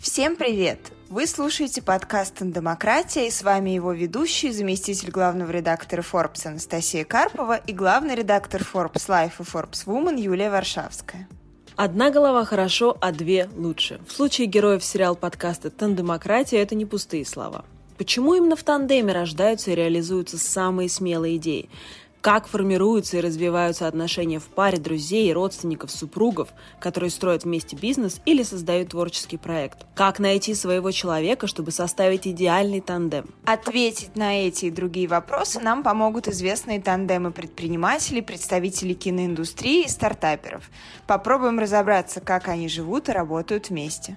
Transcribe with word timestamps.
Всем 0.00 0.36
привет! 0.36 0.92
Вы 1.08 1.26
слушаете 1.26 1.82
подкаст 1.82 2.36
«Демократия» 2.38 3.26
и 3.26 3.32
с 3.32 3.42
вами 3.42 3.70
его 3.70 3.92
ведущий, 3.92 4.52
заместитель 4.52 5.10
главного 5.10 5.50
редактора 5.50 6.02
Forbes 6.02 6.46
Анастасия 6.46 7.04
Карпова 7.04 7.56
и 7.56 7.72
главный 7.72 8.14
редактор 8.14 8.62
Forbes 8.62 9.08
Life 9.08 9.32
и 9.40 9.42
Forbes 9.42 9.86
Woman 9.86 10.16
Юлия 10.20 10.50
Варшавская. 10.50 11.28
Одна 11.74 12.10
голова 12.10 12.44
хорошо, 12.44 12.96
а 13.00 13.10
две 13.10 13.50
лучше. 13.56 14.00
В 14.06 14.12
случае 14.12 14.46
героев 14.46 14.84
сериал 14.84 15.16
подкаста 15.16 15.68
«Тандемократия» 15.68 16.62
это 16.62 16.76
не 16.76 16.86
пустые 16.86 17.26
слова. 17.26 17.64
Почему 17.96 18.34
именно 18.34 18.54
в 18.54 18.62
тандеме 18.62 19.12
рождаются 19.12 19.72
и 19.72 19.74
реализуются 19.74 20.38
самые 20.38 20.88
смелые 20.88 21.38
идеи? 21.38 21.68
Как 22.20 22.48
формируются 22.48 23.18
и 23.18 23.20
развиваются 23.20 23.86
отношения 23.86 24.40
в 24.40 24.46
паре 24.46 24.78
друзей, 24.78 25.32
родственников, 25.32 25.92
супругов, 25.92 26.48
которые 26.80 27.10
строят 27.10 27.44
вместе 27.44 27.76
бизнес 27.76 28.20
или 28.24 28.42
создают 28.42 28.90
творческий 28.90 29.36
проект? 29.36 29.86
Как 29.94 30.18
найти 30.18 30.54
своего 30.54 30.90
человека, 30.90 31.46
чтобы 31.46 31.70
составить 31.70 32.26
идеальный 32.26 32.80
тандем? 32.80 33.26
Ответить 33.44 34.16
на 34.16 34.46
эти 34.46 34.66
и 34.66 34.70
другие 34.70 35.06
вопросы 35.06 35.60
нам 35.60 35.84
помогут 35.84 36.26
известные 36.26 36.80
тандемы 36.80 37.30
предпринимателей, 37.30 38.20
представителей 38.20 38.94
киноиндустрии 38.94 39.84
и 39.84 39.88
стартаперов. 39.88 40.70
Попробуем 41.06 41.60
разобраться, 41.60 42.20
как 42.20 42.48
они 42.48 42.68
живут 42.68 43.08
и 43.08 43.12
работают 43.12 43.70
вместе. 43.70 44.16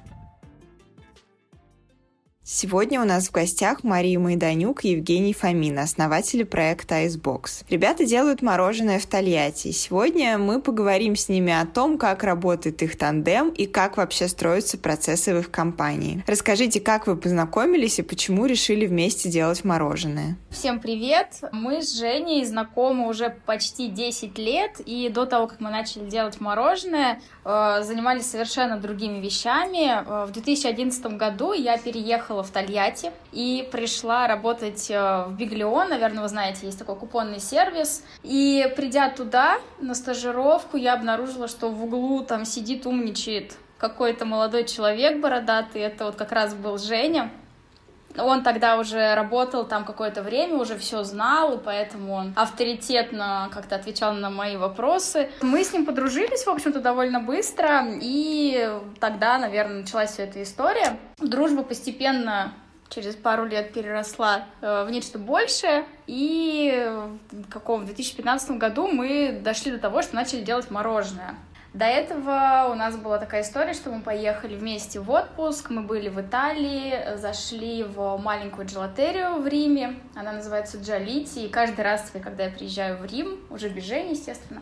Сегодня 2.44 3.00
у 3.00 3.06
нас 3.06 3.28
в 3.28 3.32
гостях 3.32 3.84
Мария 3.84 4.18
Майданюк 4.18 4.84
и 4.84 4.94
Евгений 4.94 5.32
Фомин, 5.32 5.78
основатели 5.78 6.42
проекта 6.42 7.06
Icebox. 7.06 7.66
Ребята 7.70 8.04
делают 8.04 8.42
мороженое 8.42 8.98
в 8.98 9.06
Тольятти. 9.06 9.72
Сегодня 9.72 10.40
мы 10.40 10.60
поговорим 10.60 11.16
с 11.16 11.30
ними 11.30 11.54
о 11.54 11.68
том, 11.68 12.00
как 12.00 12.24
работает 12.24 12.82
их 12.82 12.98
тандем 12.98 13.50
и 13.50 13.68
как 13.68 13.98
вообще 13.98 14.28
строятся 14.28 14.80
процессы 14.80 15.36
в 15.36 15.38
их 15.38 15.52
компании. 15.52 16.24
Расскажите, 16.26 16.80
как 16.82 17.06
вы 17.06 17.16
познакомились 17.16 18.00
и 18.00 18.02
почему 18.02 18.48
решили 18.48 18.88
вместе 18.88 19.30
делать 19.30 19.64
мороженое. 19.64 20.36
Всем 20.50 20.80
привет! 20.80 21.42
Мы 21.52 21.84
с 21.84 21.96
Женей 21.96 22.44
знакомы 22.44 23.08
уже 23.08 23.38
почти 23.46 23.88
10 23.88 24.40
лет, 24.40 24.80
и 24.84 25.10
до 25.10 25.28
того, 25.28 25.46
как 25.46 25.60
мы 25.60 25.70
начали 25.70 26.10
делать 26.10 26.42
мороженое, 26.42 27.22
э, 27.46 27.84
занимались 27.84 28.26
совершенно 28.26 28.78
другими 28.78 29.20
вещами. 29.20 29.92
Э, 29.92 30.26
в 30.26 30.32
2011 30.32 31.18
году 31.18 31.54
я 31.54 31.78
переехала 31.78 32.31
переехала 32.32 32.44
в 32.44 32.52
Тольятти 32.52 33.12
и 33.32 33.68
пришла 33.72 34.28
работать 34.28 34.90
э, 34.90 35.26
в 35.28 35.34
Биглион. 35.34 35.90
Наверное, 35.90 36.24
вы 36.24 36.30
знаете, 36.30 36.66
есть 36.66 36.80
такой 36.80 36.96
купонный 36.96 37.40
сервис. 37.40 38.04
И 38.24 38.72
придя 38.76 39.10
туда 39.10 39.60
на 39.80 39.96
стажировку, 39.96 40.78
я 40.78 40.94
обнаружила, 40.94 41.48
что 41.48 41.70
в 41.70 41.84
углу 41.84 42.24
там 42.24 42.46
сидит, 42.46 42.86
умничает 42.86 43.58
какой-то 43.78 44.26
молодой 44.26 44.66
человек 44.66 45.20
бородатый. 45.20 45.82
Это 45.82 46.06
вот 46.06 46.16
как 46.16 46.32
раз 46.32 46.54
был 46.54 46.78
Женя. 46.78 47.32
Он 48.18 48.44
тогда 48.44 48.78
уже 48.78 49.16
работал 49.16 49.66
там 49.66 49.86
какое-то 49.86 50.22
время, 50.24 50.58
уже 50.58 50.78
все 50.78 51.04
знал, 51.04 51.54
и 51.54 51.58
поэтому 51.58 52.14
он 52.14 52.34
авторитетно 52.36 53.50
как-то 53.54 53.76
отвечал 53.76 54.14
на 54.14 54.30
мои 54.30 54.58
вопросы. 54.58 55.30
Мы 55.42 55.64
с 55.64 55.74
ним 55.74 55.86
подружились, 55.86 56.46
в 56.46 56.50
общем-то, 56.50 56.80
довольно 56.80 57.20
быстро, 57.20 57.86
и 58.02 58.70
тогда, 59.00 59.38
наверное, 59.38 59.82
началась 59.82 60.12
вся 60.12 60.24
эта 60.24 60.42
история. 60.44 60.98
Дружба 61.20 61.64
постепенно 61.64 62.54
через 62.90 63.16
пару 63.16 63.46
лет 63.46 63.74
переросла 63.74 64.46
э, 64.62 64.84
в 64.84 64.92
нечто 64.92 65.18
большее, 65.18 65.86
и 66.08 66.92
в 67.32 67.50
каком 67.50 67.82
в 67.82 67.86
2015 67.86 68.52
году 68.52 68.88
мы 68.88 69.40
дошли 69.42 69.72
до 69.72 69.80
того, 69.80 70.02
что 70.02 70.16
начали 70.16 70.42
делать 70.42 70.70
мороженое. 70.70 71.36
До 71.74 71.86
этого 71.86 72.68
у 72.70 72.76
нас 72.76 72.98
была 72.98 73.18
такая 73.18 73.44
история, 73.44 73.74
что 73.74 73.92
мы 73.92 74.02
поехали 74.02 74.56
вместе 74.56 75.00
в 75.00 75.10
отпуск, 75.10 75.70
мы 75.70 75.84
были 75.84 76.10
в 76.10 76.20
Италии, 76.20 77.16
зашли 77.16 77.84
в 77.84 78.18
маленькую 78.18 78.68
джелатерию 78.68 79.42
в 79.42 79.48
Риме, 79.48 79.98
она 80.14 80.34
называется 80.34 80.80
Джалити, 80.80 81.46
и 81.46 81.50
каждый 81.50 81.86
раз, 81.86 82.12
когда 82.22 82.44
я 82.44 82.50
приезжаю 82.50 82.98
в 82.98 83.06
Рим, 83.06 83.40
уже 83.50 83.70
без 83.70 83.86
Жени, 83.86 84.12
естественно, 84.12 84.62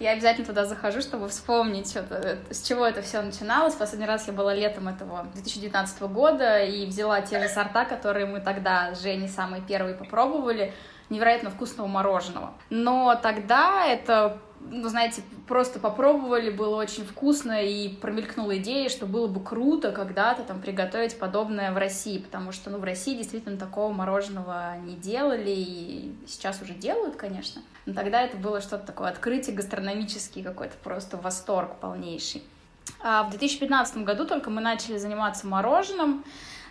я 0.00 0.10
обязательно 0.10 0.46
туда 0.46 0.64
захожу, 0.64 1.00
чтобы 1.00 1.28
вспомнить, 1.28 1.90
что-то, 1.90 2.38
с 2.50 2.62
чего 2.62 2.84
это 2.84 3.02
все 3.02 3.22
начиналось. 3.22 3.74
Последний 3.74 4.06
раз 4.06 4.26
я 4.26 4.32
была 4.32 4.52
летом 4.52 4.88
этого 4.88 5.28
2019 5.34 6.02
года 6.02 6.64
и 6.64 6.86
взяла 6.86 7.20
те 7.20 7.40
же 7.40 7.48
сорта, 7.48 7.84
которые 7.84 8.26
мы 8.26 8.40
тогда 8.40 8.94
с 8.96 9.02
Женей 9.02 9.28
самые 9.28 9.62
первые 9.62 9.94
попробовали, 9.94 10.72
невероятно 11.08 11.50
вкусного 11.50 11.86
мороженого. 11.86 12.52
Но 12.70 13.18
тогда 13.20 13.86
это 13.86 14.38
ну, 14.60 14.88
знаете, 14.88 15.22
просто 15.46 15.78
попробовали, 15.78 16.50
было 16.50 16.76
очень 16.76 17.04
вкусно, 17.04 17.62
и 17.62 17.88
промелькнула 17.88 18.58
идея, 18.58 18.88
что 18.88 19.06
было 19.06 19.26
бы 19.26 19.42
круто 19.42 19.92
когда-то 19.92 20.42
там 20.42 20.60
приготовить 20.60 21.18
подобное 21.18 21.72
в 21.72 21.78
России, 21.78 22.18
потому 22.18 22.52
что, 22.52 22.70
ну, 22.70 22.78
в 22.78 22.84
России 22.84 23.16
действительно 23.16 23.56
такого 23.56 23.92
мороженого 23.92 24.76
не 24.78 24.94
делали, 24.94 25.50
и 25.50 26.14
сейчас 26.26 26.60
уже 26.62 26.74
делают, 26.74 27.16
конечно, 27.16 27.62
но 27.86 27.94
тогда 27.94 28.22
это 28.22 28.36
было 28.36 28.60
что-то 28.60 28.86
такое 28.86 29.08
открытие 29.08 29.56
гастрономический 29.56 30.42
какой-то 30.42 30.74
просто 30.82 31.16
восторг 31.16 31.76
полнейший. 31.80 32.42
А 33.00 33.24
в 33.24 33.30
2015 33.30 33.98
году 33.98 34.26
только 34.26 34.50
мы 34.50 34.60
начали 34.60 34.98
заниматься 34.98 35.46
мороженым, 35.46 36.24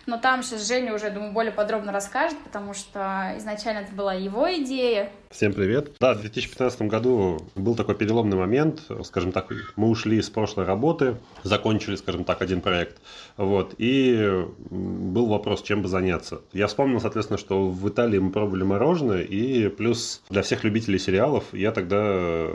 но 0.08 0.16
там 0.16 0.42
сейчас 0.42 0.66
Женя 0.66 0.94
уже, 0.94 1.10
думаю, 1.10 1.32
более 1.32 1.52
подробно 1.52 1.92
расскажет, 1.92 2.38
потому 2.38 2.72
что 2.72 3.34
изначально 3.36 3.80
это 3.80 3.94
была 3.94 4.14
его 4.14 4.50
идея. 4.56 5.12
Всем 5.30 5.52
привет. 5.52 5.92
Да, 6.00 6.14
в 6.14 6.22
2015 6.22 6.82
году 6.82 7.38
был 7.54 7.76
такой 7.76 7.94
переломный 7.94 8.38
момент, 8.38 8.80
скажем 9.04 9.32
так, 9.32 9.52
мы 9.76 9.88
ушли 9.88 10.22
с 10.22 10.30
прошлой 10.30 10.64
работы, 10.64 11.18
закончили, 11.42 11.96
скажем 11.96 12.24
так, 12.24 12.40
один 12.40 12.62
проект, 12.62 12.96
вот, 13.36 13.74
и 13.76 14.46
был 14.70 15.26
вопрос, 15.26 15.62
чем 15.62 15.82
бы 15.82 15.88
заняться. 15.88 16.40
Я 16.54 16.68
вспомнил, 16.68 17.00
соответственно, 17.00 17.38
что 17.38 17.68
в 17.68 17.88
Италии 17.88 18.18
мы 18.18 18.32
пробовали 18.32 18.62
мороженое, 18.62 19.20
и 19.20 19.68
плюс 19.68 20.22
для 20.30 20.40
всех 20.40 20.64
любителей 20.64 20.98
сериалов 20.98 21.44
я 21.52 21.70
тогда 21.70 22.46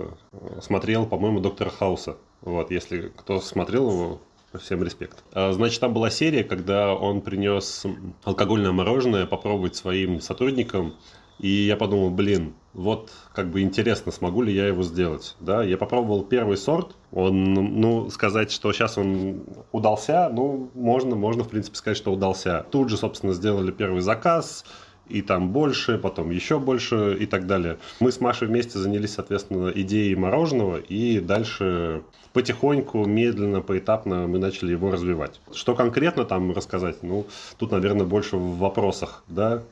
смотрел, 0.59 1.05
по-моему, 1.05 1.39
Доктора 1.39 1.69
Хауса. 1.69 2.17
Вот, 2.41 2.71
если 2.71 3.11
кто 3.15 3.39
смотрел 3.39 3.89
его, 3.91 4.21
Всем 4.59 4.83
респект. 4.83 5.23
А, 5.33 5.51
значит, 5.51 5.79
там 5.79 5.93
была 5.93 6.09
серия, 6.09 6.43
когда 6.43 6.93
он 6.93 7.21
принес 7.21 7.85
алкогольное 8.23 8.71
мороженое 8.71 9.25
попробовать 9.25 9.75
своим 9.75 10.21
сотрудникам. 10.21 10.95
И 11.39 11.47
я 11.47 11.75
подумал, 11.75 12.11
блин, 12.11 12.53
вот 12.73 13.11
как 13.33 13.49
бы 13.49 13.61
интересно, 13.61 14.11
смогу 14.11 14.43
ли 14.43 14.53
я 14.53 14.67
его 14.67 14.83
сделать. 14.83 15.35
Да, 15.39 15.63
я 15.63 15.77
попробовал 15.77 16.23
первый 16.23 16.57
сорт. 16.57 16.95
Он, 17.11 17.53
ну, 17.53 18.09
сказать, 18.11 18.51
что 18.51 18.71
сейчас 18.71 18.97
он 18.97 19.43
удался, 19.71 20.29
ну, 20.29 20.69
можно, 20.75 21.15
можно, 21.15 21.43
в 21.43 21.49
принципе, 21.49 21.75
сказать, 21.75 21.97
что 21.97 22.13
удался. 22.13 22.65
Тут 22.71 22.89
же, 22.89 22.97
собственно, 22.97 23.33
сделали 23.33 23.71
первый 23.71 24.01
заказ 24.01 24.65
и 25.07 25.21
там 25.21 25.49
больше, 25.49 25.97
потом 25.97 26.31
еще 26.31 26.59
больше 26.59 27.17
и 27.19 27.25
так 27.25 27.47
далее. 27.47 27.77
Мы 27.99 28.11
с 28.11 28.19
Машей 28.19 28.47
вместе 28.47 28.79
занялись, 28.79 29.13
соответственно, 29.13 29.71
идеей 29.73 30.15
мороженого, 30.15 30.77
и 30.77 31.19
дальше 31.19 32.03
потихоньку, 32.33 33.05
медленно, 33.05 33.61
поэтапно 33.61 34.27
мы 34.27 34.39
начали 34.39 34.71
его 34.71 34.91
развивать. 34.91 35.39
Что 35.53 35.75
конкретно 35.75 36.25
там 36.25 36.51
рассказать? 36.51 37.03
Ну, 37.03 37.27
тут, 37.57 37.71
наверное, 37.71 38.05
больше 38.05 38.37
в 38.37 38.57
вопросах, 38.57 39.23
да, 39.27 39.63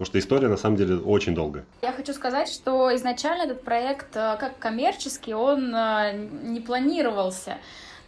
Потому 0.00 0.12
что 0.12 0.18
история 0.18 0.48
на 0.48 0.56
самом 0.56 0.76
деле 0.78 0.96
очень 0.96 1.34
долгая. 1.34 1.66
Я 1.82 1.92
хочу 1.92 2.14
сказать, 2.14 2.48
что 2.48 2.94
изначально 2.96 3.42
этот 3.42 3.62
проект 3.62 4.16
э, 4.16 4.38
как 4.40 4.58
коммерческий, 4.58 5.34
он 5.34 5.74
э, 5.74 6.26
не 6.42 6.60
планировался. 6.60 7.58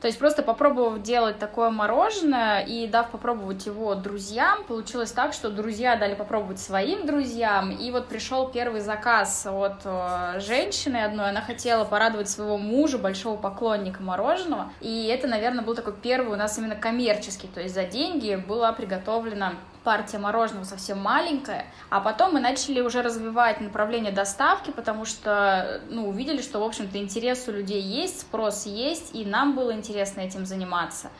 То 0.02 0.08
есть 0.08 0.18
просто 0.18 0.42
попробовав 0.42 1.00
делать 1.00 1.38
такое 1.38 1.70
мороженое 1.70 2.64
и 2.64 2.88
дав 2.88 3.08
попробовать 3.08 3.64
его 3.66 3.94
друзьям, 3.94 4.64
получилось 4.64 5.12
так, 5.12 5.32
что 5.32 5.48
друзья 5.48 5.94
дали 5.94 6.16
попробовать 6.16 6.58
своим 6.58 7.06
друзьям. 7.06 7.70
И 7.70 7.88
вот 7.92 8.08
пришел 8.08 8.48
первый 8.48 8.80
заказ 8.80 9.46
от 9.46 9.82
э, 9.84 10.40
женщины 10.40 10.96
одной. 10.96 11.30
Она 11.30 11.40
хотела 11.40 11.84
порадовать 11.84 12.28
своего 12.28 12.58
мужа, 12.58 12.98
большого 12.98 13.36
поклонника 13.36 14.02
мороженого. 14.02 14.72
И 14.80 15.06
это, 15.06 15.28
наверное, 15.28 15.62
был 15.62 15.76
такой 15.76 15.92
первый 15.92 16.32
у 16.32 16.36
нас 16.36 16.58
именно 16.58 16.74
коммерческий. 16.74 17.46
То 17.46 17.60
есть 17.60 17.72
за 17.72 17.84
деньги 17.84 18.34
была 18.34 18.72
приготовлена 18.72 19.52
партия 19.84 20.19
мороженого 20.19 20.64
совсем 20.64 20.98
маленькая, 20.98 21.66
а 21.90 22.00
потом 22.00 22.34
мы 22.34 22.40
начали 22.40 22.81
уже 22.81 23.02
развивать 23.02 23.60
направление 23.60 24.12
доставки, 24.12 24.70
потому 24.70 25.05
что, 25.05 25.81
ну, 25.90 26.08
увидели, 26.08 26.40
что, 26.40 26.60
в 26.60 26.62
общем-то, 26.62 26.98
интерес 26.98 27.48
у 27.48 27.52
людей 27.52 27.82
есть, 27.82 28.20
спрос 28.20 28.66
есть, 28.66 29.14
и 29.14 29.25
нам 29.25 29.55
было 29.55 29.72
интересно 29.72 29.92
этим 30.21 30.47
заниматься. 30.47 31.11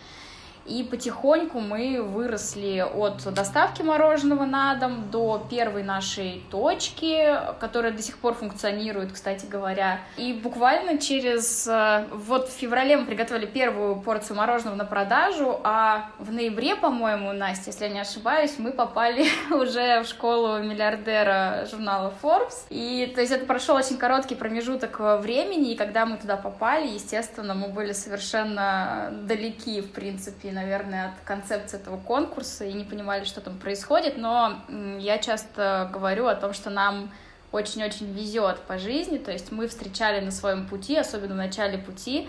И 0.67 0.85
потихоньку 0.85 1.61
мы 1.61 2.03
выросли 2.03 2.81
от 2.81 3.23
доставки 3.33 3.83
мороженого 3.83 4.45
на 4.45 4.75
дом 4.77 5.11
до 5.11 5.45
первой 5.51 5.83
нашей 5.83 6.43
точки, 6.51 7.39
которая 7.59 7.93
до 7.93 8.03
сих 8.03 8.19
пор 8.19 8.35
функционирует, 8.35 9.13
кстати 9.13 9.47
говоря. 9.47 10.01
И 10.17 10.33
буквально 10.33 10.99
через... 10.99 11.67
Э, 11.67 12.07
вот 12.13 12.49
в 12.49 12.53
феврале 12.53 12.97
мы 12.97 13.07
приготовили 13.07 13.47
первую 13.47 13.97
порцию 13.97 14.37
мороженого 14.37 14.77
на 14.77 14.85
продажу, 14.85 15.61
а 15.65 16.11
в 16.19 16.33
ноябре, 16.33 16.77
по-моему, 16.77 17.33
Настя, 17.33 17.71
если 17.71 17.85
я 17.85 17.91
не 17.91 18.01
ошибаюсь, 18.01 18.55
мы 18.59 18.73
попали 18.73 19.27
уже 19.51 20.03
в 20.03 20.07
школу 20.07 20.59
миллиардера 20.59 21.67
журнала 21.71 22.13
Forbes. 22.23 22.67
И 22.71 23.11
то 23.15 23.21
есть 23.21 23.33
это 23.33 23.47
прошел 23.47 23.77
очень 23.77 23.97
короткий 23.97 24.35
промежуток 24.35 25.01
времени, 25.21 25.73
и 25.73 25.77
когда 25.77 26.07
мы 26.07 26.17
туда 26.19 26.37
попали, 26.37 26.87
естественно, 26.87 27.55
мы 27.55 27.69
были 27.69 27.93
совершенно 27.93 29.11
далеки, 29.25 29.81
в 29.81 29.91
принципе, 29.91 30.52
наверное, 30.53 31.07
от 31.07 31.13
концепции 31.25 31.79
этого 31.79 31.97
конкурса 31.99 32.65
и 32.65 32.73
не 32.73 32.85
понимали, 32.85 33.25
что 33.25 33.41
там 33.41 33.59
происходит, 33.59 34.17
но 34.17 34.63
я 34.99 35.19
часто 35.19 35.91
говорю 35.93 36.27
о 36.27 36.35
том, 36.35 36.53
что 36.53 36.71
нам 36.71 37.11
очень-очень 37.51 38.13
везет 38.13 38.59
по 38.61 38.79
жизни, 38.79 39.19
то 39.19 39.31
есть 39.31 39.53
мы 39.53 39.69
встречали 39.69 40.25
на 40.25 40.31
своем 40.31 40.67
пути, 40.67 40.97
особенно 40.97 41.35
в 41.35 41.39
начале 41.39 41.79
пути, 41.79 42.29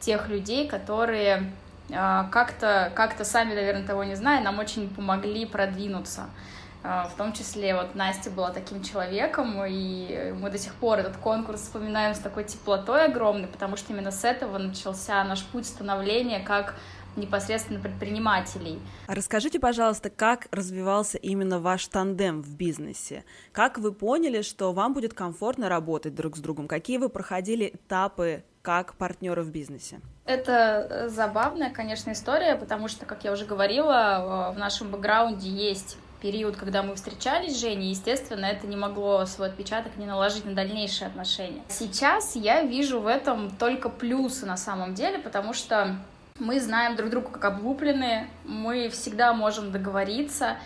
тех 0.00 0.28
людей, 0.28 0.68
которые 0.68 1.52
а, 1.92 2.28
как-то, 2.30 2.90
как-то 2.94 3.24
сами, 3.24 3.54
наверное, 3.54 3.86
того 3.86 4.04
не 4.04 4.14
зная, 4.14 4.42
нам 4.42 4.58
очень 4.58 4.88
помогли 4.88 5.44
продвинуться. 5.44 6.26
А, 6.82 7.08
в 7.08 7.14
том 7.14 7.32
числе 7.32 7.74
вот 7.74 7.94
Настя 7.94 8.30
была 8.30 8.50
таким 8.50 8.82
человеком, 8.82 9.62
и 9.66 10.34
мы 10.38 10.50
до 10.50 10.58
сих 10.58 10.74
пор 10.74 10.98
этот 10.98 11.16
конкурс 11.16 11.62
вспоминаем 11.62 12.14
с 12.14 12.18
такой 12.18 12.44
теплотой 12.44 13.06
огромной, 13.06 13.48
потому 13.48 13.76
что 13.76 13.92
именно 13.92 14.10
с 14.10 14.24
этого 14.24 14.58
начался 14.58 15.24
наш 15.24 15.44
путь 15.44 15.66
становления 15.66 16.40
как 16.40 16.74
непосредственно 17.16 17.80
предпринимателей. 17.80 18.80
А 19.06 19.14
расскажите, 19.14 19.58
пожалуйста, 19.58 20.10
как 20.10 20.48
развивался 20.50 21.18
именно 21.18 21.60
ваш 21.60 21.86
тандем 21.88 22.42
в 22.42 22.56
бизнесе? 22.56 23.24
Как 23.52 23.78
вы 23.78 23.92
поняли, 23.92 24.42
что 24.42 24.72
вам 24.72 24.94
будет 24.94 25.14
комфортно 25.14 25.68
работать 25.68 26.14
друг 26.14 26.36
с 26.36 26.40
другом? 26.40 26.68
Какие 26.68 26.98
вы 26.98 27.08
проходили 27.08 27.70
этапы 27.74 28.44
как 28.62 28.94
партнеры 28.94 29.42
в 29.42 29.50
бизнесе? 29.50 30.00
Это 30.24 30.88
э, 30.88 31.08
забавная, 31.10 31.70
конечно, 31.70 32.12
история, 32.12 32.56
потому 32.56 32.88
что, 32.88 33.04
как 33.04 33.22
я 33.24 33.32
уже 33.32 33.44
говорила, 33.44 34.50
э, 34.50 34.54
в 34.54 34.58
нашем 34.58 34.90
бэкграунде 34.90 35.50
есть 35.50 35.98
период, 36.22 36.56
когда 36.56 36.82
мы 36.82 36.94
встречались 36.94 37.54
с 37.54 37.60
Женей, 37.60 37.90
естественно, 37.90 38.46
это 38.46 38.66
не 38.66 38.76
могло 38.76 39.26
свой 39.26 39.48
отпечаток 39.48 39.98
не 39.98 40.06
наложить 40.06 40.46
на 40.46 40.54
дальнейшие 40.54 41.08
отношения. 41.08 41.60
Сейчас 41.68 42.34
я 42.34 42.62
вижу 42.62 43.00
в 43.00 43.06
этом 43.06 43.50
только 43.50 43.90
плюсы 43.90 44.46
на 44.46 44.56
самом 44.56 44.94
деле, 44.94 45.18
потому 45.18 45.52
что 45.52 45.98
мы 46.40 46.58
знаем 46.58 46.96
друг 46.96 47.10
друга 47.10 47.30
как 47.30 47.44
облупленные, 47.44 48.28
мы 48.44 48.88
всегда 48.88 49.32
можем 49.32 49.70
договориться, 49.70 50.56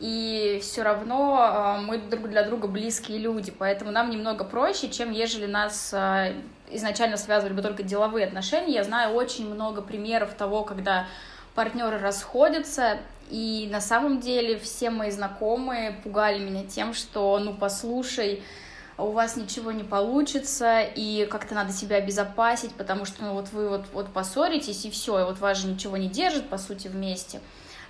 и 0.00 0.58
все 0.62 0.82
равно 0.82 1.76
э, 1.78 1.80
мы 1.82 1.98
друг 1.98 2.30
для 2.30 2.44
друга 2.44 2.66
близкие 2.66 3.18
люди, 3.18 3.50
поэтому 3.50 3.90
нам 3.90 4.08
немного 4.08 4.44
проще, 4.44 4.88
чем 4.88 5.10
ежели 5.10 5.44
нас 5.44 5.92
э, 5.92 6.32
изначально 6.70 7.18
связывали 7.18 7.52
бы 7.52 7.60
только 7.60 7.82
деловые 7.82 8.26
отношения. 8.26 8.72
Я 8.72 8.84
знаю 8.84 9.14
очень 9.14 9.52
много 9.52 9.82
примеров 9.82 10.32
того, 10.32 10.62
когда 10.64 11.06
партнеры 11.54 11.98
расходятся, 11.98 12.96
и 13.28 13.68
на 13.70 13.82
самом 13.82 14.20
деле 14.20 14.58
все 14.58 14.88
мои 14.88 15.10
знакомые 15.10 15.92
пугали 16.04 16.38
меня 16.38 16.64
тем, 16.64 16.94
что, 16.94 17.38
ну, 17.38 17.52
послушай, 17.52 18.42
у 18.98 19.12
вас 19.12 19.36
ничего 19.36 19.72
не 19.72 19.84
получится, 19.84 20.80
и 20.82 21.26
как-то 21.26 21.54
надо 21.54 21.72
себя 21.72 21.96
обезопасить, 21.96 22.74
потому 22.74 23.04
что, 23.04 23.24
ну, 23.24 23.32
вот 23.34 23.52
вы 23.52 23.68
вот, 23.68 23.86
вот 23.92 24.12
поссоритесь, 24.12 24.84
и 24.84 24.90
все, 24.90 25.20
и 25.20 25.24
вот 25.24 25.38
вас 25.38 25.58
же 25.58 25.68
ничего 25.68 25.96
не 25.96 26.08
держит, 26.08 26.48
по 26.48 26.58
сути, 26.58 26.88
вместе 26.88 27.40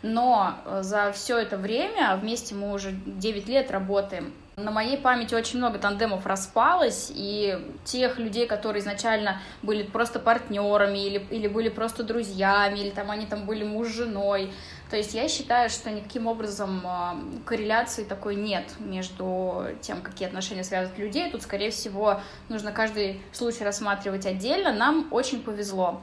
но 0.02 0.54
э, 0.64 0.82
за 0.82 1.12
все 1.12 1.38
это 1.38 1.56
время, 1.56 2.16
вместе 2.16 2.54
мы 2.54 2.72
уже 2.72 2.92
9 2.92 3.48
лет 3.48 3.70
работаем, 3.70 4.32
на 4.56 4.72
моей 4.72 4.96
памяти 4.96 5.34
очень 5.34 5.58
много 5.58 5.78
тандемов 5.78 6.26
распалось, 6.26 7.12
и 7.14 7.56
тех 7.84 8.18
людей, 8.18 8.46
которые 8.46 8.80
изначально 8.80 9.40
были 9.62 9.84
просто 9.84 10.18
партнерами 10.18 10.98
или, 10.98 11.24
или 11.30 11.46
были 11.46 11.68
просто 11.68 12.02
друзьями, 12.02 12.80
или 12.80 12.90
там 12.90 13.10
они 13.10 13.26
там 13.26 13.46
были 13.46 13.62
муж 13.62 13.88
с 13.88 13.94
женой. 13.94 14.52
То 14.90 14.96
есть 14.96 15.12
я 15.12 15.28
считаю, 15.28 15.68
что 15.68 15.90
никаким 15.90 16.26
образом 16.26 16.82
э, 16.84 17.40
корреляции 17.44 18.04
такой 18.04 18.36
нет 18.36 18.64
между 18.78 19.66
тем, 19.82 20.00
какие 20.00 20.26
отношения 20.26 20.64
связывают 20.64 20.98
людей. 20.98 21.30
Тут, 21.30 21.42
скорее 21.42 21.70
всего, 21.70 22.20
нужно 22.48 22.72
каждый 22.72 23.20
случай 23.32 23.64
рассматривать 23.64 24.24
отдельно. 24.24 24.72
Нам 24.72 25.08
очень 25.10 25.42
повезло 25.42 26.00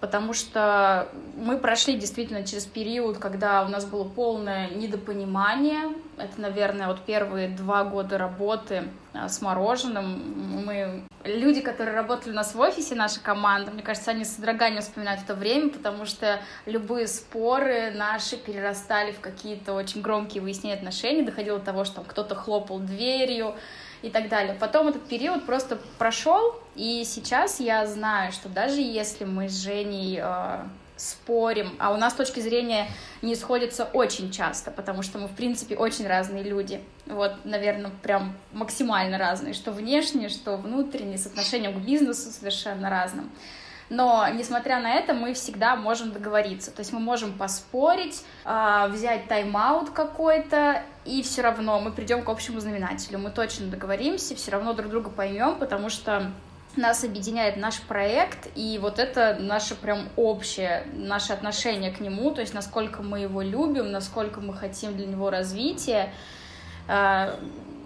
потому 0.00 0.32
что 0.32 1.08
мы 1.36 1.58
прошли 1.58 1.96
действительно 1.96 2.44
через 2.44 2.66
период, 2.66 3.18
когда 3.18 3.64
у 3.64 3.68
нас 3.68 3.84
было 3.84 4.04
полное 4.04 4.70
недопонимание. 4.70 5.92
Это, 6.16 6.40
наверное, 6.40 6.86
вот 6.86 7.04
первые 7.04 7.48
два 7.48 7.84
года 7.84 8.16
работы 8.16 8.84
а, 9.12 9.28
с 9.28 9.40
мороженым. 9.40 10.64
Мы 10.64 11.02
люди, 11.24 11.60
которые 11.60 11.96
работали 11.96 12.30
у 12.30 12.36
нас 12.36 12.54
в 12.54 12.60
офисе, 12.60 12.94
наша 12.94 13.20
команда, 13.20 13.72
мне 13.72 13.82
кажется, 13.82 14.12
они 14.12 14.24
с 14.24 14.36
содроганием 14.36 14.82
вспоминают 14.82 15.22
это 15.22 15.34
время, 15.34 15.70
потому 15.70 16.06
что 16.06 16.40
любые 16.66 17.08
споры 17.08 17.90
наши 17.90 18.36
перерастали 18.36 19.12
в 19.12 19.20
какие-то 19.20 19.74
очень 19.74 20.00
громкие 20.00 20.42
выяснения 20.42 20.76
отношений, 20.76 21.22
доходило 21.22 21.58
до 21.58 21.64
того, 21.66 21.84
что 21.84 22.02
кто-то 22.02 22.34
хлопал 22.36 22.78
дверью, 22.78 23.56
и 24.02 24.10
так 24.10 24.28
далее. 24.28 24.56
Потом 24.58 24.88
этот 24.88 25.06
период 25.06 25.46
просто 25.46 25.78
прошел, 25.98 26.54
и 26.74 27.04
сейчас 27.04 27.60
я 27.60 27.86
знаю, 27.86 28.32
что 28.32 28.48
даже 28.48 28.80
если 28.80 29.24
мы 29.24 29.48
с 29.48 29.62
Женей 29.62 30.20
э, 30.22 30.58
спорим, 30.96 31.74
а 31.78 31.92
у 31.92 31.96
нас 31.96 32.14
точки 32.14 32.40
зрения 32.40 32.88
не 33.22 33.34
сходятся 33.34 33.84
очень 33.84 34.30
часто, 34.30 34.70
потому 34.70 35.02
что 35.02 35.18
мы, 35.18 35.28
в 35.28 35.34
принципе, 35.34 35.76
очень 35.76 36.06
разные 36.06 36.42
люди. 36.42 36.80
Вот, 37.06 37.32
наверное, 37.44 37.90
прям 38.02 38.36
максимально 38.52 39.18
разные, 39.18 39.54
что 39.54 39.72
внешне, 39.72 40.28
что 40.28 40.56
внутренне, 40.56 41.16
с 41.18 41.26
отношением 41.26 41.80
к 41.80 41.84
бизнесу 41.84 42.30
совершенно 42.30 42.90
разным. 42.90 43.30
Но, 43.90 44.26
несмотря 44.28 44.80
на 44.80 44.92
это, 44.94 45.14
мы 45.14 45.32
всегда 45.32 45.74
можем 45.76 46.12
договориться. 46.12 46.70
То 46.70 46.80
есть 46.80 46.92
мы 46.92 47.00
можем 47.00 47.32
поспорить, 47.32 48.22
а, 48.44 48.88
взять 48.88 49.28
тайм-аут 49.28 49.90
какой-то, 49.90 50.82
и 51.04 51.22
все 51.22 51.42
равно 51.42 51.80
мы 51.80 51.90
придем 51.90 52.22
к 52.22 52.28
общему 52.28 52.60
знаменателю. 52.60 53.18
Мы 53.18 53.30
точно 53.30 53.68
договоримся, 53.68 54.36
все 54.36 54.50
равно 54.50 54.74
друг 54.74 54.90
друга 54.90 55.08
поймем, 55.08 55.56
потому 55.56 55.88
что 55.88 56.30
нас 56.76 57.02
объединяет 57.02 57.56
наш 57.56 57.80
проект, 57.80 58.48
и 58.54 58.78
вот 58.80 58.98
это 58.98 59.36
наше 59.40 59.74
прям 59.74 60.08
общее, 60.16 60.86
наше 60.92 61.32
отношение 61.32 61.90
к 61.90 62.00
нему, 62.00 62.30
то 62.30 62.40
есть 62.40 62.54
насколько 62.54 63.02
мы 63.02 63.20
его 63.20 63.42
любим, 63.42 63.90
насколько 63.90 64.40
мы 64.40 64.54
хотим 64.54 64.96
для 64.96 65.06
него 65.06 65.30
развития, 65.30 66.12
а, 66.86 67.38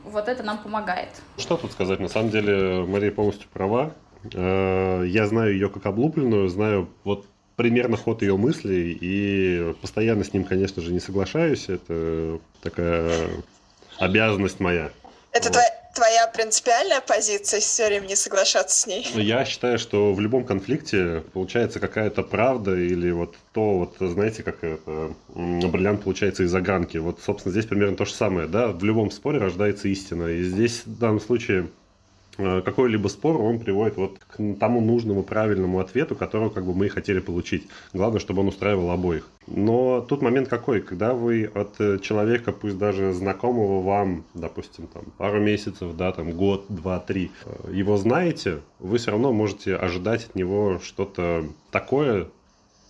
вот 0.05 0.29
это 0.29 0.43
нам 0.43 0.59
помогает. 0.59 1.09
Что 1.39 1.57
тут 1.57 1.73
сказать? 1.73 2.01
На 2.01 2.09
самом 2.09 2.31
деле 2.31 2.85
Мария 2.85 3.13
полностью 3.13 3.49
права. 3.53 3.95
Э, 4.33 5.05
я 5.07 5.27
знаю 5.27 5.53
ее 5.53 5.69
как 5.69 5.87
облупленную, 5.87 6.49
знаю 6.49 6.89
вот 7.05 7.27
примерно 7.57 7.97
ход 7.97 8.23
ее 8.23 8.37
мыслей, 8.37 8.97
и 9.01 9.75
постоянно 9.81 10.25
с 10.25 10.33
ним, 10.33 10.45
конечно 10.45 10.83
же, 10.83 10.93
не 10.93 11.01
соглашаюсь. 11.01 11.69
Это 11.69 12.39
такая 12.63 13.29
обязанность 13.99 14.61
моя. 14.61 14.91
Это 15.33 15.49
вот. 15.49 15.53
твоя, 15.53 15.71
твоя 15.95 16.27
принципиальная 16.27 17.01
позиция, 17.01 17.61
все 17.61 17.87
время 17.87 18.07
не 18.07 18.17
соглашаться 18.17 18.79
с 18.79 18.87
ней? 18.87 19.07
Я 19.15 19.45
считаю, 19.45 19.79
что 19.79 20.13
в 20.13 20.21
любом 20.21 20.45
конфликте 20.45 21.23
получается 21.33 21.81
какая-то 21.81 22.23
правда, 22.23 22.75
или 22.75 23.11
вот 23.11 23.37
то, 23.53 23.79
вот 23.79 23.97
знаете, 23.99 24.43
как 24.43 24.63
это, 24.63 25.15
бриллиант 25.35 26.03
получается 26.03 26.43
из 26.43 26.55
огранки. 26.55 26.99
Вот, 26.99 27.21
собственно, 27.25 27.53
здесь 27.53 27.67
примерно 27.67 27.97
то 27.97 28.05
же 28.05 28.13
самое, 28.13 28.47
да, 28.47 28.69
в 28.69 28.83
любом 28.85 29.11
споре 29.11 29.39
рождается 29.39 29.89
истина. 29.89 30.27
И 30.27 30.43
здесь 30.43 30.83
в 30.85 30.99
данном 30.99 31.21
случае 31.21 31.69
какой-либо 32.37 33.09
спор, 33.09 33.41
он 33.41 33.59
приводит 33.59 33.97
вот 33.97 34.19
к 34.19 34.37
тому 34.59 34.81
нужному 34.81 35.23
правильному 35.23 35.81
ответу, 35.81 36.15
которого 36.15 36.51
как 36.51 36.65
бы 36.65 36.75
мы 36.75 36.87
и 36.87 36.89
хотели 36.89 37.21
получить. 37.21 37.69
Главное, 37.93 38.21
чтобы 38.21 38.41
он 38.41 38.49
устраивал 38.49 38.91
обоих. 38.91 39.29
Но 39.47 40.01
тут 40.01 40.23
момент 40.23 40.49
какой, 40.49 40.81
когда 40.81 41.15
вы 41.15 41.51
от 41.53 41.81
э, 41.81 41.99
человека, 41.99 42.53
пусть 42.53 42.79
даже 42.79 43.13
знакомого 43.13 43.83
вам, 43.83 44.25
допустим, 44.35 44.87
там 44.87 45.05
пару 45.19 45.41
месяцев, 45.41 45.97
да, 45.97 46.13
там 46.13 46.33
год, 46.33 46.67
два, 46.69 47.01
три, 47.01 47.33
э, 47.45 47.73
его 47.73 47.97
знаете, 47.97 48.61
вы 48.79 48.99
все 48.99 49.11
равно 49.11 49.33
можете 49.33 49.75
ожидать 49.75 50.27
от 50.27 50.35
него 50.37 50.81
что-то 50.83 51.45
такое, 51.71 52.29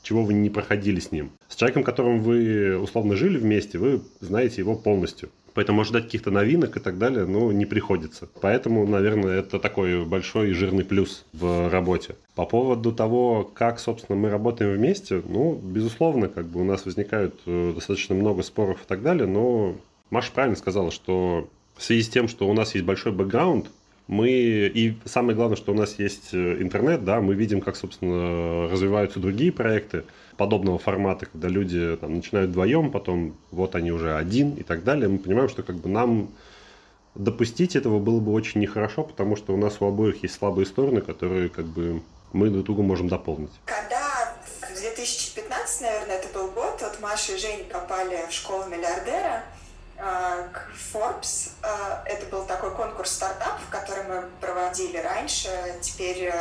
чего 0.03 0.25
вы 0.25 0.35
не 0.35 0.51
проходили 0.51 1.01
с 1.01 1.11
ним. 1.11 1.31
С 1.49 1.57
человеком, 1.57 1.85
которым 1.85 2.21
вы 2.21 2.79
условно 2.79 3.17
жили 3.17 3.39
вместе, 3.39 3.79
вы 3.79 4.03
знаете 4.21 4.61
его 4.61 4.75
полностью. 4.75 5.31
Поэтому 5.55 5.83
ожидать 5.83 6.05
каких-то 6.05 6.31
новинок 6.31 6.77
и 6.77 6.81
так 6.81 6.99
далее, 6.99 7.27
ну, 7.27 7.51
не 7.51 7.67
приходится. 7.67 8.29
Поэтому, 8.41 8.87
наверное, 8.87 9.41
это 9.41 9.59
такой 9.59 10.05
большой 10.05 10.51
и 10.51 10.55
жирный 10.55 10.85
плюс 10.85 11.25
в 11.33 11.69
работе. 11.71 12.17
По 12.35 12.47
поводу 12.47 12.93
того, 12.93 13.51
как, 13.55 13.79
собственно, 13.79 14.19
мы 14.19 14.31
работаем 14.31 14.73
вместе, 14.73 15.23
ну, 15.27 15.55
безусловно, 15.55 16.29
как 16.29 16.47
бы 16.47 16.61
у 16.61 16.65
нас 16.65 16.85
возникают 16.87 17.41
э, 17.47 17.73
достаточно 17.75 18.15
много 18.15 18.43
споров 18.43 18.83
и 18.83 18.89
так 18.89 19.03
далее, 19.03 19.27
но 19.27 19.77
Маша 20.11 20.33
правильно 20.33 20.57
сказала, 20.57 20.91
что 20.91 21.49
в 21.77 21.83
связи 21.83 22.03
с 22.03 22.09
тем, 22.09 22.29
что 22.29 22.49
у 22.49 22.53
нас 22.53 22.75
есть 22.75 22.87
большой 22.87 23.13
бэкграунд, 23.13 23.71
мы, 24.09 24.31
и 24.31 24.99
самое 25.05 25.37
главное, 25.37 25.57
что 25.57 25.73
у 25.73 25.75
нас 25.75 25.99
есть 25.99 26.33
э, 26.33 26.61
интернет, 26.61 27.05
да, 27.05 27.21
мы 27.21 27.35
видим, 27.35 27.61
как, 27.61 27.77
собственно, 27.77 28.69
развиваются 28.69 29.21
другие 29.21 29.53
проекты 29.53 30.05
подобного 30.37 30.79
формата, 30.79 31.27
когда 31.27 31.49
люди 31.49 31.97
там, 32.01 32.17
начинают 32.17 32.51
вдвоем, 32.51 32.91
потом 32.91 33.37
вот 33.51 33.75
они 33.75 33.93
уже 33.93 34.17
один 34.17 34.55
и 34.55 34.63
так 34.63 34.85
далее. 34.85 35.09
Мы 35.09 35.19
понимаем, 35.19 35.49
что 35.49 35.63
как 35.63 35.77
бы 35.77 35.89
нам 35.89 36.31
допустить 37.15 37.77
этого 37.77 37.99
было 37.99 38.21
бы 38.21 38.33
очень 38.33 38.61
нехорошо, 38.61 39.05
потому 39.05 39.37
что 39.37 39.55
у 39.55 39.57
нас 39.57 39.77
у 39.81 39.87
обоих 39.87 40.23
есть 40.23 40.35
слабые 40.35 40.67
стороны, 40.67 41.01
которые 41.01 41.49
как 41.49 41.67
бы 41.67 42.03
мы 42.33 42.49
друг 42.51 42.65
друга 42.65 42.83
можем 42.83 43.09
дополнить. 43.09 43.53
Когда 43.67 44.35
в 44.43 44.81
2015, 44.81 45.81
наверное, 45.83 46.17
это 46.17 46.29
был 46.33 46.51
год, 46.51 46.79
вот 46.81 46.99
Маша 47.01 47.35
и 47.35 47.39
Женя 47.39 47.65
попали 47.65 48.19
в 48.29 48.33
школу 48.33 48.65
миллиардера, 48.67 49.45
к 50.03 50.69
Forbes. 50.93 51.51
Э, 51.63 52.03
это 52.07 52.27
был 52.27 52.45
такой 52.45 52.75
конкурс 52.75 53.13
стартапов, 53.13 53.63
который 53.71 54.05
мы 54.05 54.29
проводили 54.41 54.99
раньше. 54.99 55.49
Теперь 55.81 56.33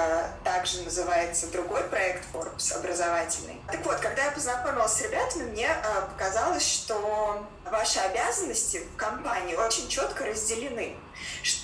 также 0.43 0.81
называется 0.81 1.47
другой 1.47 1.83
проект 1.83 2.23
Forbes, 2.33 2.73
образовательный. 2.73 3.61
Так 3.67 3.85
вот, 3.85 3.97
когда 3.97 4.25
я 4.25 4.31
познакомилась 4.31 4.93
с 4.93 5.01
ребятами, 5.01 5.43
мне 5.51 5.69
показалось, 6.11 6.65
что 6.65 7.45
ваши 7.65 7.99
обязанности 7.99 8.77
в 8.77 8.95
компании 8.95 9.55
очень 9.55 9.87
четко 9.87 10.25
разделены. 10.25 10.95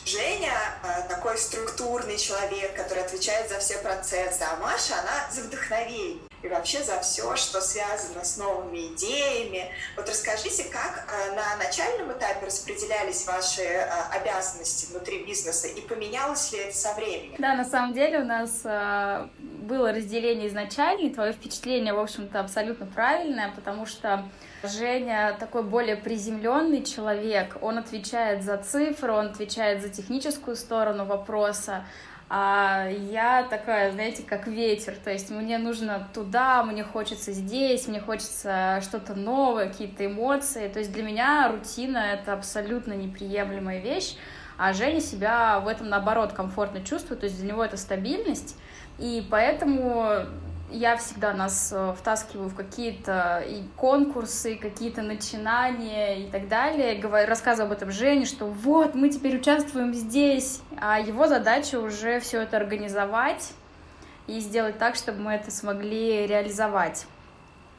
Женя 0.06 0.54
такой 1.10 1.38
структурный 1.38 2.18
человек, 2.18 2.76
который 2.76 3.04
отвечает 3.04 3.50
за 3.50 3.60
все 3.60 3.78
процессы, 3.80 4.44
а 4.44 4.56
Маша, 4.58 4.94
она 5.00 5.32
за 5.32 5.42
вдохновение 5.42 6.27
и 6.44 6.48
вообще 6.48 6.84
за 6.84 7.00
все, 7.00 7.36
что 7.36 7.62
связано 7.62 8.24
с 8.24 8.38
новыми 8.38 8.94
идеями. 8.94 9.72
Вот 9.96 10.08
расскажите, 10.08 10.66
как 10.66 11.08
э, 11.08 11.36
на 11.36 11.56
начальном 11.64 12.12
этапе 12.12 12.46
распределялись 12.46 13.26
ваши 13.26 13.62
э, 13.62 13.90
обязанности 14.12 14.92
внутри 14.92 15.26
бизнеса 15.26 15.68
и 15.68 15.82
поменялось 15.82 16.52
ли 16.54 16.60
это 16.60 16.76
со 16.76 16.94
временем? 16.94 17.36
Да, 17.40 17.56
на 17.56 17.66
самом 17.66 17.94
деле 17.94 18.20
у 18.20 18.26
нас 18.26 18.62
э, 18.64 19.28
было 19.40 19.92
разделение 19.92 20.48
изначально, 20.48 21.08
и 21.08 21.14
твое 21.14 21.34
впечатление, 21.34 21.94
в 21.94 22.00
общем-то, 22.00 22.40
абсолютно 22.40 22.86
правильное, 22.86 23.52
потому 23.56 23.86
что 23.86 24.30
Женя 24.64 25.36
такой 25.40 25.64
более 25.64 25.96
приземленный 25.96 26.84
человек, 26.84 27.58
он 27.62 27.78
отвечает 27.78 28.44
за 28.44 28.58
цифры, 28.58 29.12
он 29.12 29.28
отвечает 29.28 29.82
за 29.82 29.90
техническую 29.90 30.56
сторону 30.56 31.06
вопроса, 31.06 31.86
а 32.30 32.90
я 32.90 33.44
такая, 33.44 33.92
знаете, 33.94 34.24
как 34.24 34.48
ветер, 34.48 34.96
то 35.02 35.12
есть 35.12 35.30
мне 35.30 35.58
нужно 35.58 36.10
туда, 36.14 36.62
мне 36.64 36.84
хочется 36.84 37.32
здесь, 37.32 37.88
мне 37.88 38.02
хочется 38.02 38.82
что-то 38.82 39.16
новое, 39.16 39.70
какие-то 39.70 40.06
эмоции, 40.06 40.68
то 40.68 40.80
есть 40.80 40.92
для 40.92 41.04
меня 41.04 41.50
рутина— 41.50 41.98
это 42.14 42.34
абсолютно 42.34 42.94
неприемлемая 42.94 43.80
вещь, 43.80 44.18
а 44.58 44.74
Женя 44.74 45.00
себя 45.00 45.60
в 45.62 45.68
этом, 45.70 45.88
наоборот, 45.88 46.34
комфортно 46.34 46.84
чувствует, 46.84 47.22
то 47.22 47.28
есть 47.28 47.40
для 47.40 47.50
него 47.50 47.64
это 47.64 47.78
стабильность, 47.78 48.58
и 49.00 49.26
поэтому 49.32 50.26
я 50.70 50.98
всегда 50.98 51.34
нас 51.34 51.72
э, 51.74 51.94
втаскиваю 51.98 52.50
в 52.50 52.56
какие-то 52.56 53.44
и 53.48 53.64
конкурсы, 53.76 54.56
какие-то 54.56 55.02
начинания 55.02 56.26
и 56.26 56.30
так 56.30 56.48
далее. 56.48 56.96
Говорю, 56.96 57.28
рассказываю 57.28 57.72
об 57.72 57.78
этом 57.78 57.92
Жене, 57.92 58.26
что 58.26 58.46
вот, 58.46 58.94
мы 58.94 59.10
теперь 59.10 59.38
участвуем 59.38 59.94
здесь, 59.94 60.62
а 60.80 61.00
его 61.00 61.28
задача 61.28 61.80
уже 61.80 62.20
все 62.20 62.42
это 62.42 62.58
организовать 62.58 63.54
и 64.28 64.40
сделать 64.40 64.78
так, 64.78 64.96
чтобы 64.96 65.22
мы 65.22 65.34
это 65.34 65.52
смогли 65.52 66.28
реализовать. 66.28 67.06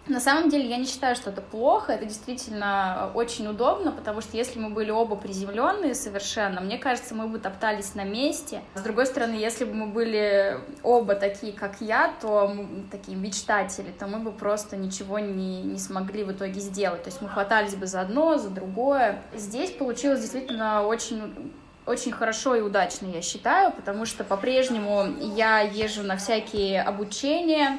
На 0.08 0.20
самом 0.20 0.48
деле 0.48 0.68
я 0.68 0.78
не 0.78 0.86
считаю, 0.86 1.14
что 1.14 1.30
это 1.30 1.42
плохо, 1.42 1.92
это 1.92 2.06
действительно 2.06 3.10
очень 3.14 3.46
удобно, 3.46 3.92
потому 3.92 4.20
что 4.22 4.36
если 4.36 4.58
мы 4.58 4.70
были 4.70 4.90
оба 4.90 5.16
приземленные 5.16 5.94
совершенно, 5.94 6.60
мне 6.60 6.78
кажется, 6.78 7.14
мы 7.14 7.28
бы 7.28 7.38
топтались 7.38 7.94
на 7.94 8.04
месте. 8.04 8.62
С 8.74 8.80
другой 8.80 9.06
стороны, 9.06 9.34
если 9.34 9.64
бы 9.64 9.74
мы 9.74 9.86
были 9.86 10.58
оба 10.82 11.14
такие, 11.14 11.52
как 11.52 11.80
я, 11.80 12.12
то 12.22 12.48
мы, 12.48 12.84
такие 12.90 13.16
мечтатели, 13.16 13.90
то 13.98 14.06
мы 14.06 14.18
бы 14.18 14.32
просто 14.32 14.76
ничего 14.76 15.18
не, 15.18 15.62
не 15.62 15.78
смогли 15.78 16.24
в 16.24 16.32
итоге 16.32 16.58
сделать. 16.60 17.02
То 17.02 17.10
есть 17.10 17.20
мы 17.20 17.28
хватались 17.28 17.74
бы 17.74 17.86
за 17.86 18.00
одно, 18.00 18.38
за 18.38 18.48
другое. 18.48 19.22
Здесь 19.34 19.70
получилось 19.70 20.20
действительно 20.20 20.86
очень 20.86 21.52
очень 21.88 22.12
хорошо 22.12 22.54
и 22.54 22.60
удачно, 22.60 23.06
я 23.06 23.22
считаю, 23.22 23.72
потому 23.72 24.04
что 24.04 24.22
по-прежнему 24.22 25.06
я 25.34 25.60
езжу 25.60 26.02
на 26.02 26.18
всякие 26.18 26.82
обучения, 26.82 27.78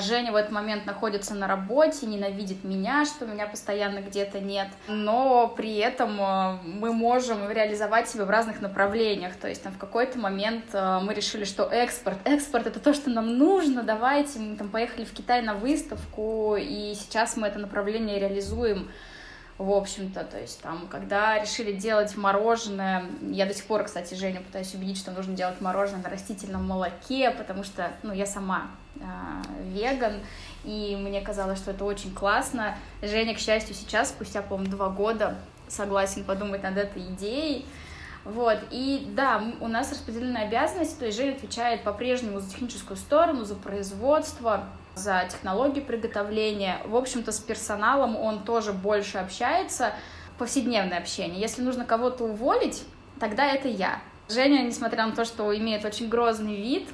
Женя 0.00 0.32
в 0.32 0.36
этот 0.36 0.50
момент 0.50 0.84
находится 0.84 1.34
на 1.34 1.46
работе, 1.46 2.06
ненавидит 2.06 2.64
меня, 2.64 3.04
что 3.04 3.24
меня 3.24 3.46
постоянно 3.46 4.00
где-то 4.00 4.40
нет. 4.40 4.68
Но 4.88 5.48
при 5.48 5.76
этом 5.76 6.20
э, 6.20 6.58
мы 6.64 6.92
можем 6.92 7.50
реализовать 7.50 8.08
себя 8.08 8.24
в 8.24 8.30
разных 8.30 8.60
направлениях. 8.60 9.36
То 9.36 9.48
есть 9.48 9.62
там 9.62 9.72
в 9.72 9.78
какой-то 9.78 10.18
момент 10.18 10.64
э, 10.72 10.98
мы 11.02 11.14
решили, 11.14 11.44
что 11.44 11.64
экспорт, 11.64 12.18
экспорт 12.24 12.66
это 12.66 12.80
то, 12.80 12.92
что 12.92 13.10
нам 13.10 13.38
нужно, 13.38 13.82
давайте. 13.82 14.40
Мы 14.40 14.56
там 14.56 14.68
поехали 14.68 15.04
в 15.04 15.12
Китай 15.12 15.40
на 15.42 15.54
выставку, 15.54 16.56
и 16.58 16.94
сейчас 16.94 17.36
мы 17.36 17.46
это 17.46 17.58
направление 17.58 18.18
реализуем 18.18 18.90
в 19.60 19.72
общем-то, 19.72 20.24
то 20.24 20.40
есть 20.40 20.62
там, 20.62 20.86
когда 20.88 21.38
решили 21.38 21.72
делать 21.72 22.16
мороженое, 22.16 23.04
я 23.20 23.44
до 23.44 23.52
сих 23.52 23.66
пор, 23.66 23.84
кстати, 23.84 24.14
Женю 24.14 24.40
пытаюсь 24.40 24.74
убедить, 24.74 24.96
что 24.96 25.10
нужно 25.10 25.36
делать 25.36 25.60
мороженое 25.60 26.02
на 26.02 26.08
растительном 26.08 26.66
молоке, 26.66 27.30
потому 27.30 27.62
что, 27.62 27.92
ну, 28.02 28.14
я 28.14 28.24
сама 28.24 28.68
э, 28.96 29.02
веган, 29.64 30.14
и 30.64 30.96
мне 30.98 31.20
казалось, 31.20 31.58
что 31.58 31.72
это 31.72 31.84
очень 31.84 32.14
классно. 32.14 32.74
Женя, 33.02 33.34
к 33.34 33.38
счастью, 33.38 33.74
сейчас, 33.74 34.08
спустя, 34.08 34.40
по-моему, 34.40 34.70
два 34.70 34.88
года, 34.88 35.36
согласен 35.68 36.24
подумать 36.24 36.62
над 36.62 36.78
этой 36.78 37.02
идеей, 37.02 37.66
вот, 38.24 38.60
и 38.70 39.12
да, 39.14 39.44
у 39.60 39.68
нас 39.68 39.90
распределены 39.90 40.38
обязанности, 40.38 40.98
то 40.98 41.04
есть 41.04 41.18
Женя 41.18 41.32
отвечает 41.32 41.82
по-прежнему 41.82 42.40
за 42.40 42.48
техническую 42.48 42.96
сторону, 42.96 43.44
за 43.44 43.56
производство, 43.56 44.70
за 45.00 45.26
технологии 45.30 45.80
приготовления. 45.80 46.80
В 46.84 46.94
общем-то, 46.94 47.32
с 47.32 47.40
персоналом 47.40 48.16
он 48.16 48.44
тоже 48.44 48.72
больше 48.72 49.18
общается, 49.18 49.92
повседневное 50.38 50.98
общение. 50.98 51.40
Если 51.40 51.62
нужно 51.62 51.84
кого-то 51.84 52.24
уволить, 52.24 52.84
тогда 53.18 53.46
это 53.46 53.68
я. 53.68 54.00
Женя, 54.28 54.62
несмотря 54.62 55.06
на 55.06 55.12
то, 55.12 55.24
что 55.24 55.56
имеет 55.56 55.84
очень 55.84 56.08
грозный 56.08 56.56
вид 56.56 56.88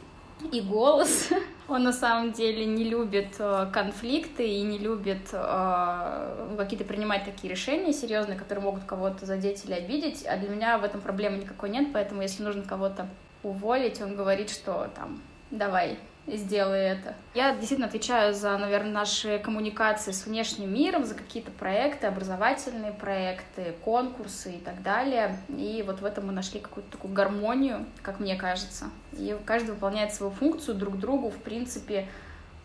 и 0.52 0.60
голос, 0.60 1.28
он 1.68 1.82
на 1.82 1.92
самом 1.92 2.32
деле 2.32 2.64
не 2.64 2.84
любит 2.84 3.36
э, 3.38 3.66
конфликты 3.72 4.48
и 4.48 4.62
не 4.62 4.78
любит 4.78 5.28
э, 5.32 6.54
какие-то 6.56 6.84
принимать 6.84 7.24
такие 7.24 7.52
решения 7.52 7.92
серьезные, 7.92 8.38
которые 8.38 8.64
могут 8.64 8.84
кого-то 8.84 9.26
задеть 9.26 9.64
или 9.64 9.74
обидеть. 9.74 10.24
А 10.24 10.36
для 10.36 10.48
меня 10.48 10.78
в 10.78 10.84
этом 10.84 11.00
проблемы 11.00 11.38
никакой 11.38 11.70
нет, 11.70 11.88
поэтому 11.92 12.22
если 12.22 12.42
нужно 12.42 12.62
кого-то 12.62 13.08
уволить, 13.42 14.00
он 14.00 14.16
говорит, 14.16 14.50
что 14.50 14.90
там 14.94 15.20
давай, 15.50 15.98
сделай 16.26 16.80
это. 16.80 17.14
Я 17.34 17.54
действительно 17.54 17.86
отвечаю 17.86 18.34
за, 18.34 18.56
наверное, 18.58 18.92
наши 18.92 19.38
коммуникации 19.38 20.10
с 20.10 20.26
внешним 20.26 20.72
миром, 20.74 21.04
за 21.04 21.14
какие-то 21.14 21.50
проекты, 21.52 22.06
образовательные 22.06 22.92
проекты, 22.92 23.74
конкурсы 23.84 24.52
и 24.52 24.58
так 24.58 24.82
далее. 24.82 25.38
И 25.48 25.84
вот 25.86 26.00
в 26.00 26.04
этом 26.04 26.26
мы 26.26 26.32
нашли 26.32 26.60
какую-то 26.60 26.90
такую 26.92 27.14
гармонию, 27.14 27.86
как 28.02 28.18
мне 28.18 28.34
кажется. 28.36 28.86
И 29.12 29.36
каждый 29.44 29.70
выполняет 29.70 30.12
свою 30.12 30.32
функцию 30.32 30.76
друг 30.76 30.98
другу, 30.98 31.30
в 31.30 31.38
принципе, 31.38 32.08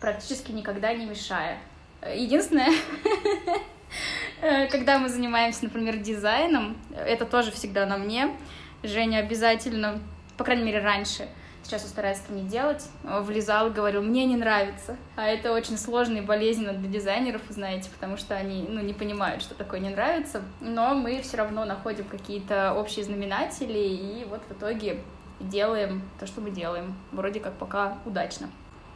практически 0.00 0.50
никогда 0.50 0.92
не 0.92 1.06
мешая. 1.06 1.58
Единственное, 2.14 2.72
когда 4.70 4.98
мы 4.98 5.08
занимаемся, 5.08 5.64
например, 5.64 5.98
дизайном, 5.98 6.76
это 6.96 7.26
тоже 7.26 7.52
всегда 7.52 7.86
на 7.86 7.96
мне. 7.96 8.36
Женя 8.82 9.18
обязательно, 9.18 10.00
по 10.36 10.42
крайней 10.42 10.64
мере, 10.64 10.80
раньше— 10.80 11.28
сейчас 11.64 11.84
он 11.84 11.88
старается 11.88 12.24
это 12.24 12.32
не 12.34 12.42
делать, 12.42 12.84
влезал 13.02 13.68
и 13.68 13.70
говорил, 13.70 14.02
мне 14.02 14.24
не 14.24 14.36
нравится. 14.36 14.96
А 15.16 15.26
это 15.26 15.52
очень 15.52 15.78
сложно 15.78 16.18
и 16.18 16.20
болезненно 16.20 16.72
для 16.72 16.88
дизайнеров, 16.88 17.42
знаете, 17.48 17.90
потому 17.90 18.16
что 18.16 18.34
они 18.34 18.64
ну, 18.68 18.80
не 18.80 18.92
понимают, 18.92 19.42
что 19.42 19.54
такое 19.54 19.80
не 19.80 19.90
нравится. 19.90 20.42
Но 20.60 20.94
мы 20.94 21.20
все 21.22 21.36
равно 21.36 21.64
находим 21.64 22.04
какие-то 22.04 22.74
общие 22.74 23.04
знаменатели, 23.04 23.78
и 23.78 24.24
вот 24.28 24.42
в 24.48 24.52
итоге 24.52 24.98
делаем 25.40 26.02
то, 26.20 26.26
что 26.26 26.40
мы 26.40 26.50
делаем. 26.50 26.94
Вроде 27.10 27.40
как 27.40 27.54
пока 27.54 27.98
удачно. 28.04 28.48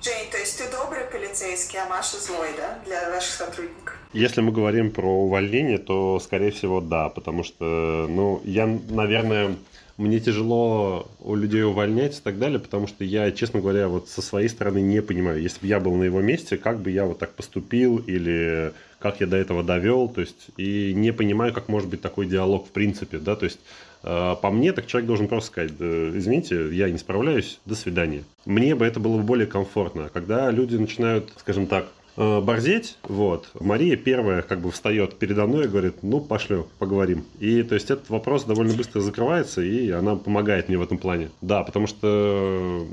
Жень, 0.03 0.31
то 0.31 0.37
есть 0.39 0.59
ты 0.59 0.71
добрый 0.71 1.05
полицейский, 1.05 1.79
а 1.79 1.89
Маша 1.89 2.19
злой, 2.19 2.51
да, 2.57 2.79
для 2.85 3.11
ваших 3.11 3.33
сотрудников? 3.33 3.97
Если 4.13 4.41
мы 4.41 4.53
говорим 4.53 4.91
про 4.91 5.09
увольнение, 5.09 5.79
то, 5.79 6.21
скорее 6.21 6.51
всего, 6.51 6.81
да, 6.81 7.09
потому 7.09 7.43
что, 7.43 8.07
ну, 8.09 8.41
я, 8.45 8.67
наверное, 8.67 9.57
мне 9.97 10.21
тяжело 10.21 11.09
у 11.21 11.35
людей 11.35 11.63
увольнять 11.63 12.19
и 12.19 12.21
так 12.21 12.39
далее, 12.39 12.59
потому 12.59 12.87
что 12.87 13.05
я, 13.05 13.31
честно 13.33 13.61
говоря, 13.61 13.89
вот 13.89 14.09
со 14.09 14.21
своей 14.21 14.49
стороны 14.49 14.81
не 14.81 15.01
понимаю, 15.01 15.41
если 15.41 15.61
бы 15.61 15.67
я 15.67 15.81
был 15.81 15.95
на 15.95 16.05
его 16.05 16.21
месте, 16.21 16.57
как 16.57 16.81
бы 16.81 16.91
я 16.91 17.07
вот 17.07 17.19
так 17.19 17.33
поступил 17.33 17.99
или 17.99 18.73
как 18.99 19.21
я 19.21 19.27
до 19.27 19.37
этого 19.37 19.63
довел, 19.63 20.09
то 20.09 20.21
есть 20.21 20.49
и 20.57 20.93
не 20.95 21.13
понимаю, 21.13 21.53
как 21.53 21.69
может 21.69 21.89
быть 21.89 22.01
такой 22.01 22.27
диалог 22.27 22.67
в 22.67 22.71
принципе, 22.71 23.19
да, 23.19 23.37
то 23.37 23.45
есть 23.45 23.61
э, 24.03 24.35
по 24.41 24.51
мне, 24.51 24.73
так 24.73 24.87
человек 24.87 25.07
должен 25.07 25.29
просто 25.29 25.51
сказать, 25.51 25.73
извините, 25.73 26.75
я 26.75 26.91
не 26.91 26.99
справляюсь, 26.99 27.59
до 27.65 27.75
свидания. 27.75 28.25
Мне 28.45 28.75
бы 28.75 28.85
это 28.85 29.01
было 29.01 29.19
более 29.19 29.47
комфортно. 29.47 30.11
Когда 30.13 30.51
люди 30.51 30.77
начинают, 30.77 31.33
скажем 31.39 31.67
так, 31.67 31.89
борзеть, 32.17 32.97
вот, 33.03 33.49
Мария 33.61 33.97
первая 33.97 34.43
как 34.43 34.61
бы 34.61 34.71
встает 34.71 35.19
передо 35.19 35.47
мной 35.47 35.65
и 35.65 35.69
говорит, 35.69 36.03
ну, 36.03 36.21
пошлю, 36.21 36.67
поговорим. 36.79 37.25
И, 37.39 37.63
то 37.63 37.75
есть, 37.75 37.91
этот 37.91 38.09
вопрос 38.11 38.45
довольно 38.45 38.75
быстро 38.75 39.01
закрывается, 39.01 39.63
и 39.63 39.91
она 39.91 40.17
помогает 40.17 40.69
мне 40.69 40.79
в 40.79 40.83
этом 40.83 40.99
плане. 40.99 41.31
Да, 41.41 41.63
потому 41.63 41.87
что 41.87 42.87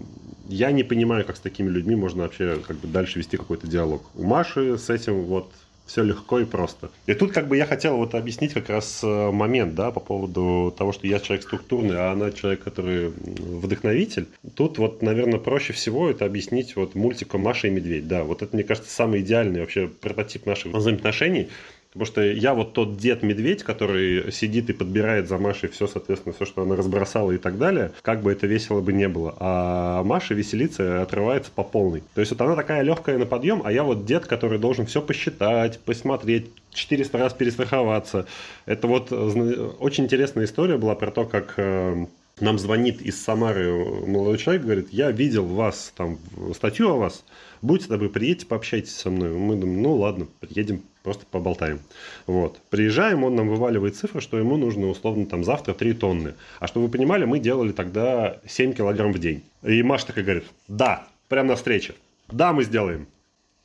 я 0.47 0.71
не 0.71 0.83
понимаю, 0.83 1.25
как 1.25 1.37
с 1.37 1.39
такими 1.39 1.69
людьми 1.69 1.95
можно 1.95 2.23
вообще 2.23 2.57
как 2.67 2.77
бы 2.77 2.87
дальше 2.87 3.19
вести 3.19 3.37
какой-то 3.37 3.67
диалог. 3.67 4.03
У 4.15 4.23
Маши 4.23 4.77
с 4.77 4.89
этим 4.89 5.23
вот 5.23 5.51
все 5.85 6.03
легко 6.03 6.39
и 6.39 6.45
просто. 6.45 6.89
И 7.05 7.13
тут 7.13 7.31
как 7.31 7.47
бы 7.47 7.57
я 7.57 7.65
хотел 7.65 7.97
вот 7.97 8.15
объяснить 8.15 8.53
как 8.53 8.69
раз 8.69 9.01
э, 9.03 9.31
момент, 9.31 9.75
да, 9.75 9.91
по 9.91 9.99
поводу 9.99 10.73
того, 10.77 10.93
что 10.93 11.07
я 11.07 11.19
человек 11.19 11.43
структурный, 11.43 11.97
а 11.97 12.11
она 12.11 12.31
человек, 12.31 12.63
который 12.63 13.09
вдохновитель. 13.09 14.27
Тут 14.55 14.77
вот, 14.77 15.01
наверное, 15.01 15.39
проще 15.39 15.73
всего 15.73 16.09
это 16.09 16.25
объяснить 16.25 16.75
вот 16.75 16.95
мультиком 16.95 17.41
«Маша 17.41 17.67
и 17.67 17.71
медведь». 17.71 18.07
Да, 18.07 18.23
вот 18.23 18.41
это, 18.41 18.55
мне 18.55 18.63
кажется, 18.63 18.91
самый 18.91 19.21
идеальный 19.21 19.59
вообще 19.59 19.87
прототип 19.87 20.45
наших 20.45 20.73
взаимоотношений, 20.73 21.49
Потому 21.93 22.05
что 22.07 22.21
я 22.23 22.55
вот 22.55 22.73
тот 22.73 22.97
дед-медведь, 22.97 23.63
который 23.63 24.31
сидит 24.31 24.69
и 24.69 24.73
подбирает 24.73 25.27
за 25.29 25.37
Машей 25.37 25.69
все, 25.69 25.85
соответственно, 25.85 26.33
все, 26.33 26.45
что 26.45 26.63
она 26.63 26.75
разбросала 26.75 27.31
и 27.31 27.37
так 27.37 27.59
далее, 27.59 27.91
как 28.01 28.23
бы 28.23 28.31
это 28.31 28.47
весело 28.47 28.81
бы 28.81 28.93
не 28.93 29.07
было. 29.07 29.35
А 29.39 30.03
Маша 30.03 30.33
веселится 30.33 31.03
отрывается 31.03 31.51
по 31.53 31.63
полной. 31.63 32.01
То 32.15 32.21
есть 32.21 32.31
вот 32.31 32.41
она 32.41 32.55
такая 32.55 32.81
легкая 32.81 33.19
на 33.19 33.27
подъем, 33.27 33.61
а 33.63 33.71
я 33.71 33.83
вот 33.83 34.05
дед, 34.05 34.25
который 34.25 34.57
должен 34.57 34.87
все 34.87 35.01
посчитать, 35.01 35.79
посмотреть, 35.79 36.49
400 36.73 37.17
раз 37.17 37.33
перестраховаться. 37.33 38.25
Это 38.65 38.87
вот 38.87 39.11
очень 39.11 40.05
интересная 40.05 40.45
история 40.45 40.77
была 40.77 40.95
про 40.95 41.11
то, 41.11 41.25
как 41.25 41.53
э, 41.57 42.07
нам 42.39 42.57
звонит 42.57 43.01
из 43.01 43.21
Самары 43.21 43.71
молодой 44.07 44.39
человек, 44.39 44.63
говорит, 44.63 44.87
я 44.91 45.11
видел 45.11 45.45
вас, 45.45 45.93
там, 45.95 46.17
статью 46.55 46.89
о 46.89 46.97
вас, 46.97 47.23
будьте 47.61 47.87
добры, 47.87 48.09
приедьте, 48.09 48.47
пообщайтесь 48.47 48.95
со 48.95 49.11
мной. 49.11 49.29
Мы 49.29 49.55
думаем, 49.55 49.81
ну 49.83 49.95
ладно, 49.95 50.27
приедем, 50.39 50.81
просто 51.03 51.25
поболтаем. 51.29 51.79
Вот. 52.25 52.59
Приезжаем, 52.69 53.23
он 53.23 53.35
нам 53.35 53.49
вываливает 53.49 53.95
цифры, 53.95 54.21
что 54.21 54.37
ему 54.37 54.57
нужно 54.57 54.87
условно 54.87 55.25
там 55.25 55.43
завтра 55.43 55.73
3 55.73 55.93
тонны. 55.93 56.33
А 56.59 56.67
чтобы 56.67 56.87
вы 56.87 56.91
понимали, 56.91 57.25
мы 57.25 57.39
делали 57.39 57.71
тогда 57.71 58.37
7 58.47 58.73
килограмм 58.73 59.11
в 59.13 59.19
день. 59.19 59.43
И 59.63 59.83
Маша 59.83 60.07
такая 60.07 60.23
говорит, 60.23 60.45
да, 60.67 61.07
прямо 61.27 61.49
на 61.49 61.55
встрече. 61.55 61.93
Да, 62.31 62.53
мы 62.53 62.63
сделаем. 62.63 63.05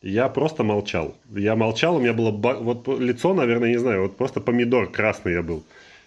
Я 0.02 0.28
просто 0.28 0.62
молчал. 0.62 1.16
Я 1.34 1.56
молчал, 1.56 1.96
у 1.96 2.00
меня 2.00 2.12
было 2.12 2.30
вот 2.30 2.86
лицо, 3.00 3.34
наверное, 3.34 3.70
не 3.70 3.78
знаю, 3.78 4.02
вот 4.02 4.16
просто 4.16 4.40
помидор 4.40 4.90
красный 4.90 5.32
я 5.32 5.42
был. 5.42 5.64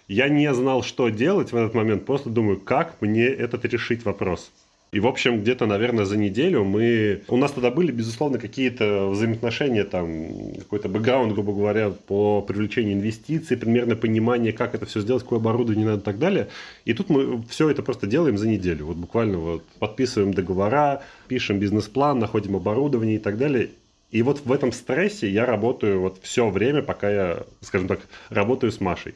Я 0.08 0.28
не 0.28 0.52
знал, 0.54 0.82
что 0.82 1.08
делать 1.08 1.52
в 1.52 1.56
этот 1.56 1.74
момент, 1.74 2.04
просто 2.04 2.28
думаю, 2.28 2.58
как 2.58 3.00
мне 3.00 3.24
этот 3.24 3.64
решить 3.64 4.04
вопрос. 4.04 4.50
И, 4.92 5.00
в 5.00 5.06
общем, 5.06 5.40
где-то, 5.40 5.64
наверное, 5.64 6.04
за 6.04 6.18
неделю 6.18 6.64
мы... 6.64 7.22
У 7.28 7.38
нас 7.38 7.52
тогда 7.52 7.70
были, 7.70 7.90
безусловно, 7.90 8.38
какие-то 8.38 9.08
взаимоотношения, 9.08 9.84
там, 9.84 10.52
какой-то 10.58 10.90
бэкграунд, 10.90 11.32
грубо 11.32 11.54
говоря, 11.54 11.88
по 11.88 12.42
привлечению 12.42 12.92
инвестиций, 12.92 13.56
примерно 13.56 13.96
понимание, 13.96 14.52
как 14.52 14.74
это 14.74 14.84
все 14.84 15.00
сделать, 15.00 15.22
какое 15.22 15.38
оборудование 15.38 15.86
надо 15.86 16.00
и 16.02 16.04
так 16.04 16.18
далее. 16.18 16.48
И 16.84 16.92
тут 16.92 17.08
мы 17.08 17.42
все 17.48 17.70
это 17.70 17.82
просто 17.82 18.06
делаем 18.06 18.36
за 18.36 18.46
неделю. 18.46 18.84
Вот 18.84 18.98
буквально 18.98 19.38
вот 19.38 19.64
подписываем 19.78 20.34
договора, 20.34 21.02
пишем 21.26 21.58
бизнес-план, 21.58 22.18
находим 22.18 22.54
оборудование 22.54 23.16
и 23.16 23.20
так 23.20 23.38
далее. 23.38 23.70
И 24.10 24.20
вот 24.20 24.42
в 24.44 24.52
этом 24.52 24.72
стрессе 24.72 25.26
я 25.26 25.46
работаю 25.46 26.00
вот 26.00 26.18
все 26.20 26.50
время, 26.50 26.82
пока 26.82 27.10
я, 27.10 27.42
скажем 27.62 27.88
так, 27.88 28.00
работаю 28.28 28.70
с 28.70 28.78
Машей. 28.78 29.14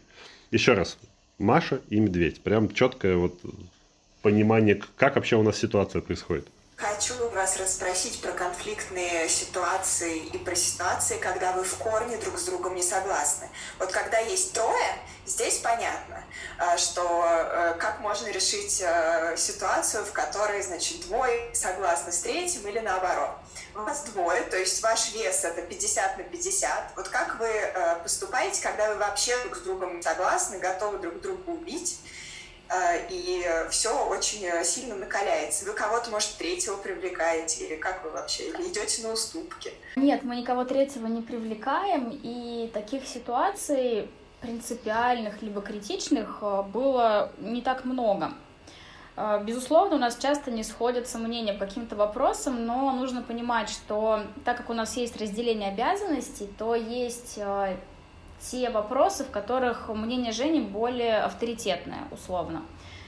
Еще 0.50 0.73
раз, 0.73 0.97
Маша 1.38 1.80
и 1.90 2.00
медведь. 2.00 2.40
Прям 2.40 2.71
четкое 2.71 3.18
вот 3.18 3.38
понимание, 4.26 4.83
как 4.97 5.14
вообще 5.14 5.37
у 5.37 5.45
нас 5.45 5.56
ситуация 5.56 6.02
происходит. 6.02 6.49
Хочу 6.75 7.14
вас 7.30 7.56
расспросить 7.59 8.21
про 8.21 8.33
конфликтные 8.33 9.28
ситуации 9.28 10.18
и 10.18 10.37
про 10.37 10.56
ситуации, 10.56 11.16
когда 11.18 11.52
вы 11.52 11.62
в 11.62 11.76
корне 11.76 12.16
друг 12.16 12.37
с 12.37 12.45
другом 12.47 12.75
не 12.75 12.83
согласны. 12.83 13.49
Вот 13.78 13.92
когда 13.92 14.18
есть 14.18 14.52
трое, 14.52 14.99
здесь 15.26 15.59
понятно, 15.59 16.25
э, 16.59 16.76
что 16.76 17.02
э, 17.25 17.75
как 17.78 18.00
можно 18.00 18.26
решить 18.33 18.83
э, 18.85 19.37
ситуацию, 19.37 20.04
в 20.04 20.11
которой, 20.11 20.61
значит, 20.61 21.02
двое 21.02 21.54
согласны 21.54 22.11
с 22.11 22.18
третьим 22.18 22.66
или 22.66 22.80
наоборот. 22.80 23.30
У 23.76 23.78
вас 23.83 24.02
двое, 24.12 24.42
то 24.42 24.59
есть 24.59 24.83
ваш 24.83 25.14
вес 25.14 25.45
это 25.45 25.62
50 25.62 26.18
на 26.18 26.25
50. 26.25 26.97
Вот 26.97 27.09
как 27.11 27.38
вы 27.38 27.49
поступаете, 28.02 28.61
когда 28.61 28.88
вы 28.92 28.97
вообще 28.97 29.38
друг 29.45 29.56
с 29.56 29.61
другом 29.61 30.02
согласны, 30.02 30.59
готовы 30.59 30.99
друг 30.99 31.21
друга 31.21 31.50
убить? 31.50 32.00
Э, 32.68 33.06
и 33.11 33.44
все 33.70 34.06
очень 34.08 34.44
э, 34.44 34.64
сильно 34.64 34.96
накаляется. 34.96 35.64
Вы 35.66 35.73
кого-то, 35.73 36.11
может, 36.11 36.30
третьего 36.37 36.76
привлекаете, 36.76 37.66
или 37.66 37.76
как 37.76 38.04
вы 38.04 38.11
вообще, 38.11 38.50
идете 38.50 39.02
на 39.02 39.12
уступки? 39.12 39.73
Нет, 39.94 40.25
мы 40.25 40.37
никого 40.37 40.64
третьего 40.64 41.06
не 41.06 41.23
привлекаем, 41.23 42.11
и 42.11 42.68
таких 42.75 43.06
ситуаций 43.06 44.08
принципиальных 44.40 45.42
либо 45.42 45.62
критичных 45.62 46.38
э, 46.42 46.62
было 46.62 47.30
не 47.38 47.62
так 47.62 47.85
много. 47.85 48.32
Безусловно, 49.44 49.96
у 49.96 49.99
нас 49.99 50.18
часто 50.18 50.50
не 50.50 50.62
сходятся 50.62 51.16
мнения 51.16 51.54
по 51.54 51.64
каким-то 51.64 51.96
вопросам, 51.96 52.66
но 52.66 52.92
нужно 52.92 53.23
понимать, 53.23 53.70
что 53.70 54.25
так 54.44 54.58
как 54.58 54.68
у 54.68 54.75
нас 54.75 54.94
есть 54.99 55.16
разделение 55.18 55.70
обязанностей, 55.70 56.50
то 56.58 56.75
есть 56.75 57.38
те 58.50 58.70
вопросы, 58.70 59.24
в 59.24 59.30
которых 59.30 59.88
мнение 59.88 60.32
Жени 60.32 60.60
более 60.60 61.18
авторитетное, 61.18 62.04
условно. 62.10 62.62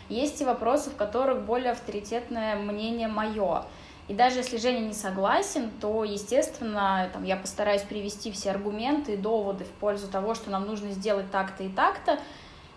Есть 0.09 0.41
и 0.41 0.45
вопросы, 0.45 0.91
в 0.91 0.97
которых 0.97 1.43
более 1.43 1.73
авторитетное 1.73 2.57
мнение 2.57 3.09
мое. 3.09 3.65
И 4.09 4.15
даже 4.15 4.39
если 4.39 4.57
Женя 4.57 4.81
не 4.81 4.95
согласен, 4.95 5.71
то, 5.83 6.03
естественно, 6.03 7.11
там, 7.13 7.25
я 7.25 7.37
постараюсь 7.37 7.83
привести 7.83 8.33
все 8.33 8.51
аргументы 8.51 9.15
и 9.15 9.17
доводы 9.17 9.65
в 9.65 9.71
пользу 9.73 10.09
того, 10.09 10.35
что 10.35 10.51
нам 10.51 10.67
нужно 10.67 10.93
сделать 10.93 11.31
так-то 11.31 11.63
и 11.63 11.69
так-то. 11.69 12.19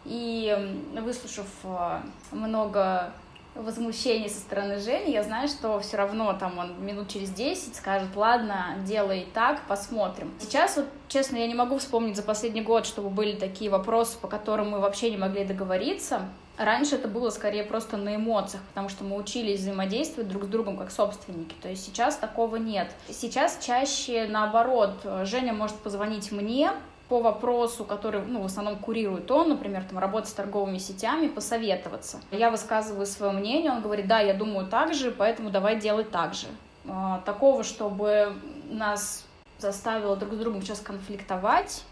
И 0.04 0.84
выслушав 1.00 1.48
э, 1.64 2.02
много 2.32 3.14
возмущений 3.56 4.30
со 4.30 4.40
стороны 4.40 4.80
Жени, 4.80 5.12
я 5.12 5.24
знаю, 5.24 5.48
что 5.48 5.80
все 5.80 5.98
равно 5.98 6.34
там 6.34 6.58
он 6.58 6.84
минут 6.86 7.10
через 7.10 7.30
10 7.32 7.76
скажет, 7.76 8.16
ладно, 8.16 8.76
делай 8.86 9.28
так, 9.34 9.62
посмотрим. 9.68 10.32
Сейчас 10.40 10.78
вот, 10.78 10.86
честно, 11.08 11.38
я 11.38 11.48
не 11.48 11.56
могу 11.56 11.78
вспомнить 11.78 12.16
за 12.16 12.24
последний 12.24 12.62
год, 12.62 12.86
чтобы 12.86 13.10
были 13.10 13.36
такие 13.36 13.70
вопросы, 13.70 14.18
по 14.20 14.28
которым 14.28 14.72
мы 14.72 14.80
вообще 14.80 15.12
не 15.12 15.18
могли 15.18 15.44
договориться. 15.44 16.22
Раньше 16.58 16.96
это 16.96 17.08
было 17.08 17.30
скорее 17.30 17.64
просто 17.64 17.98
на 17.98 18.16
эмоциях, 18.16 18.62
потому 18.70 18.90
что 18.90 19.04
мы 19.04 19.16
учились 19.16 19.62
взаимодействовать 19.62 20.30
друг 20.30 20.44
с 20.44 20.48
другом 20.48 20.78
как 20.78 20.92
собственники. 20.92 21.56
То 21.62 21.70
есть 21.70 21.86
сейчас 21.86 22.18
такого 22.18 22.58
нет. 22.58 22.92
Сейчас 23.10 23.58
чаще 23.66 24.28
наоборот. 24.30 24.94
Женя 25.24 25.54
может 25.54 25.76
позвонить 25.78 26.32
мне, 26.32 26.72
по 27.12 27.20
вопросу, 27.20 27.84
который, 27.84 28.22
ну, 28.26 28.42
в 28.42 28.46
основном 28.46 28.78
курирует 28.78 29.30
он, 29.32 29.50
например, 29.50 29.84
там, 29.84 30.00
работа 30.00 30.30
с 30.30 30.32
торговыми 30.32 30.78
сетями, 30.78 31.28
посоветоваться. 31.28 32.22
Я 32.32 32.50
высказываю 32.50 33.06
свое 33.06 33.34
мнение, 33.34 33.70
он 33.70 33.82
говорит, 33.82 34.08
да, 34.08 34.22
я 34.22 34.34
думаю 34.34 34.66
так 34.68 34.94
же, 34.94 35.12
поэтому 35.12 35.50
давай 35.50 35.78
делать 35.78 36.10
так 36.10 36.34
же. 36.34 36.48
А, 36.88 37.20
такого, 37.26 37.66
чтобы 37.66 38.32
нас 38.70 39.26
заставило 39.60 40.16
друг 40.16 40.36
с 40.36 40.38
другом 40.38 40.62
сейчас 40.62 40.80
конфликтовать, 40.80 41.84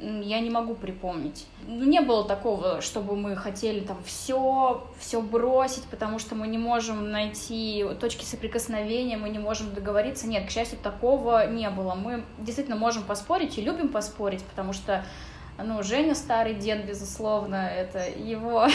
я 0.00 0.40
не 0.40 0.50
могу 0.50 0.74
припомнить. 0.74 1.46
Ну, 1.66 1.84
не 1.84 2.00
было 2.00 2.24
такого, 2.24 2.80
чтобы 2.80 3.16
мы 3.16 3.36
хотели 3.36 3.80
там 3.80 3.98
все, 4.04 4.86
все 4.98 5.20
бросить, 5.20 5.84
потому 5.84 6.18
что 6.18 6.34
мы 6.34 6.46
не 6.46 6.58
можем 6.58 7.10
найти 7.10 7.84
точки 8.00 8.24
соприкосновения, 8.24 9.18
мы 9.18 9.28
не 9.28 9.38
можем 9.38 9.74
договориться. 9.74 10.26
Нет, 10.26 10.46
к 10.46 10.50
счастью, 10.50 10.78
такого 10.82 11.46
не 11.50 11.68
было. 11.68 11.94
Мы 11.94 12.24
действительно 12.38 12.76
можем 12.76 13.02
поспорить 13.02 13.58
и 13.58 13.62
любим 13.62 13.88
поспорить, 13.88 14.42
потому 14.44 14.72
что, 14.72 15.04
ну, 15.62 15.82
Женя 15.82 16.14
старый 16.14 16.54
дед, 16.54 16.86
безусловно, 16.86 17.68
это 17.68 18.08
его, 18.08 18.68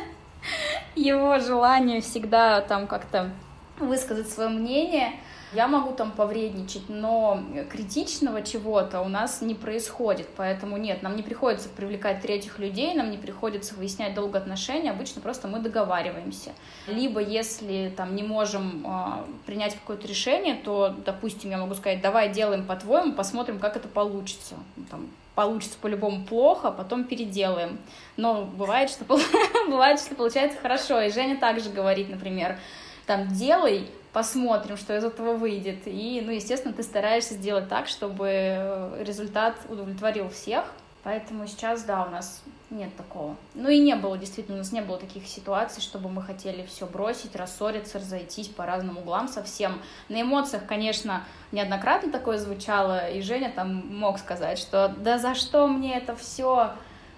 его 0.94 1.38
желание 1.38 2.02
всегда 2.02 2.60
там 2.60 2.86
как-то 2.86 3.30
высказать 3.78 4.28
свое 4.28 4.50
мнение— 4.50 5.12
я 5.54 5.68
могу 5.68 5.92
там 5.92 6.12
повредничать, 6.12 6.88
но 6.88 7.42
критичного 7.70 8.42
чего-то 8.42 9.00
у 9.00 9.08
нас 9.08 9.42
не 9.42 9.54
происходит, 9.54 10.28
поэтому 10.36 10.76
нет, 10.76 11.02
нам 11.02 11.16
не 11.16 11.22
приходится 11.22 11.68
привлекать 11.68 12.22
третьих 12.22 12.58
людей, 12.58 12.94
нам 12.94 13.10
не 13.10 13.18
приходится 13.18 13.74
выяснять 13.74 14.14
долго 14.14 14.38
отношения, 14.38 14.90
обычно 14.90 15.20
просто 15.20 15.48
мы 15.48 15.58
договариваемся. 15.60 16.52
Либо 16.86 17.20
если 17.20 17.92
там 17.96 18.16
не 18.16 18.22
можем 18.22 18.84
э, 18.86 19.24
принять 19.46 19.74
какое-то 19.74 20.06
решение, 20.06 20.54
то, 20.54 20.94
допустим, 21.04 21.50
я 21.50 21.58
могу 21.58 21.74
сказать, 21.74 22.00
давай 22.00 22.30
делаем 22.30 22.66
по-твоему, 22.66 23.12
посмотрим, 23.12 23.58
как 23.58 23.76
это 23.76 23.88
получится. 23.88 24.54
Там, 24.90 25.08
получится 25.34 25.78
по-любому 25.80 26.24
плохо, 26.24 26.68
а 26.68 26.72
потом 26.72 27.04
переделаем. 27.04 27.78
Но 28.16 28.44
бывает, 28.44 28.90
что, 28.90 29.04
бывает, 29.68 30.00
что 30.00 30.14
получается 30.14 30.58
хорошо. 30.60 31.00
И 31.00 31.10
Женя 31.10 31.38
также 31.38 31.70
говорит, 31.70 32.10
например, 32.10 32.58
там, 33.06 33.28
делай, 33.28 33.88
посмотрим, 34.12 34.76
что 34.76 34.96
из 34.96 35.04
этого 35.04 35.34
выйдет. 35.34 35.86
И, 35.86 36.22
ну, 36.24 36.32
естественно, 36.32 36.74
ты 36.74 36.82
стараешься 36.82 37.34
сделать 37.34 37.68
так, 37.68 37.88
чтобы 37.88 38.28
э, 38.28 39.04
результат 39.04 39.56
удовлетворил 39.68 40.28
всех. 40.28 40.64
Поэтому 41.02 41.48
сейчас, 41.48 41.82
да, 41.82 42.04
у 42.04 42.10
нас 42.10 42.42
нет 42.70 42.94
такого. 42.96 43.36
Ну 43.54 43.68
и 43.68 43.80
не 43.80 43.96
было, 43.96 44.16
действительно, 44.16 44.56
у 44.56 44.58
нас 44.58 44.70
не 44.70 44.80
было 44.80 44.98
таких 44.98 45.26
ситуаций, 45.26 45.82
чтобы 45.82 46.08
мы 46.08 46.22
хотели 46.22 46.64
все 46.64 46.86
бросить, 46.86 47.34
рассориться, 47.34 47.98
разойтись 47.98 48.48
по 48.48 48.66
разным 48.66 48.98
углам 48.98 49.26
совсем. 49.26 49.80
На 50.08 50.22
эмоциях, 50.22 50.64
конечно, 50.66 51.24
неоднократно 51.50 52.12
такое 52.12 52.38
звучало, 52.38 53.10
и 53.10 53.20
Женя 53.20 53.52
там 53.54 53.74
мог 53.98 54.18
сказать, 54.18 54.58
что 54.58 54.94
да 54.96 55.18
за 55.18 55.34
что 55.34 55.66
мне 55.66 55.96
это 55.96 56.14
все, 56.14 56.72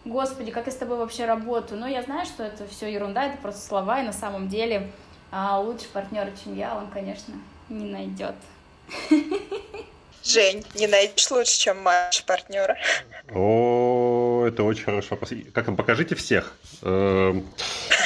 господи, 0.06 0.50
как 0.50 0.64
я 0.64 0.72
с 0.72 0.76
тобой 0.76 0.96
вообще 0.96 1.26
работаю. 1.26 1.78
Но 1.78 1.86
я 1.86 2.02
знаю, 2.02 2.24
что 2.24 2.42
это 2.42 2.66
все 2.66 2.90
ерунда, 2.90 3.26
это 3.26 3.36
просто 3.38 3.66
слова, 3.66 4.00
и 4.00 4.06
на 4.06 4.14
самом 4.14 4.48
деле 4.48 4.90
а 5.36 5.58
лучше 5.58 5.88
партнера, 5.92 6.30
чем 6.44 6.56
я, 6.56 6.76
он, 6.76 6.88
конечно, 6.92 7.34
не 7.68 7.86
найдет. 7.86 8.36
Жень, 10.22 10.64
не 10.76 10.86
найдешь 10.86 11.28
лучше, 11.28 11.58
чем 11.58 11.82
Маша 11.82 12.24
партнера? 12.24 12.78
О, 13.34 14.33
это 14.44 14.62
очень 14.62 14.84
вопрос. 14.86 15.30
Как 15.52 15.66
вам 15.66 15.76
покажите 15.76 16.14
всех? 16.14 16.54
Эм, 16.82 17.44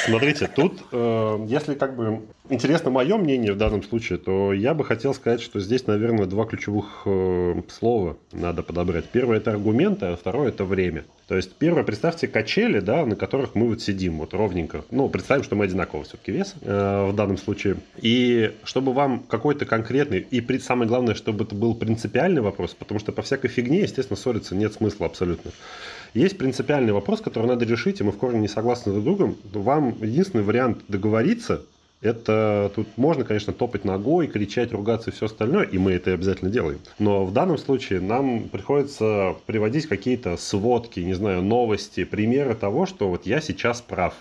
смотрите, 0.05 0.49
тут, 0.53 0.81
э, 0.91 1.45
если 1.47 1.75
как 1.75 1.95
бы 1.95 2.21
интересно 2.49 2.89
мое 2.91 3.17
мнение 3.17 3.53
в 3.53 3.57
данном 3.57 3.83
случае, 3.83 4.17
то 4.17 4.53
я 4.53 4.73
бы 4.73 4.83
хотел 4.83 5.13
сказать, 5.13 5.41
что 5.41 5.59
здесь, 5.59 5.87
наверное, 5.87 6.25
два 6.25 6.45
ключевых 6.45 7.03
э, 7.05 7.61
слова 7.69 8.17
надо 8.31 8.63
подобрать. 8.63 9.05
Первое– 9.05 9.37
это 9.39 9.51
аргументы, 9.51 10.07
а 10.07 10.15
второе– 10.15 10.49
это 10.49 10.65
время. 10.65 11.05
То 11.27 11.35
есть, 11.35 11.53
первое, 11.55 11.83
представьте 11.83 12.27
качели, 12.27 12.79
да, 12.79 13.05
на 13.05 13.15
которых 13.15 13.53
мы 13.53 13.67
вот 13.67 13.81
сидим, 13.81 14.17
вот 14.17 14.33
ровненько. 14.33 14.83
Ну, 14.89 15.09
представим, 15.09 15.43
что 15.43 15.55
мы 15.55 15.65
одинакового 15.65 16.03
все-таки 16.03 16.31
веса 16.31 16.55
э, 16.61 17.09
в 17.11 17.15
данном 17.15 17.37
случае. 17.37 17.77
И 18.01 18.55
чтобы 18.63 18.93
вам 18.93 19.19
какой-то 19.19 19.65
конкретный, 19.65 20.19
и 20.19 20.59
самое 20.59 20.87
главное, 20.87 21.13
чтобы 21.13 21.43
это 21.43 21.53
был 21.53 21.75
принципиальный 21.75 22.41
вопрос, 22.41 22.73
потому 22.73 22.99
что 22.99 23.11
по 23.11 23.21
всякой 23.21 23.49
фигне, 23.49 23.81
естественно, 23.81 24.17
ссориться 24.17 24.55
нет 24.55 24.73
смысла 24.73 25.05
абсолютно. 25.05 25.51
Есть 26.13 26.37
принципиальный 26.37 26.93
вопрос, 26.93 27.21
который 27.21 27.47
надо 27.47 27.65
решить, 27.65 27.99
и 27.99 28.03
мы 28.03 28.11
в 28.11 28.17
корне 28.17 28.39
не 28.39 28.47
согласны 28.47 28.91
друг 28.91 29.01
с 29.01 29.05
другом. 29.05 29.37
Вам 29.53 29.95
единственный 30.01 30.43
вариант 30.43 30.79
договориться– 30.87 31.61
это 32.01 32.71
тут 32.75 32.87
можно, 32.95 33.25
конечно, 33.25 33.51
топать 33.51 33.83
ногой, 33.83 34.27
кричать, 34.27 34.71
ругаться 34.71 35.09
и 35.09 35.13
все 35.13 35.25
остальное, 35.25 35.65
и 35.65 35.77
мы 35.77 35.91
это 35.91 36.13
обязательно 36.13 36.49
делаем. 36.49 36.79
Но 36.97 37.25
в 37.25 37.33
данном 37.33 37.57
случае 37.57 37.99
нам 37.99 38.47
приходится 38.47 39.35
приводить 39.45 39.87
какие-то 39.87 40.37
сводки, 40.37 41.01
не 41.01 41.13
знаю, 41.13 41.41
новости, 41.41 42.05
примеры 42.05 42.55
того, 42.55 42.85
что 42.85 43.09
вот 43.09 43.25
я 43.25 43.41
сейчас 43.41 43.81
прав. 43.81 44.13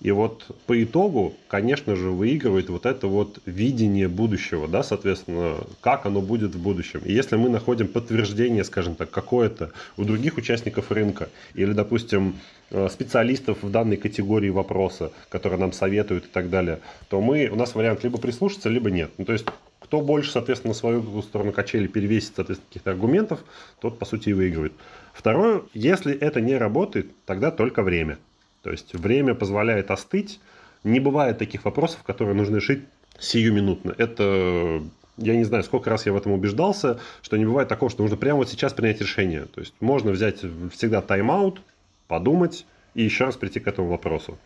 И 0.00 0.10
вот 0.10 0.46
по 0.66 0.82
итогу, 0.82 1.34
конечно 1.48 1.96
же, 1.96 2.10
выигрывает 2.10 2.68
вот 2.68 2.84
это 2.84 3.06
вот 3.06 3.40
видение 3.46 4.08
будущего, 4.08 4.68
да, 4.68 4.82
соответственно, 4.82 5.56
как 5.80 6.04
оно 6.04 6.20
будет 6.20 6.54
в 6.54 6.62
будущем. 6.62 7.00
И 7.04 7.12
если 7.12 7.36
мы 7.36 7.48
находим 7.48 7.88
подтверждение, 7.88 8.62
скажем 8.64 8.94
так, 8.94 9.10
какое-то 9.10 9.72
у 9.96 10.04
других 10.04 10.36
участников 10.36 10.92
рынка, 10.92 11.30
или, 11.54 11.72
допустим, 11.72 12.36
э, 12.70 12.88
специалистов 12.90 13.62
в 13.62 13.70
данной 13.70 13.96
категории 13.96 14.50
вопроса, 14.50 15.12
которые 15.30 15.58
нам 15.58 15.72
советуют 15.72 16.24
и 16.26 16.28
так 16.28 16.50
далее, 16.50 16.80
то 17.08 17.22
мы, 17.22 17.48
у 17.48 17.56
нас 17.56 17.74
вариант 17.74 18.04
либо 18.04 18.18
прислушаться, 18.18 18.68
либо 18.68 18.90
нет. 18.90 19.10
Ну, 19.16 19.24
то 19.24 19.32
есть, 19.32 19.46
кто 19.80 20.02
больше, 20.02 20.30
соответственно, 20.30 20.74
свою 20.74 21.22
сторону 21.22 21.52
качели 21.52 21.86
перевесит, 21.86 22.32
соответственно, 22.36 22.68
каких-то 22.68 22.90
аргументов, 22.90 23.44
тот, 23.80 23.98
по 23.98 24.04
сути, 24.04 24.28
и 24.28 24.32
выигрывает. 24.34 24.72
Второе, 25.14 25.62
если 25.72 26.14
это 26.14 26.42
не 26.42 26.56
работает, 26.56 27.06
тогда 27.24 27.50
только 27.50 27.82
время. 27.82 28.18
То 28.62 28.70
есть 28.70 28.94
время 28.94 29.34
позволяет 29.34 29.90
остыть. 29.90 30.40
Не 30.84 31.00
бывает 31.00 31.38
таких 31.38 31.64
вопросов, 31.64 32.02
которые 32.02 32.34
нужно 32.34 32.56
решить 32.56 32.84
сиюминутно. 33.18 33.94
Это 33.96 34.82
я 35.16 35.34
не 35.34 35.44
знаю, 35.44 35.64
сколько 35.64 35.90
раз 35.90 36.06
я 36.06 36.12
в 36.12 36.16
этом 36.16 36.32
убеждался, 36.32 37.00
что 37.22 37.36
не 37.36 37.46
бывает 37.46 37.68
такого, 37.68 37.90
что 37.90 38.02
нужно 38.02 38.16
прямо 38.16 38.38
вот 38.38 38.48
сейчас 38.48 38.72
принять 38.74 39.00
решение. 39.00 39.46
То 39.46 39.60
есть 39.60 39.74
можно 39.80 40.10
взять 40.10 40.42
всегда 40.72 41.00
тайм-аут, 41.00 41.62
подумать 42.06 42.66
и 42.94 43.02
еще 43.02 43.24
раз 43.24 43.36
прийти 43.36 43.60
к 43.60 43.66
этому 43.66 43.88
вопросу. 43.88 44.38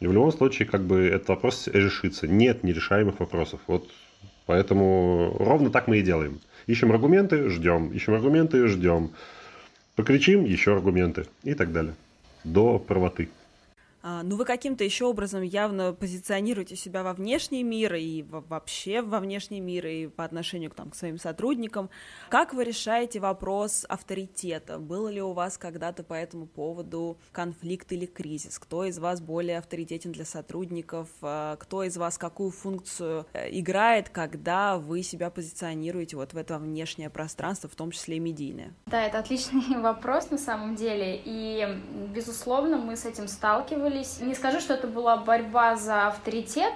И 0.00 0.06
в 0.06 0.12
любом 0.12 0.32
случае, 0.32 0.66
как 0.68 0.82
бы 0.84 1.06
этот 1.06 1.28
вопрос 1.28 1.68
решится. 1.68 2.26
Нет 2.26 2.64
нерешаемых 2.64 3.20
вопросов. 3.20 3.60
Вот 3.66 3.88
поэтому 4.46 5.36
ровно 5.38 5.70
так 5.70 5.88
мы 5.88 5.98
и 5.98 6.02
делаем. 6.02 6.40
Ищем 6.66 6.90
аргументы, 6.90 7.48
ждем. 7.50 7.92
Ищем 7.92 8.14
аргументы, 8.14 8.66
ждем. 8.66 9.10
Покричим, 9.94 10.44
еще 10.44 10.72
аргументы 10.72 11.26
и 11.42 11.54
так 11.54 11.72
далее. 11.72 11.94
До 12.42 12.78
правоты. 12.78 13.28
А, 14.06 14.22
ну, 14.22 14.36
вы 14.36 14.44
каким-то 14.44 14.84
еще 14.84 15.06
образом 15.06 15.40
явно 15.40 15.94
позиционируете 15.94 16.76
себя 16.76 17.02
во 17.02 17.14
внешний 17.14 17.62
мир 17.62 17.94
и 17.94 18.22
вообще 18.22 19.00
во 19.00 19.18
внешний 19.18 19.60
мир 19.60 19.86
и 19.86 20.08
по 20.08 20.24
отношению 20.24 20.70
там, 20.72 20.90
к 20.90 20.94
своим 20.94 21.16
сотрудникам. 21.16 21.88
Как 22.28 22.52
вы 22.52 22.64
решаете 22.64 23.18
вопрос 23.18 23.86
авторитета? 23.88 24.78
Был 24.78 25.08
ли 25.08 25.22
у 25.22 25.32
вас 25.32 25.56
когда-то 25.56 26.02
по 26.02 26.12
этому 26.12 26.44
поводу 26.46 27.16
конфликт 27.32 27.92
или 27.92 28.04
кризис? 28.04 28.58
Кто 28.58 28.84
из 28.84 28.98
вас 28.98 29.22
более 29.22 29.56
авторитетен 29.56 30.12
для 30.12 30.26
сотрудников? 30.26 31.08
А, 31.22 31.56
кто 31.56 31.82
из 31.82 31.96
вас 31.96 32.18
какую 32.18 32.50
функцию 32.50 33.24
э, 33.32 33.48
играет, 33.58 34.10
когда 34.10 34.76
вы 34.76 35.02
себя 35.02 35.30
позиционируете 35.30 36.16
вот 36.16 36.34
в 36.34 36.36
это 36.36 36.58
внешнее 36.58 37.08
пространство, 37.08 37.70
в 37.70 37.74
том 37.74 37.90
числе 37.90 38.18
и 38.18 38.20
медийное? 38.20 38.74
Да, 38.84 39.02
это 39.02 39.18
отличный 39.18 39.80
вопрос 39.80 40.30
на 40.30 40.36
самом 40.36 40.74
деле. 40.74 41.22
И, 41.24 41.66
безусловно, 42.14 42.76
мы 42.76 42.96
с 42.96 43.06
этим 43.06 43.28
сталкивались 43.28 43.93
сталкивались. 43.94 44.20
Не 44.20 44.34
скажу, 44.34 44.60
что 44.60 44.74
это 44.74 44.86
была 44.86 45.16
борьба 45.16 45.76
за 45.76 46.08
авторитет, 46.08 46.72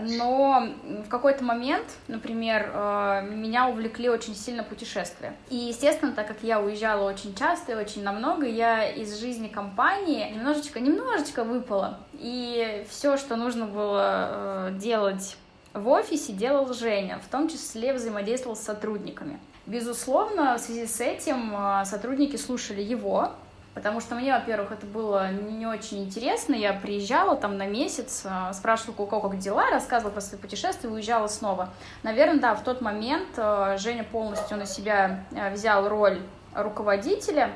но 0.00 0.70
в 1.04 1.08
какой-то 1.08 1.44
момент, 1.44 1.84
например, 2.08 2.70
э, 2.72 3.28
меня 3.30 3.68
увлекли 3.68 4.08
очень 4.08 4.34
сильно 4.34 4.64
путешествия. 4.64 5.34
И, 5.50 5.56
естественно, 5.56 6.12
так 6.12 6.26
как 6.26 6.38
я 6.42 6.60
уезжала 6.60 7.08
очень 7.08 7.34
часто 7.36 7.72
и 7.72 7.74
очень 7.76 8.02
намного, 8.02 8.44
я 8.44 8.90
из 8.90 9.16
жизни 9.20 9.46
компании 9.46 10.32
немножечко, 10.32 10.80
немножечко 10.80 11.44
выпала. 11.44 12.00
И 12.14 12.84
все, 12.90 13.16
что 13.16 13.36
нужно 13.36 13.66
было 13.66 14.70
э, 14.70 14.78
делать 14.80 15.36
в 15.74 15.88
офисе, 15.88 16.32
делал 16.32 16.72
Женя, 16.72 17.20
в 17.24 17.30
том 17.30 17.48
числе 17.48 17.92
взаимодействовал 17.92 18.56
с 18.56 18.60
сотрудниками. 18.60 19.38
Безусловно, 19.66 20.56
в 20.56 20.60
связи 20.60 20.86
с 20.86 21.00
этим 21.00 21.54
э, 21.56 21.84
сотрудники 21.84 22.36
слушали 22.36 22.82
его, 22.82 23.30
Потому 23.74 24.00
что 24.00 24.14
мне, 24.14 24.32
во-первых, 24.32 24.70
это 24.70 24.86
было 24.86 25.30
не 25.32 25.66
очень 25.66 26.04
интересно. 26.04 26.54
Я 26.54 26.72
приезжала 26.72 27.36
там 27.36 27.58
на 27.58 27.66
месяц, 27.66 28.22
а, 28.24 28.52
спрашивала, 28.52 28.94
у 29.02 29.06
кого 29.06 29.28
как 29.28 29.38
дела, 29.38 29.68
рассказывала 29.70 30.12
про 30.12 30.20
свои 30.20 30.40
путешествия 30.40 30.88
уезжала 30.88 31.26
снова. 31.26 31.70
Наверное, 32.04 32.40
да, 32.40 32.54
в 32.54 32.62
тот 32.62 32.80
момент 32.80 33.28
а, 33.36 33.76
Женя 33.76 34.04
полностью 34.04 34.56
на 34.56 34.66
себя 34.66 35.24
а, 35.36 35.50
взял 35.50 35.88
роль 35.88 36.20
руководителя, 36.54 37.50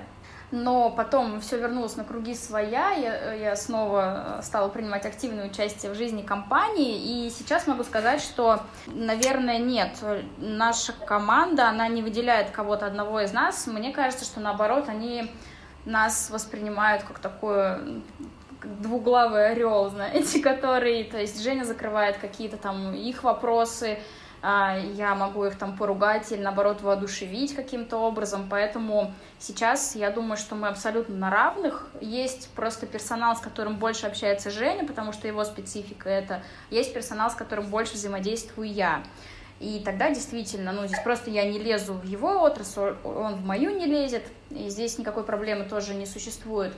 но 0.51 0.91
потом 0.91 1.41
все 1.41 1.59
вернулось 1.59 1.97
на 1.97 2.05
круги 2.05 2.35
своя, 2.35 2.91
я, 2.93 3.33
я 3.35 3.55
снова 3.55 4.41
стала 4.43 4.69
принимать 4.69 5.05
активное 5.05 5.47
участие 5.47 5.93
в 5.93 5.95
жизни 5.95 6.23
компании, 6.23 7.27
и 7.27 7.31
сейчас 7.31 7.67
могу 7.67 7.85
сказать, 7.85 8.21
что, 8.21 8.63
наверное, 8.87 9.59
нет, 9.59 9.91
наша 10.39 10.93
команда, 10.93 11.69
она 11.69 11.87
не 11.87 12.03
выделяет 12.03 12.51
кого-то 12.51 12.87
одного 12.87 13.21
из 13.21 13.33
нас, 13.33 13.67
мне 13.67 13.93
кажется, 13.93 14.25
что 14.25 14.41
наоборот, 14.41 14.89
они 14.89 15.31
нас 15.89 16.31
воспринимают 16.31 17.03
как 17.03 17.19
такой 17.19 18.03
двуглавый 18.63 19.51
орел, 19.51 19.91
знаете, 19.91 20.41
который, 20.41 21.05
то 21.05 21.19
есть 21.19 21.43
Женя 21.43 21.65
закрывает 21.65 22.19
какие-то 22.19 22.57
там 22.57 22.95
их 22.95 23.25
вопросы, 23.25 23.99
а, 24.41 24.79
я 24.95 25.17
могу 25.17 25.45
их 25.47 25.59
там 25.59 25.77
поругать 25.77 26.31
или 26.31 26.41
наоборот 26.41 26.81
воодушевить 26.81 27.57
каким-то 27.57 27.97
образом, 27.97 28.47
поэтому 28.49 29.13
сейчас 29.39 29.97
я 29.97 30.11
думаю, 30.11 30.37
что 30.37 30.55
мы 30.55 30.69
абсолютно 30.69 31.17
на 31.17 31.31
равных. 31.31 31.89
Есть 32.01 32.51
просто 32.51 32.87
персонал, 32.87 33.35
с 33.37 33.41
которым 33.41 33.77
больше 33.77 34.07
общается 34.07 34.51
Женя, 34.51 34.87
потому 34.87 35.13
что 35.13 35.27
его 35.27 35.45
специфика 35.45 36.09
это. 36.09 36.43
Есть 36.71 36.95
персонал, 36.95 37.31
с 37.31 37.35
которым 37.35 37.67
больше 37.67 37.95
взаимодействую 37.95 38.73
я. 38.73 39.03
И 39.61 39.83
тогда 39.85 40.11
действительно, 40.11 40.73
ну, 40.73 40.87
здесь 40.87 41.01
просто 41.03 41.31
я 41.31 41.45
не 41.45 41.59
лезу 41.59 41.95
в 41.95 42.05
его 42.05 42.43
отрасль, 42.43 42.95
он 43.03 43.35
в 43.35 43.45
мою 43.45 43.71
не 43.71 43.87
лезет, 43.87 44.23
и 44.51 44.69
здесь 44.69 44.99
никакой 44.99 45.25
проблемы 45.25 45.65
тоже 45.65 45.95
не 45.95 46.07
существует. 46.07 46.73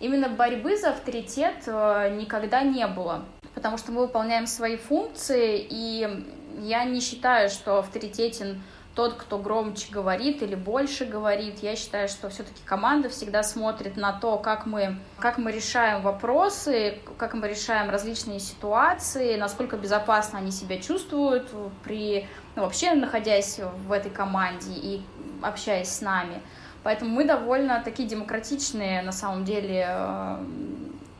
Именно 0.00 0.30
борьбы 0.30 0.76
за 0.76 0.90
авторитет 0.90 1.62
э, 1.66 2.16
никогда 2.16 2.62
не 2.62 2.86
было, 2.86 3.24
потому 3.54 3.76
что 3.76 3.92
мы 3.92 4.00
выполняем 4.00 4.46
свои 4.46 4.76
функции, 4.76 5.64
и 5.68 6.24
я 6.60 6.84
не 6.84 7.00
считаю, 7.00 7.50
что 7.50 7.78
авторитетен 7.78 8.62
тот, 8.94 9.14
кто 9.14 9.38
громче 9.38 9.90
говорит 9.90 10.42
или 10.42 10.54
больше 10.54 11.06
говорит. 11.06 11.60
Я 11.62 11.76
считаю, 11.76 12.08
что 12.08 12.28
все-таки 12.28 12.60
команда 12.64 13.08
всегда 13.08 13.42
смотрит 13.42 13.96
на 13.96 14.12
то, 14.12 14.36
как 14.36 14.66
мы, 14.66 14.98
как 15.18 15.38
мы 15.38 15.50
решаем 15.50 16.02
вопросы, 16.02 16.98
как 17.16 17.34
мы 17.34 17.48
решаем 17.48 17.90
различные 17.90 18.38
ситуации, 18.38 19.36
насколько 19.36 19.76
безопасно 19.76 20.38
они 20.38 20.50
себя 20.50 20.78
чувствуют 20.78 21.50
при 21.84 22.26
ну, 22.54 22.62
вообще 22.62 22.92
находясь 22.92 23.58
в 23.86 23.92
этой 23.92 24.10
команде 24.10 24.72
и 24.72 25.02
общаясь 25.40 25.88
с 25.88 26.00
нами. 26.02 26.42
Поэтому 26.82 27.10
мы 27.12 27.24
довольно 27.24 27.80
такие 27.82 28.08
демократичные 28.08 29.02
на 29.02 29.12
самом 29.12 29.44
деле 29.44 29.86
э, 29.88 30.44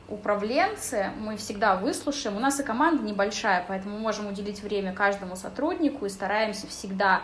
управленцы, 0.09 1.11
мы 1.19 1.37
всегда 1.37 1.75
выслушаем. 1.75 2.37
У 2.37 2.39
нас 2.39 2.59
и 2.59 2.63
команда 2.63 3.01
небольшая, 3.03 3.65
поэтому 3.67 3.95
мы 3.95 4.01
можем 4.01 4.27
уделить 4.27 4.61
время 4.61 4.93
каждому 4.93 5.35
сотруднику 5.35 6.05
и 6.05 6.09
стараемся 6.09 6.67
всегда 6.67 7.21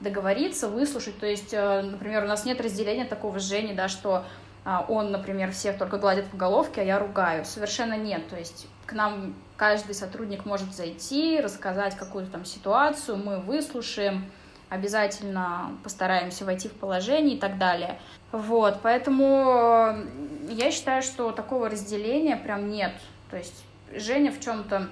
договориться, 0.00 0.68
выслушать. 0.68 1.18
То 1.18 1.26
есть, 1.26 1.52
э, 1.52 1.82
например, 1.82 2.24
у 2.24 2.28
нас 2.28 2.44
нет 2.44 2.60
разделения 2.60 3.04
такого 3.04 3.38
Жени, 3.38 3.74
да, 3.74 3.88
что 3.88 4.24
а, 4.64 4.84
он, 4.88 5.12
например, 5.12 5.52
всех 5.52 5.78
только 5.78 5.96
гладит 5.96 6.26
по 6.26 6.36
головке, 6.36 6.80
а 6.80 6.84
я 6.84 6.98
ругаю. 6.98 7.44
Совершенно 7.44 7.96
нет. 7.96 8.28
То 8.28 8.36
есть 8.36 8.66
к 8.84 8.92
нам 8.92 9.34
каждый 9.56 9.94
сотрудник 9.94 10.44
может 10.44 10.74
зайти, 10.74 11.40
рассказать 11.40 11.96
какую-то 11.96 12.32
там 12.32 12.44
ситуацию, 12.44 13.16
мы 13.16 13.38
выслушаем, 13.38 14.28
обязательно 14.68 15.70
постараемся 15.84 16.44
войти 16.44 16.68
в 16.68 16.72
положение 16.72 17.36
и 17.36 17.38
так 17.38 17.58
далее. 17.58 18.00
Вот, 18.32 18.80
поэтому 18.82 19.94
э, 19.94 20.06
я 20.50 20.72
считаю, 20.72 21.02
что 21.02 21.30
такого 21.30 21.70
разделения 21.70 22.36
прям 22.36 22.68
нет. 22.68 22.92
То 23.30 23.36
есть 23.36 23.64
Женя 23.94 24.32
в 24.32 24.40
чем-то 24.40 24.88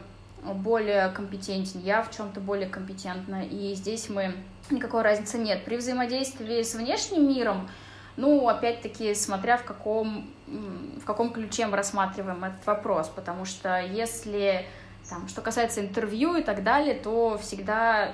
более 0.55 1.09
компетентен, 1.09 1.81
я 1.81 2.03
в 2.03 2.15
чем-то 2.15 2.39
более 2.39 2.69
компетентна, 2.69 3.45
и 3.45 3.75
здесь 3.75 4.09
мы 4.09 4.35
никакой 4.71 5.03
разницы 5.03 5.39
нет. 5.39 5.65
При 5.65 5.77
взаимодействии 5.77 6.63
с 6.63 6.75
внешним 6.75 7.29
миром, 7.29 7.69
ну, 8.17 8.49
опять-таки, 8.49 9.15
смотря 9.15 9.57
в 9.57 9.65
каком, 9.65 10.31
в 10.47 11.05
каком 11.05 11.33
ключе 11.33 11.67
мы 11.67 11.77
рассматриваем 11.77 12.45
этот 12.45 12.65
вопрос, 12.67 13.09
потому 13.09 13.45
что 13.45 13.81
если 13.81 14.67
Там, 15.09 15.29
что 15.29 15.43
касается 15.43 15.81
интервью 15.81 16.37
и 16.37 16.43
так 16.43 16.63
далее, 16.63 16.95
то 16.95 17.39
всегда 17.39 18.13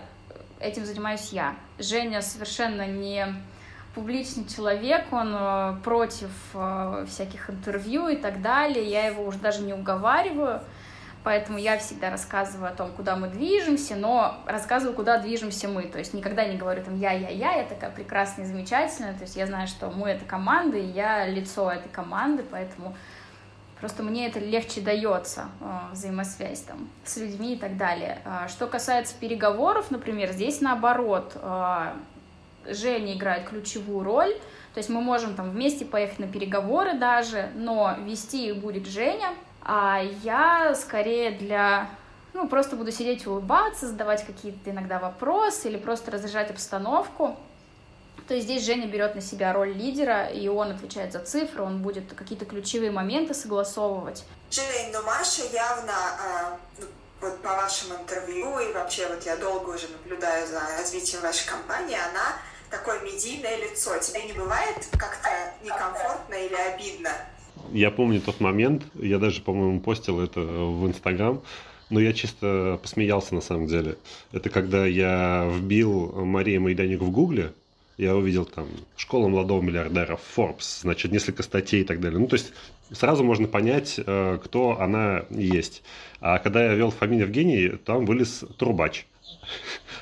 этим 0.59 0.85
занимаюсь 0.85 1.31
я. 1.33 1.55
Женя 1.79 2.21
совершенно 2.21 2.87
не 2.87 3.27
публичный 3.95 4.47
человек, 4.47 5.13
он 5.13 5.35
э, 5.35 5.77
против 5.83 6.31
э, 6.55 7.07
всяких 7.09 7.51
интервью 7.51 8.09
и 8.09 8.17
так 8.17 8.43
далее. 8.43 8.89
Я 8.89 9.07
его 9.07 9.25
уже 9.25 9.39
даже 9.39 9.63
не 9.63 9.73
уговариваю. 9.73 10.63
Поэтому 11.23 11.59
я 11.59 11.77
всегда 11.77 12.11
рассказываю 12.11 12.73
о 12.73 12.75
том, 12.75 12.93
куда 12.93 13.15
мы 13.15 13.29
движемся, 13.29 13.95
но 13.95 14.39
рассказываю, 14.47 14.97
куда 14.97 15.19
движемся 15.19 15.69
мы. 15.69 15.83
То 15.83 15.99
есть 15.99 16.15
никогда 16.15 16.47
не 16.47 16.57
говорю 16.57 16.83
там 16.83 16.99
я, 16.99 17.13
я, 17.13 17.29
я, 17.29 17.57
я 17.57 17.65
такая 17.65 17.91
прекрасная, 17.91 18.47
замечательная. 18.47 19.13
То 19.13 19.23
есть 19.23 19.37
я 19.37 19.47
знаю, 19.47 19.69
что 19.69 19.91
мы 19.91 20.09
это 20.09 20.25
команда, 20.25 20.79
и 20.79 20.87
я 20.87 21.27
лицо 21.27 21.71
этой 21.71 21.91
команды, 21.91 22.43
поэтому 22.51 22.97
просто 23.81 24.03
мне 24.03 24.29
это 24.29 24.39
легче 24.39 24.81
дается, 24.81 25.49
э, 25.61 25.93
взаимосвязь 25.93 26.61
там 26.61 26.89
с 27.05 27.19
людьми 27.19 27.55
и 27.55 27.59
так 27.59 27.77
далее. 27.77 28.19
А 28.25 28.49
что 28.49 28.67
касается 28.67 29.15
переговоров, 29.21 29.91
например, 29.91 30.33
здесь 30.33 30.63
наоборот, 30.63 31.33
э, 31.35 31.93
Женя 32.67 33.15
играет 33.15 33.49
ключевую 33.49 34.05
роль, 34.05 34.35
то 34.73 34.79
есть 34.79 34.89
мы 34.89 35.01
можем 35.01 35.35
там 35.35 35.51
вместе 35.51 35.85
поехать 35.85 36.19
на 36.19 36.29
переговоры 36.29 36.95
даже, 36.95 37.51
но 37.55 37.97
вести 38.05 38.49
их 38.49 38.59
будет 38.59 38.87
Женя, 38.87 39.35
а 39.63 40.03
я 40.23 40.75
скорее 40.75 41.33
для 41.33 41.91
ну, 42.33 42.49
просто 42.49 42.77
буду 42.77 42.93
сидеть 42.93 43.27
улыбаться, 43.27 43.89
задавать 43.89 44.25
какие-то 44.25 44.71
иногда 44.71 44.99
вопросы 44.99 45.69
или 45.69 45.77
просто 45.77 46.11
разряжать 46.11 46.51
обстановку. 46.51 47.37
То 48.29 48.35
есть 48.35 48.47
здесь 48.47 48.65
Женя 48.65 48.87
берет 48.87 49.15
на 49.15 49.21
себя 49.21 49.53
роль 49.53 49.73
лидера, 49.73 50.27
и 50.27 50.47
он 50.47 50.71
отвечает 50.71 51.13
за 51.13 51.19
цифры, 51.19 51.63
он 51.63 51.83
будет 51.83 52.13
какие-то 52.13 52.45
ключевые 52.45 52.93
моменты 52.93 53.35
согласовывать. 53.35 54.25
Жень, 54.51 54.93
ну 54.93 55.03
Маша 55.03 55.43
явно, 55.53 55.93
э, 56.79 56.85
вот 57.21 57.43
по 57.43 57.49
вашему 57.49 57.97
интервью, 57.97 58.59
и 58.61 58.73
вообще 58.73 59.09
вот 59.09 59.25
я 59.25 59.37
долго 59.37 59.71
уже 59.71 59.89
наблюдаю 59.89 60.47
за 60.47 60.61
развитием 60.79 61.23
вашей 61.23 61.49
компании, 61.49 61.97
она 61.97 62.37
такое 62.71 63.01
медийное 63.01 63.57
лицо. 63.57 63.99
Тебе 63.99 64.23
не 64.25 64.33
бывает 64.33 64.77
как-то 64.93 65.29
некомфортно 65.63 66.35
или 66.35 66.55
обидно? 66.55 67.11
Я 67.73 67.91
помню 67.91 68.21
тот 68.21 68.41
момент, 68.41 68.83
я 68.95 69.19
даже, 69.19 69.43
по-моему, 69.43 69.81
постил 69.81 70.21
это 70.21 70.41
в 70.41 70.87
Инстаграм, 70.87 71.41
но 71.89 72.01
я 72.01 72.13
чисто 72.13 72.79
посмеялся 72.83 73.35
на 73.35 73.41
самом 73.41 73.67
деле. 73.67 73.97
Это 74.33 74.51
когда 74.51 74.87
я 74.87 75.51
вбил 75.53 76.13
Мария 76.25 76.61
Майданик 76.61 77.01
в 77.01 77.11
Гугле, 77.11 77.53
я 78.01 78.17
увидел 78.17 78.47
там 78.47 78.67
«Школа 78.97 79.29
молодого 79.29 79.61
миллиардера», 79.61 80.19
Forbes, 80.37 80.81
значит, 80.81 81.13
несколько 81.13 81.43
статей 81.43 81.83
и 81.83 81.85
так 81.85 82.01
далее. 82.01 82.19
Ну, 82.19 82.29
то 82.29 82.37
есть 82.37 82.53
сразу 82.93 83.23
можно 83.25 83.47
понять, 83.47 84.01
э, 84.05 84.39
кто 84.43 84.81
она 84.81 85.25
есть. 85.29 85.83
А 86.21 86.39
когда 86.39 86.65
я 86.65 86.75
ввел 86.75 86.91
фамилию 86.91 87.27
Евгений, 87.27 87.69
там 87.85 88.07
вылез 88.07 88.45
Трубач. 88.59 89.07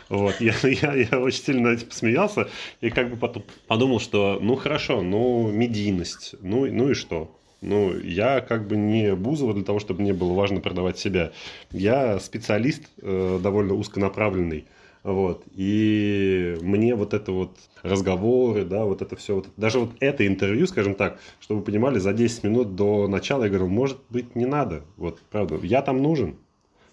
Вот, 0.09 0.41
я, 0.41 0.55
я, 0.63 0.95
я 0.95 1.21
очень 1.21 1.43
сильно 1.43 1.69
этим 1.69 1.89
посмеялся 1.89 2.49
и 2.81 2.89
как 2.89 3.11
бы 3.11 3.17
потом 3.19 3.45
подумал, 3.67 4.01
что 4.01 4.39
ну 4.41 4.57
хорошо, 4.57 5.03
ну 5.03 5.51
медийность, 5.51 6.35
ну, 6.41 6.65
ну 6.65 6.91
и 6.91 6.95
что? 6.95 7.38
Ну, 7.61 7.99
я 7.99 8.40
как 8.40 8.68
бы 8.68 8.77
не 8.77 9.14
Бузова 9.16 9.53
для 9.53 9.64
того, 9.64 9.81
чтобы 9.81 10.03
мне 10.03 10.12
было 10.12 10.33
важно 10.33 10.61
продавать 10.61 10.99
себя. 10.99 11.33
Я 11.73 12.21
специалист 12.21 12.85
э, 13.03 13.40
довольно 13.42 13.75
узконаправленный. 13.75 14.66
Вот. 15.03 15.44
И 15.55 16.57
мне 16.61 16.94
вот 16.94 17.14
это 17.14 17.33
вот 17.33 17.57
разговоры, 17.83 18.64
да, 18.64 18.85
вот 18.85 19.03
это 19.03 19.16
все, 19.16 19.37
вот, 19.37 19.49
даже 19.57 19.79
вот 19.81 19.90
это 20.01 20.27
интервью, 20.27 20.66
скажем 20.66 20.94
так, 20.94 21.18
чтобы 21.40 21.61
вы 21.61 21.66
понимали, 21.66 21.99
за 21.99 22.12
10 22.12 22.44
минут 22.44 22.75
до 22.75 23.09
начала 23.09 23.44
я 23.44 23.49
говорю, 23.49 23.68
может 23.68 23.99
быть, 24.11 24.37
не 24.37 24.47
надо. 24.47 24.85
Вот, 24.97 25.21
правда, 25.31 25.59
я 25.62 25.83
там 25.83 26.03
нужен. 26.03 26.37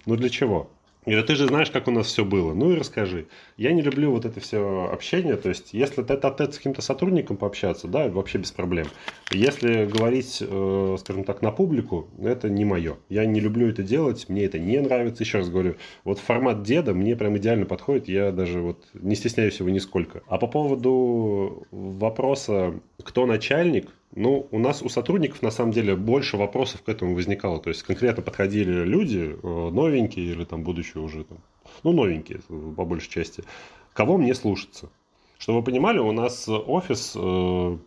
Ну, 0.06 0.16
для 0.16 0.30
чего? 0.30 0.70
Говорит, 1.06 1.28
ты 1.28 1.36
же 1.36 1.48
знаешь, 1.48 1.70
как 1.70 1.88
у 1.88 1.92
нас 1.92 2.08
все 2.08 2.26
было. 2.26 2.54
Ну 2.54 2.72
и 2.72 2.76
расскажи. 2.76 3.28
Я 3.58 3.74
не 3.74 3.82
люблю 3.82 4.12
вот 4.12 4.26
это 4.26 4.40
все 4.40 4.90
общение. 4.92 5.36
То 5.36 5.50
есть, 5.50 5.70
если 5.72 6.02
тет 6.02 6.26
а 6.26 6.52
с 6.52 6.58
каким-то 6.58 6.82
сотрудником 6.82 7.38
пообщаться, 7.38 7.88
да, 7.88 8.08
вообще 8.08 8.40
без 8.40 8.52
проблем. 8.52 8.88
Если 9.32 9.86
говорить, 9.86 10.40
э, 10.42 10.98
скажем 11.00 11.24
так, 11.24 11.42
на 11.44 11.52
публику, 11.52 12.08
это 12.20 12.50
не 12.50 12.66
мое. 12.66 12.98
Я 13.10 13.26
не 13.26 13.40
люблю 13.40 13.70
это 13.70 13.84
делать, 13.84 14.28
мне 14.30 14.46
это 14.46 14.58
не 14.58 14.82
нравится. 14.82 15.24
Еще 15.24 15.40
раз 15.40 15.50
говорю, 15.50 15.76
вот 16.04 16.20
формат 16.20 16.64
деда 16.64 16.94
мне 16.94 17.16
прям 17.16 17.38
идеально 17.38 17.66
подходит. 17.66 18.08
Я 18.08 18.32
даже 18.32 18.62
вот 18.62 18.84
не 18.94 19.16
стесняюсь 19.16 19.60
его 19.60 19.70
нисколько. 19.70 20.24
А 20.28 20.40
по 20.40 20.48
поводу 20.48 21.68
вопроса, 21.72 22.80
кто 23.04 23.28
начальник, 23.28 23.90
ну, 24.16 24.48
у 24.52 24.60
нас, 24.60 24.82
у 24.82 24.90
сотрудников, 24.90 25.42
на 25.42 25.52
самом 25.52 25.72
деле, 25.72 25.96
больше 25.96 26.38
вопросов 26.38 26.82
к 26.84 26.90
этому 26.90 27.16
возникало. 27.16 27.60
То 27.60 27.70
есть, 27.70 27.84
конкретно 27.84 28.24
подходили 28.24 28.84
люди, 28.84 29.36
э, 29.42 29.70
новенькие 29.70 30.26
или 30.32 30.46
там 30.46 30.64
будущие 30.64 31.04
уже, 31.04 31.26
там, 31.26 31.38
ну, 31.84 31.92
новенькие, 31.92 32.40
по 32.76 32.86
большей 32.86 33.10
части. 33.10 33.44
Кого 33.94 34.18
мне 34.18 34.34
слушаться? 34.34 34.90
Чтобы 35.38 35.60
вы 35.60 35.66
понимали, 35.66 36.00
у 36.00 36.12
нас 36.14 36.48
офис, 36.48 37.14
э, 37.16 37.78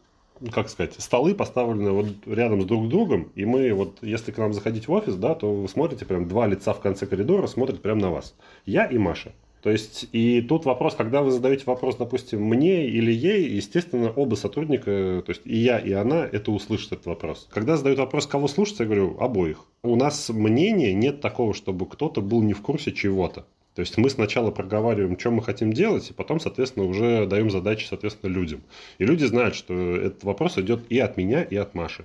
как 0.53 0.69
сказать, 0.69 0.95
столы 0.99 1.35
поставлены 1.35 1.91
вот 1.91 2.07
рядом 2.27 2.63
с 2.63 2.67
друг 2.67 2.89
другом, 2.89 3.33
и 3.35 3.45
мы 3.45 3.73
вот, 3.73 3.99
если 4.03 4.31
к 4.31 4.39
нам 4.39 4.53
заходить 4.53 4.87
в 4.87 4.93
офис, 4.93 5.15
да, 5.15 5.35
то 5.35 5.53
вы 5.53 5.69
смотрите 5.69 6.05
прям 6.05 6.29
два 6.29 6.47
лица 6.47 6.75
в 6.75 6.81
конце 6.81 7.07
коридора, 7.07 7.47
смотрят 7.47 7.83
прямо 7.83 8.01
на 8.03 8.11
вас. 8.11 8.35
Я 8.67 8.85
и 8.85 8.99
Маша. 8.99 9.33
То 9.63 9.71
есть, 9.71 10.07
и 10.13 10.41
тут 10.41 10.65
вопрос, 10.65 10.95
когда 10.95 11.23
вы 11.23 11.31
задаете 11.31 11.65
вопрос, 11.67 11.97
допустим, 11.97 12.43
мне 12.43 12.87
или 12.87 13.13
ей, 13.13 13.49
естественно, 13.49 14.11
оба 14.11 14.37
сотрудника, 14.37 15.23
то 15.25 15.31
есть 15.31 15.43
и 15.45 15.57
я, 15.57 15.79
и 15.79 15.93
она, 15.93 16.29
это 16.31 16.53
услышат 16.53 16.93
этот 16.93 17.07
вопрос. 17.07 17.49
Когда 17.51 17.77
задают 17.77 17.99
вопрос, 17.99 18.27
кого 18.27 18.47
слушать, 18.49 18.79
я 18.81 18.87
говорю, 18.87 19.17
обоих. 19.19 19.65
У 19.83 19.97
нас 19.97 20.29
мнение 20.29 20.95
нет 20.95 21.21
такого, 21.21 21.55
чтобы 21.55 21.87
кто-то 21.87 22.21
был 22.21 22.43
не 22.43 22.53
в 22.53 22.63
курсе 22.63 22.93
чего-то. 22.93 23.47
То 23.75 23.83
есть 23.83 23.97
мы 23.97 24.11
сначала 24.11 24.51
проговариваем, 24.51 25.17
что 25.19 25.31
мы 25.31 25.41
хотим 25.41 25.73
делать, 25.73 26.11
и 26.11 26.13
потом, 26.13 26.41
соответственно, 26.41 26.87
уже 26.87 27.27
даем 27.27 27.49
задачи, 27.49 27.87
соответственно, 27.87 28.33
людям. 28.33 28.61
И 28.99 29.05
люди 29.05 29.25
знают, 29.25 29.55
что 29.55 29.73
этот 29.97 30.25
вопрос 30.25 30.59
идет 30.59 30.83
и 30.89 30.99
от 30.99 31.17
меня, 31.17 31.43
и 31.43 31.55
от 31.55 31.75
Маши. 31.75 32.05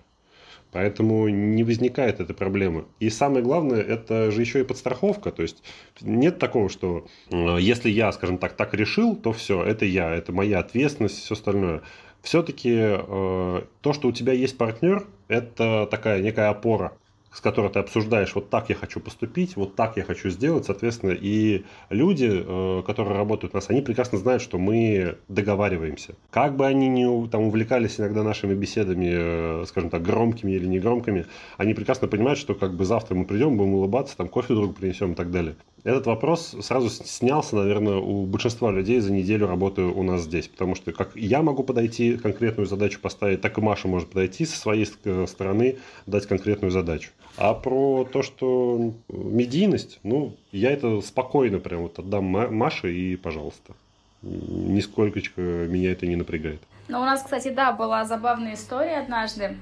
Поэтому 0.74 1.30
не 1.30 1.64
возникает 1.64 2.20
этой 2.20 2.36
проблемы. 2.36 2.86
И 3.00 3.10
самое 3.10 3.44
главное, 3.44 3.80
это 3.82 4.32
же 4.32 4.42
еще 4.42 4.62
и 4.62 4.64
подстраховка. 4.64 5.32
То 5.32 5.44
есть 5.44 5.64
нет 6.02 6.40
такого, 6.40 6.68
что 6.68 7.06
э, 7.30 7.58
если 7.60 7.90
я, 7.90 8.12
скажем 8.12 8.40
так, 8.40 8.54
так 8.54 8.74
решил, 8.74 9.16
то 9.16 9.32
все, 9.32 9.64
это 9.64 9.86
я, 9.86 10.14
это 10.14 10.32
моя 10.32 10.60
ответственность, 10.60 11.20
все 11.20 11.36
остальное. 11.36 11.84
Все-таки 12.24 12.74
э, 12.74 13.62
то, 13.82 13.94
что 13.94 14.08
у 14.08 14.12
тебя 14.12 14.34
есть 14.34 14.58
партнер, 14.58 15.06
это 15.28 15.88
такая 15.92 16.22
некая 16.22 16.50
опора 16.50 16.94
с 17.34 17.42
которой 17.42 17.72
ты 17.72 17.80
обсуждаешь, 17.80 18.36
вот 18.36 18.50
так 18.50 18.70
я 18.70 18.76
хочу 18.76 19.00
поступить, 19.00 19.56
вот 19.56 19.76
так 19.76 19.98
я 19.98 20.04
хочу 20.04 20.30
сделать, 20.30 20.66
соответственно, 20.66 21.12
и 21.12 21.66
люди, 21.90 22.30
э, 22.32 22.84
которые 22.86 23.18
работают 23.18 23.54
у 23.54 23.58
нас, 23.58 23.70
они 23.70 23.82
прекрасно 23.82 24.20
знают, 24.20 24.42
что 24.42 24.58
мы 24.58 25.18
договариваемся. 25.28 26.16
Как 26.30 26.56
бы 26.56 26.66
они 26.68 26.88
ни 26.88 27.28
там, 27.28 27.44
увлекались 27.44 28.00
иногда 28.00 28.24
нашими 28.24 28.54
беседами, 28.54 29.10
э, 29.12 29.66
скажем 29.68 29.90
так, 29.90 30.04
громкими 30.04 30.52
или 30.52 30.66
негромкими, 30.66 31.26
они 31.58 31.74
прекрасно 31.74 32.08
понимают, 32.08 32.40
что 32.40 32.54
как 32.54 32.76
бы 32.76 32.86
завтра 32.86 33.16
мы 33.16 33.26
придем, 33.26 33.58
будем 33.58 33.74
улыбаться, 33.74 34.16
там 34.16 34.28
кофе 34.28 34.54
другу 34.54 34.74
принесем 34.74 35.14
и 35.14 35.16
так 35.16 35.32
далее. 35.32 35.56
Этот 35.84 36.06
вопрос 36.06 36.56
сразу 36.62 36.90
снялся, 36.90 37.58
наверное, 37.58 37.98
у 37.98 38.26
большинства 38.26 38.72
людей 38.72 39.02
за 39.02 39.12
неделю 39.12 39.48
работы 39.48 39.82
у 39.82 40.02
нас 40.02 40.22
здесь, 40.22 40.48
потому 40.48 40.76
что 40.76 40.94
как 40.94 41.14
я 41.16 41.42
могу 41.42 41.64
подойти, 41.64 42.16
конкретную 42.18 42.68
задачу 42.68 43.02
поставить, 43.02 43.42
так 43.42 43.58
и 43.58 43.62
Маша 43.62 43.90
может 43.90 44.10
подойти 44.10 44.46
со 44.46 44.58
своей 44.58 44.86
стороны, 44.86 45.78
дать 46.06 46.26
конкретную 46.26 46.72
задачу. 46.72 47.10
А 47.36 47.54
про 47.54 48.08
то, 48.10 48.22
что 48.22 48.94
медийность, 49.10 50.00
ну, 50.04 50.38
я 50.54 50.72
это 50.72 51.02
спокойно 51.02 51.60
прям 51.60 51.82
вот 51.82 52.00
отдам 52.00 52.24
Маше 52.24 52.94
и 52.94 53.18
пожалуйста. 53.18 53.74
Нисколько 54.22 55.20
меня 55.42 55.92
это 55.92 56.08
не 56.08 56.16
напрягает. 56.16 56.62
Ну, 56.88 57.02
у 57.02 57.04
нас, 57.04 57.24
кстати, 57.24 57.50
да, 57.50 57.74
была 57.74 58.06
забавная 58.06 58.54
история 58.54 59.00
однажды. 59.00 59.58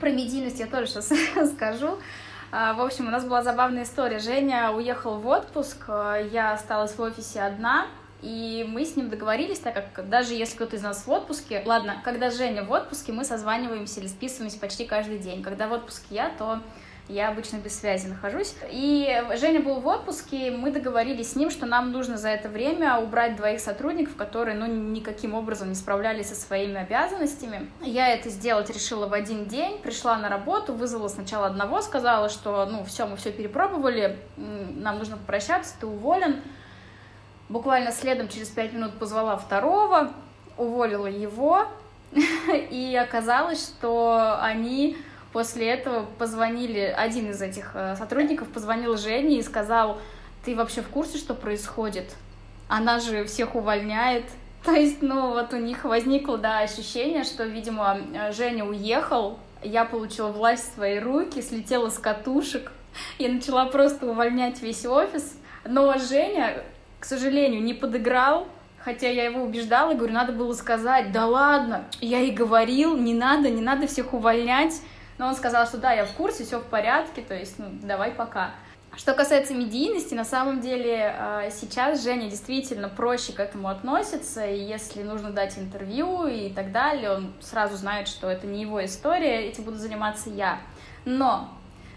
Про 0.00 0.10
медийность 0.10 0.60
я 0.60 0.66
тоже 0.66 0.86
сейчас 0.86 1.52
скажу. 1.54 1.98
А, 2.54 2.74
в 2.74 2.82
общем, 2.82 3.06
у 3.08 3.10
нас 3.10 3.24
была 3.24 3.42
забавная 3.42 3.84
история. 3.84 4.18
Женя 4.18 4.72
уехал 4.72 5.18
в 5.18 5.26
отпуск, 5.26 5.84
а, 5.88 6.18
я 6.18 6.52
осталась 6.52 6.92
в 6.92 7.00
офисе 7.00 7.40
одна, 7.40 7.86
и 8.20 8.66
мы 8.68 8.84
с 8.84 8.94
ним 8.94 9.08
договорились, 9.08 9.58
так 9.58 9.74
как 9.94 10.10
даже 10.10 10.34
если 10.34 10.56
кто-то 10.56 10.76
из 10.76 10.82
нас 10.82 11.06
в 11.06 11.10
отпуске, 11.10 11.62
ладно, 11.64 12.02
когда 12.04 12.28
Женя 12.30 12.62
в 12.62 12.70
отпуске, 12.70 13.10
мы 13.10 13.24
созваниваемся 13.24 14.00
или 14.00 14.06
списываемся 14.06 14.58
почти 14.58 14.84
каждый 14.84 15.18
день. 15.18 15.42
Когда 15.42 15.66
в 15.66 15.72
отпуске 15.72 16.14
я, 16.14 16.28
то 16.28 16.60
я 17.08 17.28
обычно 17.28 17.56
без 17.56 17.78
связи 17.78 18.06
нахожусь. 18.06 18.54
И 18.70 19.22
Женя 19.36 19.60
был 19.60 19.80
в 19.80 19.86
отпуске, 19.86 20.50
мы 20.50 20.70
договорились 20.70 21.32
с 21.32 21.36
ним, 21.36 21.50
что 21.50 21.66
нам 21.66 21.92
нужно 21.92 22.16
за 22.16 22.28
это 22.28 22.48
время 22.48 22.98
убрать 22.98 23.36
двоих 23.36 23.60
сотрудников, 23.60 24.16
которые, 24.16 24.56
ну, 24.56 24.66
никаким 24.66 25.34
образом 25.34 25.68
не 25.68 25.74
справлялись 25.74 26.28
со 26.28 26.34
своими 26.34 26.80
обязанностями. 26.80 27.70
Я 27.80 28.08
это 28.08 28.30
сделать 28.30 28.70
решила 28.70 29.06
в 29.06 29.12
один 29.12 29.46
день, 29.46 29.78
пришла 29.78 30.16
на 30.16 30.28
работу, 30.28 30.72
вызвала 30.74 31.08
сначала 31.08 31.46
одного, 31.46 31.82
сказала, 31.82 32.28
что, 32.28 32.66
ну, 32.66 32.84
все, 32.84 33.06
мы 33.06 33.16
все 33.16 33.32
перепробовали, 33.32 34.18
нам 34.36 34.98
нужно 34.98 35.16
попрощаться, 35.16 35.74
ты 35.80 35.86
уволен. 35.86 36.40
Буквально 37.48 37.92
следом 37.92 38.28
через 38.28 38.48
пять 38.48 38.72
минут 38.72 38.98
позвала 38.98 39.36
второго, 39.36 40.12
уволила 40.56 41.06
его, 41.06 41.66
и 42.70 42.96
оказалось, 42.96 43.62
что 43.62 44.38
они 44.40 44.96
После 45.32 45.68
этого 45.68 46.06
позвонили, 46.18 46.80
один 46.80 47.30
из 47.30 47.40
этих 47.40 47.72
э, 47.74 47.96
сотрудников 47.96 48.48
позвонил 48.48 48.96
Жене 48.98 49.38
и 49.38 49.42
сказал, 49.42 49.98
ты 50.44 50.54
вообще 50.54 50.82
в 50.82 50.88
курсе, 50.88 51.16
что 51.18 51.34
происходит? 51.34 52.14
Она 52.68 53.00
же 53.00 53.24
всех 53.24 53.54
увольняет. 53.54 54.24
То 54.64 54.72
есть, 54.72 55.00
ну, 55.00 55.30
вот 55.30 55.52
у 55.54 55.56
них 55.56 55.84
возникло, 55.84 56.38
да, 56.38 56.60
ощущение, 56.60 57.24
что, 57.24 57.44
видимо, 57.44 57.98
Женя 58.30 58.64
уехал, 58.64 59.38
я 59.62 59.84
получила 59.84 60.28
власть 60.28 60.70
в 60.70 60.74
свои 60.74 60.98
руки, 60.98 61.40
слетела 61.40 61.88
с 61.88 61.98
катушек 61.98 62.70
и 63.18 63.26
начала 63.26 63.64
просто 63.66 64.06
увольнять 64.06 64.60
весь 64.60 64.84
офис. 64.84 65.36
Но 65.64 65.96
Женя, 65.98 66.62
к 67.00 67.04
сожалению, 67.04 67.62
не 67.62 67.74
подыграл, 67.74 68.46
Хотя 68.84 69.08
я 69.08 69.26
его 69.26 69.42
убеждала, 69.42 69.94
говорю, 69.94 70.12
надо 70.12 70.32
было 70.32 70.52
сказать, 70.54 71.12
да 71.12 71.26
ладно, 71.26 71.84
я 72.00 72.20
и 72.20 72.32
говорил, 72.32 72.96
не 72.96 73.14
надо, 73.14 73.48
не 73.48 73.62
надо 73.62 73.86
всех 73.86 74.12
увольнять. 74.12 74.74
Но 75.18 75.26
он 75.26 75.34
сказал, 75.34 75.66
что 75.66 75.78
да, 75.78 75.92
я 75.92 76.04
в 76.04 76.12
курсе, 76.12 76.44
все 76.44 76.58
в 76.58 76.64
порядке, 76.64 77.22
то 77.22 77.34
есть, 77.34 77.58
ну, 77.58 77.66
давай 77.82 78.10
пока. 78.10 78.52
Что 78.94 79.14
касается 79.14 79.54
медийности, 79.54 80.12
на 80.12 80.24
самом 80.24 80.60
деле 80.60 81.14
а, 81.18 81.50
сейчас 81.50 82.02
Женя 82.02 82.28
действительно 82.28 82.90
проще 82.90 83.32
к 83.32 83.40
этому 83.40 83.68
относится, 83.68 84.46
и 84.46 84.58
если 84.58 85.02
нужно 85.02 85.30
дать 85.30 85.58
интервью 85.58 86.26
и 86.26 86.50
так 86.50 86.72
далее, 86.72 87.10
он 87.10 87.32
сразу 87.40 87.76
знает, 87.76 88.06
что 88.06 88.28
это 88.28 88.46
не 88.46 88.60
его 88.60 88.84
история, 88.84 89.48
этим 89.48 89.64
буду 89.64 89.78
заниматься 89.78 90.28
я. 90.28 90.58
Но 91.06 91.48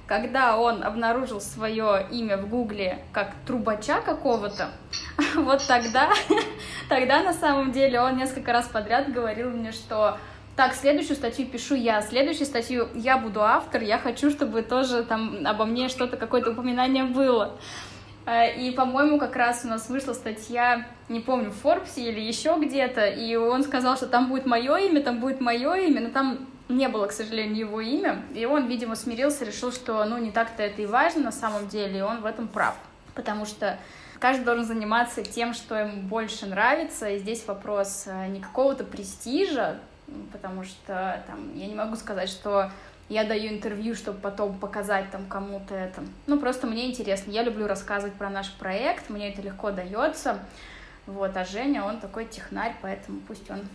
когда 0.07 0.57
он 0.57 0.83
обнаружил 0.83 1.41
свое 1.41 2.07
имя 2.11 2.37
в 2.37 2.47
Гугле 2.47 2.99
как 3.11 3.33
трубача 3.45 3.99
какого-то, 3.99 4.69
вот 5.35 5.65
тогда, 5.67 6.13
тогда 6.89 7.23
на 7.23 7.33
самом 7.33 7.73
деле 7.73 7.99
он 7.99 8.15
несколько 8.15 8.53
раз 8.53 8.67
подряд 8.67 9.11
говорил 9.11 9.49
мне, 9.49 9.73
что 9.73 10.17
так, 10.55 10.73
следующую 10.73 11.17
статью 11.17 11.47
пишу 11.47 11.75
я, 11.75 12.01
следующую 12.01 12.45
статью 12.45 12.87
я 12.95 13.17
буду 13.17 13.41
автор, 13.43 13.81
я 13.81 13.99
хочу, 13.99 14.31
чтобы 14.31 14.61
тоже 14.61 15.03
там 15.03 15.45
обо 15.45 15.65
мне 15.65 15.89
что-то, 15.89 16.15
какое-то 16.15 16.51
упоминание 16.51 17.03
было. 17.03 17.57
Э, 18.25 18.55
и, 18.55 18.71
по-моему, 18.71 19.19
как 19.19 19.35
раз 19.35 19.65
у 19.65 19.67
нас 19.67 19.89
вышла 19.89 20.13
статья, 20.13 20.87
не 21.09 21.19
помню, 21.19 21.51
в 21.51 21.63
Forbes 21.63 21.95
или 21.97 22.21
еще 22.21 22.57
где-то, 22.59 23.05
и 23.05 23.35
он 23.35 23.63
сказал, 23.63 23.97
что 23.97 24.07
там 24.07 24.29
будет 24.29 24.45
мое 24.45 24.77
имя, 24.77 25.01
там 25.01 25.19
будет 25.19 25.41
мое 25.41 25.75
имя, 25.75 26.01
но 26.01 26.09
там 26.09 26.47
не 26.69 26.87
было, 26.87 27.07
к 27.07 27.11
сожалению, 27.11 27.67
его 27.67 27.81
имя, 27.81 28.23
и 28.33 28.45
он, 28.45 28.67
видимо, 28.67 28.95
смирился, 28.95 29.45
решил, 29.45 29.71
что, 29.71 30.03
ну, 30.05 30.17
не 30.17 30.31
так-то 30.31 30.63
это 30.63 30.81
и 30.81 30.85
важно 30.85 31.23
на 31.23 31.31
самом 31.31 31.67
деле, 31.67 31.99
и 31.99 32.01
он 32.01 32.21
в 32.21 32.25
этом 32.25 32.47
прав, 32.47 32.75
потому 33.13 33.45
что 33.45 33.77
каждый 34.19 34.45
должен 34.45 34.65
заниматься 34.65 35.21
тем, 35.21 35.53
что 35.53 35.75
ему 35.75 36.01
больше 36.03 36.45
нравится, 36.45 37.09
и 37.09 37.19
здесь 37.19 37.45
вопрос 37.45 38.05
э, 38.07 38.27
не 38.27 38.39
какого-то 38.39 38.85
престижа, 38.85 39.79
потому 40.31 40.63
что 40.63 41.23
там, 41.27 41.55
я 41.55 41.67
не 41.67 41.75
могу 41.75 41.95
сказать, 41.95 42.29
что 42.29 42.71
я 43.09 43.23
даю 43.23 43.53
интервью, 43.53 43.95
чтобы 43.95 44.19
потом 44.19 44.57
показать 44.57 45.11
там 45.11 45.25
кому-то 45.27 45.75
это. 45.75 46.03
Ну, 46.25 46.39
просто 46.39 46.67
мне 46.67 46.89
интересно. 46.89 47.31
Я 47.31 47.43
люблю 47.43 47.67
рассказывать 47.67 48.15
про 48.15 48.29
наш 48.29 48.51
проект, 48.53 49.09
мне 49.09 49.31
это 49.31 49.41
легко 49.41 49.71
дается. 49.71 50.39
Вот, 51.05 51.37
а 51.37 51.45
Женя, 51.45 51.83
он 51.83 51.99
такой 51.99 52.25
технарь, 52.25 52.75
поэтому 52.81 53.19
пусть 53.27 53.49
он 53.51 53.67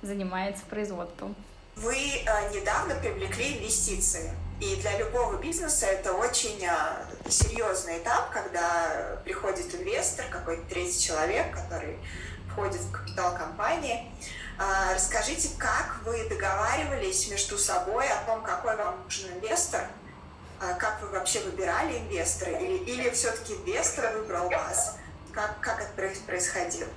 занимается 0.00 0.64
производством. 0.64 1.34
Вы 1.76 1.94
э, 1.94 2.54
недавно 2.54 2.94
привлекли 2.94 3.58
инвестиции. 3.58 4.30
И 4.60 4.76
для 4.76 4.98
любого 4.98 5.38
бизнеса 5.38 5.86
это 5.86 6.12
очень 6.12 6.64
э, 6.64 7.30
серьезный 7.30 7.98
этап, 7.98 8.30
когда 8.30 9.18
приходит 9.24 9.74
инвестор, 9.74 10.24
какой-то 10.30 10.62
третий 10.68 11.00
человек, 11.00 11.52
который 11.52 11.96
входит 12.48 12.80
в 12.80 12.90
капитал 12.92 13.36
компании. 13.36 14.06
А, 14.06 14.41
расскажите, 14.94 15.50
как 15.58 16.00
вы 16.04 16.28
договаривались 16.28 17.30
между 17.30 17.58
собой 17.58 18.06
о 18.08 18.24
том, 18.26 18.42
какой 18.42 18.76
вам 18.76 19.02
нужен 19.04 19.30
инвестор, 19.34 19.82
а, 20.60 20.74
как 20.74 21.02
вы 21.02 21.08
вообще 21.08 21.40
выбирали 21.40 21.98
инвестора, 21.98 22.52
или, 22.52 22.78
или 22.84 23.10
все-таки 23.10 23.54
инвестор 23.54 24.16
выбрал 24.16 24.48
вас? 24.48 24.98
Как, 25.32 25.58
как 25.60 25.80
это 25.80 25.90
происходило? 26.26 26.88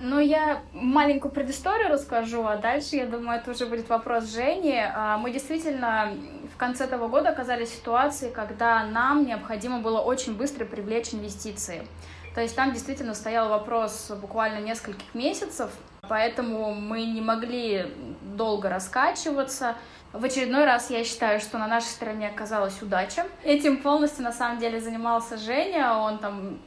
Ну, 0.00 0.18
я 0.18 0.62
маленькую 0.72 1.30
предысторию 1.30 1.88
расскажу, 1.88 2.44
а 2.44 2.56
дальше, 2.56 2.96
я 2.96 3.06
думаю, 3.06 3.38
это 3.38 3.52
уже 3.52 3.66
будет 3.66 3.88
вопрос 3.88 4.24
Жени. 4.24 4.76
А, 4.76 5.16
мы 5.18 5.30
действительно 5.30 6.12
в 6.52 6.56
конце 6.56 6.86
того 6.86 7.08
года 7.08 7.30
оказались 7.30 7.70
в 7.70 7.74
ситуации, 7.76 8.30
когда 8.30 8.84
нам 8.84 9.24
необходимо 9.24 9.78
было 9.78 10.00
очень 10.00 10.34
быстро 10.34 10.64
привлечь 10.64 11.14
инвестиции. 11.14 11.86
То 12.34 12.40
есть 12.40 12.56
там 12.56 12.72
действительно 12.72 13.14
стоял 13.14 13.48
вопрос 13.48 14.10
буквально 14.20 14.58
нескольких 14.58 15.14
месяцев, 15.14 15.70
поэтому 16.08 16.74
мы 16.74 17.04
не 17.04 17.20
могли 17.20 17.86
долго 18.22 18.68
раскачиваться. 18.68 19.76
В 20.12 20.24
очередной 20.24 20.64
раз 20.64 20.90
я 20.90 21.04
считаю, 21.04 21.40
что 21.40 21.58
на 21.58 21.66
нашей 21.66 21.86
стороне 21.86 22.28
оказалась 22.28 22.80
удача. 22.82 23.26
Этим 23.44 23.82
полностью 23.82 24.24
на 24.24 24.32
самом 24.32 24.58
деле 24.58 24.80
занимался 24.80 25.36
Женя, 25.36 25.94
он 25.98 26.18
там 26.18 26.58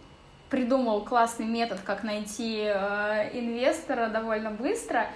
придумал 0.50 1.02
классный 1.04 1.46
метод, 1.46 1.80
как 1.84 2.04
найти 2.04 2.64
э, 2.66 3.30
инвестора 3.34 4.08
довольно 4.08 4.52
быстро. 4.52 5.08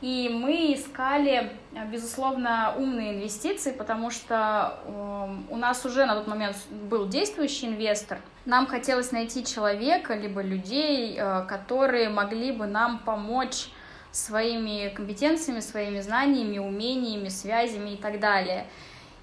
И 0.00 0.28
мы 0.28 0.74
искали, 0.74 1.50
безусловно, 1.90 2.72
умные 2.76 3.14
инвестиции, 3.14 3.72
потому 3.72 4.10
что 4.10 4.78
э, 4.84 5.36
у 5.50 5.56
нас 5.56 5.84
уже 5.84 6.06
на 6.06 6.14
тот 6.14 6.28
момент 6.28 6.56
был 6.70 7.08
действующий 7.08 7.66
инвестор. 7.66 8.18
Нам 8.44 8.66
хотелось 8.66 9.10
найти 9.10 9.44
человека, 9.44 10.14
либо 10.14 10.40
людей, 10.40 11.16
э, 11.18 11.44
которые 11.48 12.10
могли 12.10 12.52
бы 12.52 12.66
нам 12.66 13.00
помочь 13.00 13.70
своими 14.12 14.88
компетенциями, 14.90 15.60
своими 15.60 16.00
знаниями, 16.00 16.58
умениями, 16.58 17.28
связями 17.28 17.90
и 17.90 17.96
так 17.96 18.20
далее. 18.20 18.66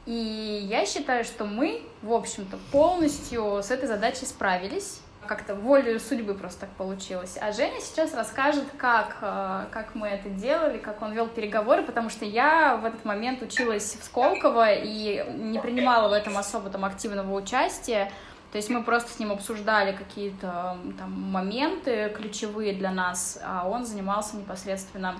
И 0.06 0.68
я 0.70 0.86
считаю, 0.86 1.24
что 1.24 1.46
мы, 1.46 1.84
в 2.02 2.12
общем-то, 2.12 2.60
полностью 2.74 3.64
с 3.64 3.72
этой 3.72 3.88
задачей 3.88 4.26
справились 4.26 5.02
как-то 5.26 5.56
волю 5.56 6.00
судьбы 6.00 6.34
просто 6.34 6.62
так 6.62 6.70
получилось. 6.72 7.38
А 7.40 7.52
Женя 7.52 7.80
сейчас 7.82 8.14
расскажет, 8.14 8.66
как, 8.78 9.18
э, 9.22 9.66
как 9.72 9.96
мы 9.96 10.08
это 10.08 10.30
делали, 10.30 10.78
как 10.78 11.02
он 11.02 11.14
вел 11.14 11.28
переговоры, 11.28 11.84
потому 11.84 12.10
что 12.10 12.26
я 12.26 12.78
в 12.78 12.86
этот 12.86 13.04
момент 13.06 13.42
училась 13.42 13.98
в 14.00 14.04
Сколково 14.04 14.74
и 14.74 15.26
не 15.38 15.60
принимала 15.60 16.10
в 16.10 16.14
этом 16.14 16.38
особо 16.38 16.70
там 16.70 16.86
активного 16.86 17.34
участия. 17.36 18.12
То 18.52 18.58
есть 18.58 18.70
мы 18.70 18.84
просто 18.84 19.12
с 19.12 19.20
ним 19.20 19.32
обсуждали 19.32 19.96
какие-то 19.96 20.78
там 20.98 21.12
моменты 21.12 22.14
ключевые 22.16 22.74
для 22.74 22.92
нас, 22.92 23.38
а 23.44 23.68
он 23.68 23.86
занимался 23.86 24.38
непосредственно 24.38 25.18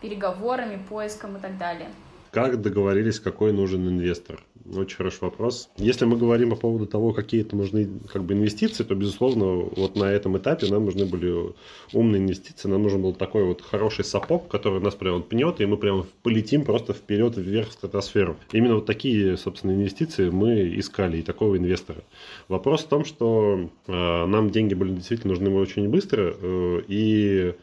переговорами, 0.00 0.82
поиском 0.88 1.36
и 1.36 1.40
так 1.40 1.58
далее. 1.58 1.90
Как 2.30 2.60
договорились, 2.60 3.20
какой 3.20 3.52
нужен 3.52 3.88
инвестор? 3.88 4.42
Очень 4.74 4.96
хороший 4.96 5.22
вопрос. 5.22 5.70
Если 5.78 6.04
мы 6.04 6.16
говорим 6.16 6.50
по 6.50 6.56
поводу 6.56 6.86
того, 6.86 7.12
какие 7.12 7.40
это 7.40 7.56
нужны 7.56 7.88
как 8.12 8.24
бы 8.24 8.34
инвестиции, 8.34 8.84
то, 8.84 8.94
безусловно, 8.94 9.70
вот 9.76 9.96
на 9.96 10.04
этом 10.04 10.36
этапе 10.36 10.66
нам 10.66 10.84
нужны 10.84 11.06
были 11.06 11.54
умные 11.92 12.20
инвестиции. 12.20 12.68
Нам 12.68 12.82
нужен 12.82 13.00
был 13.00 13.14
такой 13.14 13.44
вот 13.44 13.62
хороший 13.62 14.04
сапог, 14.04 14.48
который 14.48 14.80
нас 14.80 14.94
прям 14.94 15.22
пнет, 15.22 15.60
и 15.60 15.66
мы 15.66 15.76
прям 15.78 16.06
полетим 16.22 16.64
просто 16.64 16.92
вперед, 16.92 17.36
вверх 17.36 17.70
в 17.70 17.72
стратосферу. 17.72 18.36
Именно 18.52 18.76
вот 18.76 18.86
такие, 18.86 19.36
собственно, 19.36 19.72
инвестиции 19.72 20.28
мы 20.28 20.78
искали, 20.78 21.18
и 21.18 21.22
такого 21.22 21.56
инвестора. 21.56 22.02
Вопрос 22.48 22.84
в 22.84 22.88
том, 22.88 23.04
что 23.04 23.70
э, 23.86 24.26
нам 24.26 24.50
деньги 24.50 24.74
были 24.74 24.92
действительно 24.92 25.32
нужны 25.32 25.50
очень 25.50 25.88
быстро, 25.88 26.34
э, 26.40 26.82
и 26.88 27.54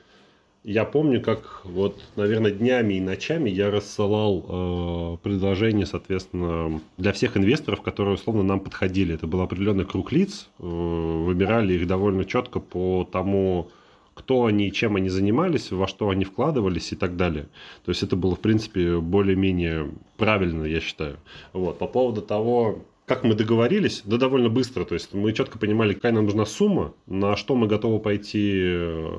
я 0.66 0.84
помню, 0.84 1.22
как 1.22 1.62
вот, 1.64 2.02
наверное, 2.16 2.50
днями 2.50 2.96
и 2.96 3.00
ночами 3.00 3.52
я 3.52 3.70
рассылал 3.70 4.44
э, 4.48 5.18
предложения, 5.22 5.86
соответственно, 5.86 6.82
для 6.98 7.14
всех 7.14 7.38
инвесторов, 7.38 7.84
которые 7.84 8.16
условно 8.16 8.42
нам 8.42 8.60
подходили. 8.60 9.14
Это 9.14 9.28
был 9.28 9.42
определенный 9.42 9.86
круг 9.86 10.12
лиц, 10.12 10.50
э, 10.58 10.64
выбирали 10.64 11.76
их 11.76 11.86
довольно 11.86 12.26
четко 12.26 12.60
по 12.60 13.08
тому, 13.12 13.70
кто 14.16 14.46
они, 14.46 14.72
чем 14.72 14.96
они 14.96 15.10
занимались, 15.10 15.72
во 15.72 15.88
что 15.88 16.10
они 16.10 16.26
вкладывались 16.26 16.92
и 16.94 16.96
так 16.96 17.16
далее. 17.16 17.48
То 17.86 17.92
есть 17.92 18.02
это 18.02 18.16
было, 18.16 18.36
в 18.36 18.40
принципе, 18.40 19.00
более-менее 19.00 19.92
правильно, 20.18 20.64
я 20.64 20.80
считаю. 20.80 21.18
Вот. 21.54 21.78
По 21.78 21.86
поводу 21.86 22.24
того, 22.24 22.80
как 23.06 23.24
мы 23.24 23.36
договорились, 23.36 24.02
да 24.06 24.18
довольно 24.18 24.50
быстро. 24.50 24.84
То 24.84 24.96
есть 24.96 25.14
мы 25.14 25.32
четко 25.34 25.60
понимали, 25.60 25.94
какая 25.94 26.12
нам 26.12 26.26
нужна 26.26 26.46
сумма, 26.46 26.94
на 27.06 27.36
что 27.36 27.56
мы 27.56 27.68
готовы 27.68 28.00
пойти. 28.00 28.62
Э, 28.64 29.10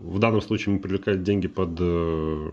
в 0.00 0.18
данном 0.18 0.40
случае 0.40 0.74
мы 0.74 0.80
привлекали 0.80 1.18
деньги 1.18 1.46
под, 1.46 1.70
э, 1.78 2.50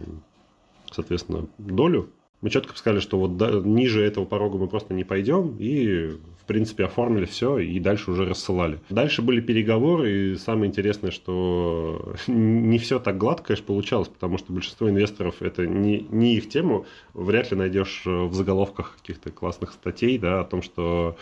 соответственно, 0.92 1.48
долю. 1.58 2.10
Мы 2.46 2.52
четко 2.52 2.78
сказали, 2.78 3.00
что 3.00 3.18
вот 3.18 3.66
ниже 3.66 4.04
этого 4.04 4.24
порога 4.26 4.60
мы 4.60 4.68
просто 4.68 4.94
не 4.94 5.04
пойдем. 5.04 5.56
И 5.58 6.12
в 6.46 6.46
принципе, 6.46 6.86
оформили 6.86 7.26
все 7.26 7.58
и 7.58 7.80
дальше 7.80 8.12
уже 8.12 8.24
рассылали. 8.24 8.80
Дальше 8.92 9.24
были 9.24 9.42
переговоры, 9.42 10.12
и 10.12 10.36
самое 10.36 10.70
интересное, 10.70 11.10
что 11.10 12.14
не 12.28 12.78
все 12.78 13.00
так 13.00 13.18
гладко, 13.18 13.48
конечно, 13.48 13.66
получалось, 13.66 14.10
потому 14.10 14.38
что 14.38 14.54
большинство 14.54 14.88
инвесторов 14.88 15.42
это 15.42 15.66
не, 15.66 16.06
не 16.12 16.36
их 16.36 16.48
тему. 16.48 16.86
Вряд 17.16 17.50
ли 17.50 17.58
найдешь 17.58 18.04
в 18.06 18.32
заголовках 18.36 18.96
каких-то 18.98 19.32
классных 19.32 19.72
статей, 19.72 20.20
да, 20.20 20.42
о 20.42 20.44
том, 20.44 20.62
что 20.62 21.18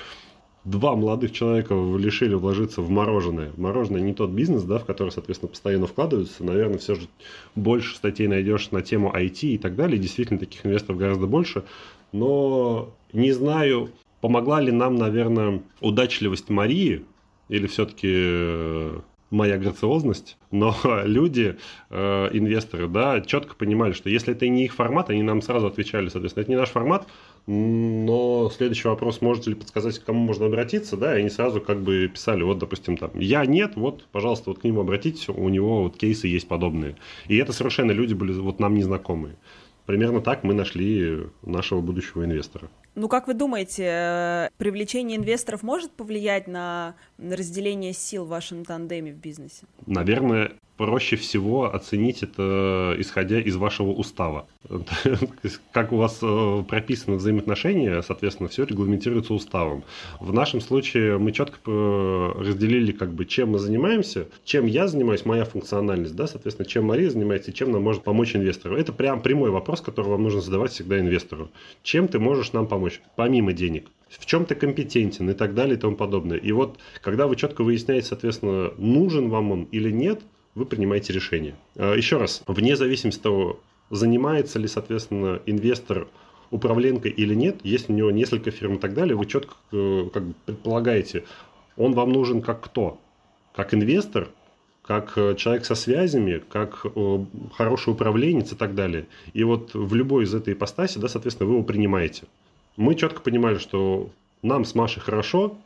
два 0.66 0.96
молодых 0.96 1.32
человека 1.32 1.74
решили 1.74 2.34
вложиться 2.36 2.82
в 2.82 2.90
мороженое. 2.90 3.52
Мороженое 3.58 4.02
не 4.02 4.14
тот 4.14 4.30
бизнес, 4.30 4.64
да, 4.64 4.80
в 4.80 4.86
который, 4.86 5.12
соответственно, 5.12 5.50
постоянно 5.50 5.88
вкладываются. 5.88 6.44
Наверное, 6.44 6.78
все 6.78 6.96
же 6.96 7.08
больше 7.56 7.96
статей 7.96 8.28
найдешь 8.28 8.72
на 8.72 8.82
тему 8.82 9.12
IT 9.14 9.42
и 9.42 9.58
так 9.58 9.76
далее. 9.76 9.98
Действительно, 9.98 10.40
таких 10.40 10.66
инвесторов 10.66 11.00
гораздо 11.00 11.28
больше. 11.28 11.64
но 12.12 12.94
не 13.12 13.32
знаю, 13.32 13.92
помогла 14.22 14.62
ли 14.62 14.72
нам, 14.72 14.96
наверное, 14.96 15.62
удачливость 15.82 16.50
Марии, 16.50 17.06
или 17.50 17.68
все-таки 17.68 18.10
э, 18.12 19.00
моя 19.30 19.58
грациозность, 19.58 20.38
но 20.52 20.76
люди, 21.04 21.58
э, 21.90 22.30
инвесторы, 22.32 22.88
да, 22.88 23.22
четко 23.22 23.56
понимали, 23.56 23.94
что 23.94 24.10
если 24.10 24.34
это 24.34 24.48
не 24.48 24.66
их 24.66 24.74
формат, 24.74 25.10
они 25.10 25.24
нам 25.24 25.42
сразу 25.42 25.68
отвечали, 25.68 26.10
соответственно, 26.10 26.44
это 26.44 26.52
не 26.52 26.58
наш 26.58 26.70
формат, 26.70 27.08
но 27.46 28.50
следующий 28.56 28.88
вопрос, 28.88 29.22
можете 29.22 29.50
ли 29.50 29.56
подсказать, 29.56 30.00
к 30.00 30.06
кому 30.06 30.20
можно 30.20 30.46
обратиться, 30.46 30.96
да, 30.96 31.16
и 31.16 31.20
они 31.20 31.30
сразу 31.30 31.60
как 31.60 31.82
бы 31.82 32.08
писали, 32.08 32.44
вот, 32.44 32.60
допустим, 32.60 32.96
там, 32.96 33.12
я 33.16 33.46
нет, 33.46 33.74
вот, 33.76 34.06
пожалуйста, 34.12 34.52
вот 34.52 34.60
к 34.60 34.64
нему 34.64 34.82
обратитесь, 34.82 35.28
у 35.30 35.50
него 35.50 35.84
вот 35.84 35.98
кейсы 35.98 36.28
есть 36.28 36.48
подобные. 36.48 36.96
И 37.28 37.36
это 37.38 37.52
совершенно 37.52 37.92
люди 37.92 38.14
были 38.14 38.32
вот 38.34 38.60
нам 38.60 38.76
незнакомые. 38.76 39.36
Примерно 39.86 40.22
так 40.22 40.46
мы 40.46 40.54
нашли 40.54 41.24
нашего 41.42 41.82
будущего 41.82 42.24
инвестора. 42.24 42.70
Ну, 42.96 43.10
как 43.10 43.28
вы 43.28 43.34
думаете, 43.34 43.84
э, 43.86 44.50
привлечение 44.58 45.18
инвесторов 45.18 45.62
может 45.62 45.92
повлиять 45.92 46.48
на 46.48 46.96
разделение 47.18 47.92
сил 47.92 48.24
в 48.24 48.30
вашем 48.30 48.64
тандеме 48.64 49.12
в 49.12 49.18
бизнесе? 49.18 49.66
Наверное, 49.86 50.54
проще 50.78 51.16
всего 51.16 51.74
оценить 51.74 52.24
это, 52.24 52.96
исходя 52.98 53.40
из 53.40 53.56
вашего 53.56 53.90
устава. 53.92 54.48
Как 55.72 55.92
у 55.92 55.98
вас 55.98 56.20
э, 56.22 56.64
прописаны 56.68 57.18
взаимоотношения, 57.18 58.02
соответственно, 58.02 58.50
все 58.50 58.64
регламентируется 58.64 59.34
уставом. 59.34 59.84
В 60.20 60.34
нашем 60.34 60.62
случае 60.62 61.18
мы 61.18 61.32
четко 61.32 61.60
э, 61.66 62.32
разделили, 62.38 62.92
как 62.92 63.14
бы, 63.14 63.26
чем 63.26 63.52
мы 63.52 63.60
занимаемся, 63.60 64.28
чем 64.46 64.66
я 64.66 64.88
занимаюсь, 64.88 65.26
моя 65.26 65.46
функциональность, 65.46 66.16
да, 66.16 66.28
соответственно, 66.28 66.68
чем 66.68 66.86
Мария 66.86 67.10
занимается 67.10 67.54
чем 67.54 67.72
нам 67.72 67.84
может 67.84 68.04
помочь 68.04 68.36
инвестору. 68.36 68.78
Это 68.78 68.94
прям 68.94 69.22
прямой 69.22 69.52
вопрос, 69.52 69.82
который 69.82 70.08
вам 70.08 70.24
нужно 70.24 70.42
задавать 70.42 70.72
всегда 70.72 71.00
инвестору. 71.00 71.50
Чем 71.84 72.08
ты 72.08 72.20
можешь 72.20 72.54
нам 72.54 72.68
помочь, 72.68 73.02
помимо 73.16 73.54
денег? 73.54 73.88
в 74.20 74.26
чем 74.28 74.46
ты 74.46 74.54
компетентен 74.54 75.30
и 75.30 75.34
так 75.34 75.56
далее 75.56 75.76
и 75.76 75.80
тому 75.80 75.96
подобное. 75.96 76.38
И 76.38 76.52
вот, 76.52 76.78
когда 77.02 77.26
вы 77.26 77.36
четко 77.36 77.64
выясняете, 77.64 78.08
соответственно, 78.08 78.72
нужен 78.78 79.30
вам 79.30 79.52
он 79.52 79.64
или 79.72 79.92
нет, 79.92 80.22
вы 80.56 80.66
принимаете 80.66 81.14
решение. 81.14 81.56
А, 81.76 81.94
еще 81.94 82.18
раз, 82.18 82.44
вне 82.48 82.76
зависимости 82.76 83.20
от 83.20 83.24
того, 83.24 83.60
занимается 83.90 84.60
ли, 84.60 84.68
соответственно, 84.68 85.42
инвестор 85.46 86.08
управленкой 86.52 87.12
или 87.12 87.34
нет, 87.34 87.58
если 87.64 87.92
у 87.92 87.96
него 87.96 88.12
несколько 88.12 88.52
фирм 88.52 88.76
и 88.76 88.80
так 88.80 88.94
далее, 88.94 89.16
вы 89.16 89.26
четко 89.26 89.56
э, 89.72 90.10
как 90.14 90.24
бы 90.24 90.34
предполагаете, 90.46 91.24
он 91.78 91.94
вам 91.94 92.12
нужен 92.12 92.42
как 92.42 92.62
кто? 92.62 93.00
Как 93.56 93.74
инвестор, 93.74 94.30
как 94.84 95.18
э, 95.18 95.36
человек 95.36 95.66
со 95.66 95.74
связями, 95.74 96.44
как 96.50 96.86
э, 96.86 97.26
хороший 97.56 97.94
управленец 97.94 98.52
и 98.52 98.56
так 98.56 98.76
далее. 98.76 99.08
И 99.34 99.44
вот 99.44 99.74
в 99.74 99.96
любой 99.96 100.26
из 100.26 100.36
этой 100.36 100.54
ипостаси, 100.54 101.00
да, 101.00 101.08
соответственно, 101.08 101.50
вы 101.50 101.56
его 101.56 101.64
принимаете. 101.64 102.26
Мы 102.78 102.96
четко 102.96 103.22
понимали, 103.22 103.58
что 103.58 104.12
нам 104.44 104.66
с 104.66 104.76
Машей 104.76 105.02
хорошо, 105.02 105.58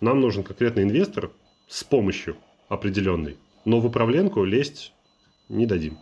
нам 0.00 0.20
нужен 0.20 0.44
конкретный 0.44 0.84
инвестор 0.84 1.30
с 1.68 1.82
помощью 1.82 2.36
определенной 2.68 3.36
но 3.64 3.80
в 3.80 3.86
управленку 3.86 4.44
лезть 4.44 4.92
не 5.48 5.66
дадим. 5.66 5.98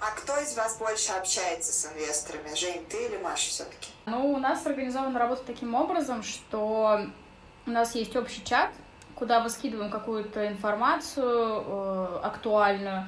А 0.00 0.10
кто 0.16 0.36
из 0.40 0.56
вас 0.56 0.78
больше 0.78 1.12
общается 1.12 1.72
с 1.72 1.92
инвесторами? 1.92 2.54
Жень, 2.56 2.84
ты 2.88 3.06
или 3.06 3.18
Маша 3.18 3.48
все-таки? 3.48 3.90
Ну, 4.06 4.32
у 4.32 4.38
нас 4.38 4.66
организована 4.66 5.18
работа 5.18 5.42
таким 5.46 5.74
образом, 5.74 6.22
что 6.22 7.06
у 7.66 7.70
нас 7.70 7.94
есть 7.94 8.16
общий 8.16 8.44
чат, 8.44 8.70
куда 9.14 9.40
мы 9.40 9.48
скидываем 9.48 9.90
какую-то 9.90 10.48
информацию 10.48 11.64
э, 11.64 12.20
актуальную, 12.24 13.06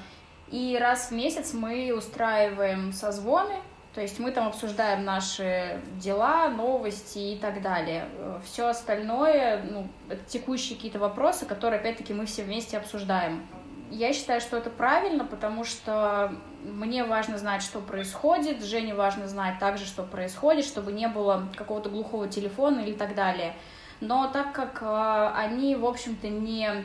и 0.52 0.78
раз 0.80 1.08
в 1.08 1.10
месяц 1.10 1.52
мы 1.52 1.92
устраиваем 1.92 2.92
созвоны, 2.92 3.56
то 3.94 4.00
есть 4.00 4.20
мы 4.20 4.30
там 4.30 4.48
обсуждаем 4.48 5.04
наши 5.04 5.80
дела, 6.00 6.48
новости 6.48 7.18
и 7.18 7.36
так 7.36 7.62
далее. 7.62 8.08
Все 8.44 8.66
остальное, 8.66 9.62
ну, 9.62 9.88
это 10.08 10.22
текущие 10.26 10.76
какие-то 10.76 10.98
вопросы, 10.98 11.46
которые, 11.46 11.80
опять-таки, 11.80 12.12
мы 12.12 12.26
все 12.26 12.42
вместе 12.42 12.76
обсуждаем. 12.76 13.46
Я 13.94 14.12
считаю, 14.12 14.40
что 14.40 14.56
это 14.56 14.70
правильно, 14.70 15.24
потому 15.24 15.62
что 15.62 16.34
мне 16.64 17.04
важно 17.04 17.38
знать, 17.38 17.62
что 17.62 17.78
происходит, 17.78 18.64
Жене 18.64 18.92
важно 18.92 19.28
знать 19.28 19.60
также, 19.60 19.84
что 19.84 20.02
происходит, 20.02 20.64
чтобы 20.64 20.90
не 20.90 21.06
было 21.06 21.46
какого-то 21.54 21.90
глухого 21.90 22.26
телефона 22.26 22.80
или 22.80 22.94
так 22.94 23.14
далее. 23.14 23.54
Но 24.00 24.26
так 24.26 24.52
как 24.52 24.82
э, 24.82 25.32
они, 25.36 25.76
в 25.76 25.86
общем-то, 25.86 26.28
не 26.28 26.84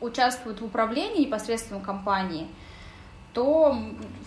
участвуют 0.00 0.60
в 0.60 0.64
управлении 0.64 1.26
непосредственно 1.26 1.80
компании, 1.80 2.48
то 3.34 3.76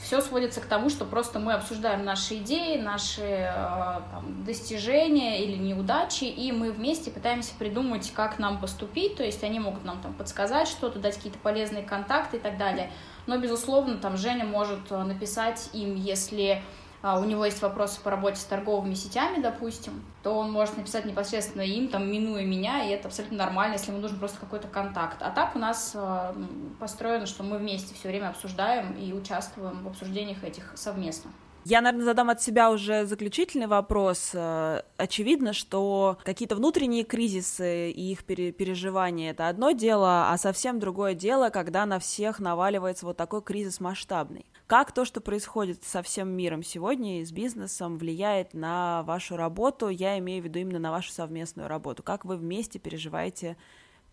все 0.02 0.22
сводится 0.22 0.62
к 0.62 0.66
тому, 0.66 0.90
что 0.90 1.06
просто 1.06 1.40
мы 1.40 1.54
обсуждаем 1.54 2.06
наши 2.06 2.36
идеи, 2.36 2.78
наши 2.78 3.22
э, 3.22 4.02
там, 4.12 4.44
достижения 4.46 5.44
или 5.44 5.58
неудачи, 5.58 6.26
и 6.26 6.52
мы 6.52 6.72
вместе 6.72 7.12
пытаемся 7.12 7.54
придумать, 7.58 8.12
как 8.16 8.40
нам 8.40 8.60
поступить, 8.60 9.16
то 9.16 9.24
есть 9.24 9.44
они 9.44 9.60
могут 9.60 9.84
нам 9.84 10.02
там 10.02 10.14
подсказать 10.14 10.68
что-то, 10.68 11.00
дать 11.00 11.16
какие-то 11.16 11.40
полезные 11.40 11.84
контакты 11.84 12.38
и 12.38 12.40
так 12.40 12.58
далее. 12.58 12.92
Но, 13.28 13.38
безусловно, 13.38 13.98
там 13.98 14.18
Женя 14.18 14.46
может 14.46 14.92
э, 14.92 15.04
написать 15.04 15.70
им, 15.74 15.96
если 15.96 16.62
у 17.04 17.24
него 17.24 17.46
есть 17.46 17.62
вопросы 17.62 18.00
по 18.02 18.12
работе 18.12 18.38
с 18.38 18.44
торговыми 18.44 18.94
сетями, 18.94 19.42
допустим, 19.42 20.06
то 20.22 20.32
он 20.38 20.52
может 20.52 20.78
написать 20.78 21.06
непосредственно 21.06 21.64
им, 21.64 21.88
там, 21.88 22.12
минуя 22.12 22.46
меня, 22.46 22.86
и 22.86 22.92
это 22.92 23.08
абсолютно 23.08 23.38
нормально, 23.38 23.74
если 23.74 23.92
ему 23.92 24.02
нужен 24.02 24.20
просто 24.20 24.40
какой-то 24.40 24.68
контакт. 24.68 25.18
А 25.22 25.32
так 25.32 25.56
у 25.56 25.60
нас 25.60 25.94
а, 25.96 26.36
построено, 26.80 27.26
что 27.26 27.44
мы 27.44 27.58
вместе 27.58 27.96
все 27.96 28.10
время 28.10 28.30
обсуждаем 28.30 28.94
и 28.94 29.14
участвуем 29.14 29.84
в 29.84 29.88
обсуждениях 29.88 30.44
этих 30.44 30.74
совместно. 30.76 31.32
Я, 31.64 31.82
наверное, 31.82 32.06
задам 32.06 32.30
от 32.32 32.42
себя 32.42 32.72
уже 32.72 33.06
заключительный 33.06 33.68
вопрос. 33.68 34.32
Э, 34.34 34.82
очевидно, 34.98 35.54
что 35.54 36.18
какие-то 36.24 36.56
внутренние 36.56 37.04
кризисы 37.04 37.92
и 37.92 38.12
их 38.12 38.24
переживания— 38.24 39.32
это 39.32 39.48
одно 39.48 39.72
дело, 39.72 40.32
а 40.32 40.38
совсем 40.38 40.80
другое 40.80 41.14
дело, 41.14 41.50
когда 41.50 41.86
на 41.86 42.00
всех 42.00 42.40
наваливается 42.40 43.06
вот 43.06 43.18
такой 43.18 43.44
кризис 43.44 43.80
масштабный. 43.80 44.46
Как 44.72 44.94
то, 44.94 45.04
что 45.04 45.20
происходит 45.20 45.84
со 45.84 46.02
всем 46.02 46.30
миром 46.30 46.64
сегодня 46.64 47.20
и 47.20 47.26
с 47.26 47.34
бизнесом, 47.34 47.98
влияет 47.98 48.54
на 48.54 49.04
вашу 49.04 49.36
работу? 49.36 49.90
Я 49.90 50.18
имею 50.20 50.42
в 50.42 50.46
виду 50.46 50.60
именно 50.60 50.80
на 50.80 50.92
вашу 50.92 51.12
совместную 51.12 51.68
работу. 51.68 52.04
Как 52.04 52.24
вы 52.24 52.38
вместе 52.38 52.80
переживаете 52.80 53.58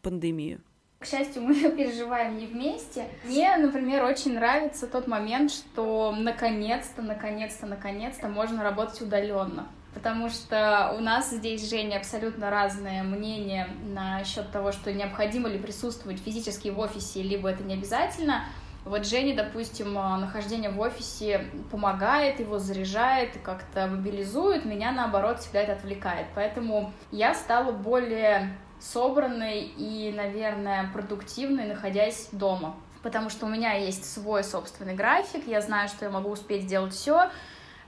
пандемию? 0.03 0.61
К 0.99 1.07
счастью, 1.07 1.43
мы 1.45 1.55
переживаем 1.55 2.39
не 2.39 2.47
вместе. 2.47 3.07
Мне, 3.23 3.57
например, 3.57 4.03
очень 4.03 4.35
нравится 4.35 4.89
тот 4.89 5.07
момент, 5.07 5.53
что 5.53 6.11
наконец-то, 6.11 7.03
наконец-то, 7.03 7.67
наконец-то 7.67 8.27
можно 8.27 8.65
работать 8.65 9.01
удаленно. 9.01 9.69
Потому 9.95 10.29
что 10.29 10.93
у 10.99 11.01
нас 11.01 11.31
здесь, 11.31 11.71
Женя, 11.71 11.99
абсолютно 11.99 12.51
разное 12.51 13.05
мнение 13.05 13.69
насчет 13.95 14.51
того, 14.51 14.73
что 14.73 14.93
необходимо 14.93 15.49
ли 15.49 15.61
присутствовать 15.61 16.19
физически 16.19 16.71
в 16.71 16.81
офисе, 16.81 17.23
либо 17.23 17.49
это 17.49 17.63
не 17.63 17.75
обязательно. 17.75 18.43
Вот 18.89 19.07
Жене, 19.07 19.35
допустим, 19.35 19.93
нахождение 19.93 20.71
в 20.71 20.81
офисе 20.81 21.45
помогает, 21.71 22.41
его 22.41 22.59
заряжает, 22.59 23.37
как-то 23.43 23.87
мобилизует, 23.87 24.65
меня, 24.65 24.93
наоборот, 24.93 25.41
всегда 25.41 25.61
это 25.61 25.73
отвлекает. 25.75 26.27
Поэтому 26.35 26.95
я 27.13 27.35
стала 27.35 27.71
более 27.71 28.57
собранной 28.81 29.61
и, 29.61 30.11
наверное, 30.17 30.91
продуктивной, 30.91 31.67
находясь 31.67 32.29
дома. 32.33 32.77
Потому 33.03 33.29
что 33.29 33.45
у 33.45 33.49
меня 33.51 33.75
есть 33.75 34.11
свой 34.11 34.43
собственный 34.43 34.95
график, 34.95 35.47
я 35.47 35.61
знаю, 35.61 35.89
что 35.89 36.07
я 36.07 36.11
могу 36.11 36.31
успеть 36.31 36.63
сделать 36.63 36.95
все. 36.95 37.31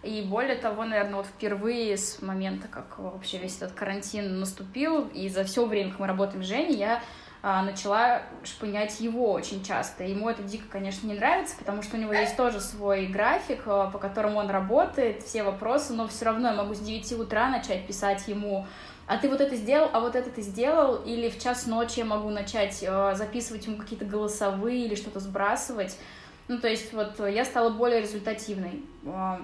И 0.03 0.23
более 0.23 0.57
того, 0.57 0.85
наверное, 0.85 1.17
вот 1.17 1.27
впервые 1.27 1.97
с 1.97 2.21
момента, 2.21 2.69
как 2.69 2.99
вообще 2.99 3.39
весь 3.39 3.57
этот 3.57 3.73
карантин 3.73 4.39
наступил, 4.39 5.09
и 5.09 5.31
за 5.31 5.45
все 5.45 5.65
время, 5.65 5.91
как 5.91 6.01
мы 6.01 6.07
работаем 6.07 6.43
с 6.43 6.47
Женей, 6.47 6.77
я 6.77 7.03
а, 7.43 7.63
начала 7.63 8.23
шпынять 8.45 9.01
его 9.01 9.33
очень 9.33 9.65
часто. 9.65 10.05
Ему 10.05 10.29
это 10.29 10.43
дико, 10.43 10.65
конечно, 10.71 11.07
не 11.07 11.15
нравится, 11.15 11.57
потому 11.59 11.83
что 11.83 11.97
у 11.97 12.01
него 12.01 12.13
есть 12.13 12.37
тоже 12.37 12.61
свой 12.61 13.07
график, 13.07 13.63
а, 13.67 13.91
по 13.91 13.99
которому 13.99 14.39
он 14.39 14.51
работает, 14.51 15.23
все 15.23 15.43
вопросы, 15.43 15.93
но 15.95 16.07
все 16.09 16.27
равно 16.27 16.49
я 16.49 16.55
могу 16.55 16.75
с 16.75 16.81
9 16.81 17.13
утра 17.13 17.49
начать 17.49 17.87
писать 17.87 18.29
ему 18.29 18.67
а 19.11 19.19
ты 19.19 19.29
вот 19.29 19.41
это 19.41 19.57
сделал, 19.57 19.91
а 19.93 19.99
вот 19.99 20.15
это 20.15 20.31
ты 20.31 20.41
сделал, 20.41 21.03
или 21.03 21.29
в 21.31 21.43
час 21.43 21.67
ночи 21.67 21.99
я 21.99 22.05
могу 22.05 22.29
начать 22.29 22.79
э, 22.81 23.15
записывать 23.17 23.67
ему 23.67 23.77
какие-то 23.77 24.05
голосовые 24.05 24.87
или 24.87 24.95
что-то 24.95 25.19
сбрасывать. 25.19 25.99
Ну, 26.47 26.61
то 26.61 26.69
есть 26.69 26.93
вот 26.93 27.19
я 27.29 27.45
стала 27.45 27.71
более 27.71 28.03
результативной. 28.03 28.85
Э, 29.05 29.39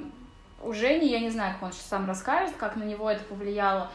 у 0.63 0.73
Жени, 0.73 1.09
я 1.09 1.19
не 1.19 1.31
знаю, 1.31 1.55
как 1.55 1.65
он 1.65 1.73
сейчас 1.73 1.87
сам 1.87 2.07
расскажет, 2.07 2.55
как 2.57 2.77
на 2.77 2.85
него 2.85 3.11
это 3.11 3.25
повлияло. 3.25 3.91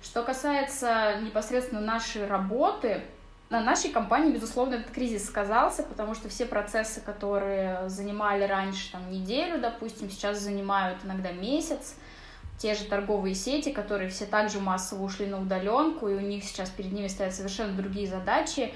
Что 0.00 0.22
касается 0.22 1.16
непосредственно 1.20 1.80
нашей 1.80 2.28
работы, 2.28 3.02
на 3.48 3.60
нашей 3.60 3.90
компании, 3.90 4.32
безусловно, 4.32 4.74
этот 4.74 4.90
кризис 4.90 5.26
сказался, 5.26 5.82
потому 5.84 6.14
что 6.14 6.28
все 6.28 6.46
процессы, 6.46 7.00
которые 7.00 7.88
занимали 7.88 8.44
раньше 8.44 8.90
там, 8.90 9.10
неделю, 9.10 9.60
допустим, 9.60 10.10
сейчас 10.10 10.40
занимают 10.40 11.04
иногда 11.04 11.30
месяц 11.30 11.94
те 12.58 12.74
же 12.74 12.84
торговые 12.84 13.34
сети, 13.34 13.70
которые 13.70 14.08
все 14.10 14.24
также 14.24 14.60
массово 14.60 15.04
ушли 15.04 15.26
на 15.26 15.40
удаленку, 15.40 16.08
и 16.08 16.14
у 16.14 16.20
них 16.20 16.42
сейчас 16.44 16.70
перед 16.70 16.92
ними 16.92 17.06
стоят 17.06 17.34
совершенно 17.34 17.74
другие 17.74 18.08
задачи. 18.08 18.72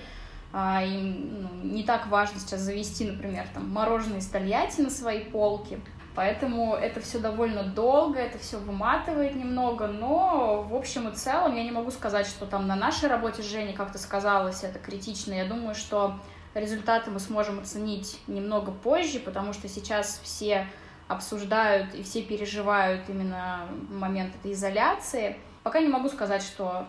А, 0.52 0.84
им 0.84 1.42
ну, 1.42 1.48
не 1.62 1.84
так 1.84 2.08
важно 2.08 2.40
сейчас 2.40 2.60
завести, 2.60 3.04
например, 3.04 3.46
там, 3.54 3.70
мороженое 3.70 4.18
из 4.18 4.26
Тольятти 4.26 4.80
на 4.80 4.90
свои 4.90 5.20
полки. 5.20 5.80
Поэтому 6.20 6.74
это 6.74 7.00
все 7.00 7.18
довольно 7.18 7.62
долго, 7.62 8.18
это 8.18 8.36
все 8.36 8.58
выматывает 8.58 9.34
немного, 9.36 9.86
но 9.86 10.62
в 10.68 10.74
общем 10.74 11.08
и 11.08 11.14
целом 11.14 11.56
я 11.56 11.64
не 11.64 11.70
могу 11.70 11.90
сказать, 11.90 12.26
что 12.26 12.44
там 12.44 12.66
на 12.66 12.76
нашей 12.76 13.08
работе 13.08 13.42
с 13.42 13.46
Женей 13.46 13.72
как-то 13.72 13.96
сказалось 13.96 14.62
это 14.62 14.78
критично. 14.78 15.32
Я 15.32 15.46
думаю, 15.46 15.74
что 15.74 16.16
результаты 16.52 17.10
мы 17.10 17.20
сможем 17.20 17.60
оценить 17.60 18.20
немного 18.26 18.70
позже, 18.70 19.18
потому 19.18 19.54
что 19.54 19.66
сейчас 19.66 20.20
все 20.22 20.66
обсуждают 21.08 21.94
и 21.94 22.02
все 22.02 22.20
переживают 22.20 23.08
именно 23.08 23.66
момент 23.88 24.34
этой 24.36 24.52
изоляции. 24.52 25.38
Пока 25.62 25.80
не 25.80 25.88
могу 25.88 26.10
сказать, 26.10 26.42
что 26.42 26.86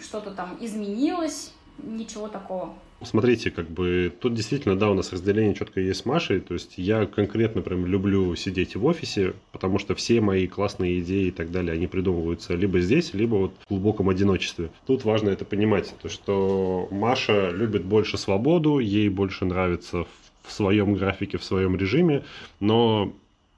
что-то 0.00 0.32
там 0.32 0.56
изменилось, 0.58 1.52
ничего 1.78 2.26
такого. 2.26 2.74
Смотрите, 3.04 3.50
как 3.50 3.68
бы 3.68 4.12
тут 4.20 4.34
действительно, 4.34 4.76
да, 4.76 4.90
у 4.90 4.94
нас 4.94 5.12
разделение 5.12 5.54
четко 5.54 5.80
есть 5.80 6.00
с 6.00 6.04
Машей. 6.04 6.40
То 6.40 6.54
есть 6.54 6.74
я 6.76 7.06
конкретно 7.06 7.62
прям 7.62 7.86
люблю 7.86 8.34
сидеть 8.36 8.76
в 8.76 8.84
офисе, 8.84 9.34
потому 9.52 9.78
что 9.78 9.94
все 9.94 10.20
мои 10.20 10.46
классные 10.46 11.00
идеи 11.00 11.26
и 11.26 11.30
так 11.30 11.50
далее, 11.50 11.72
они 11.72 11.86
придумываются 11.86 12.54
либо 12.54 12.80
здесь, 12.80 13.14
либо 13.14 13.34
вот 13.36 13.54
в 13.64 13.68
глубоком 13.68 14.08
одиночестве. 14.08 14.70
Тут 14.86 15.04
важно 15.04 15.30
это 15.30 15.44
понимать, 15.44 15.94
то 16.00 16.08
что 16.08 16.88
Маша 16.90 17.50
любит 17.50 17.84
больше 17.84 18.18
свободу, 18.18 18.78
ей 18.78 19.08
больше 19.08 19.44
нравится 19.44 20.06
в 20.42 20.52
своем 20.52 20.94
графике, 20.94 21.38
в 21.38 21.44
своем 21.44 21.76
режиме, 21.76 22.24
но 22.60 23.12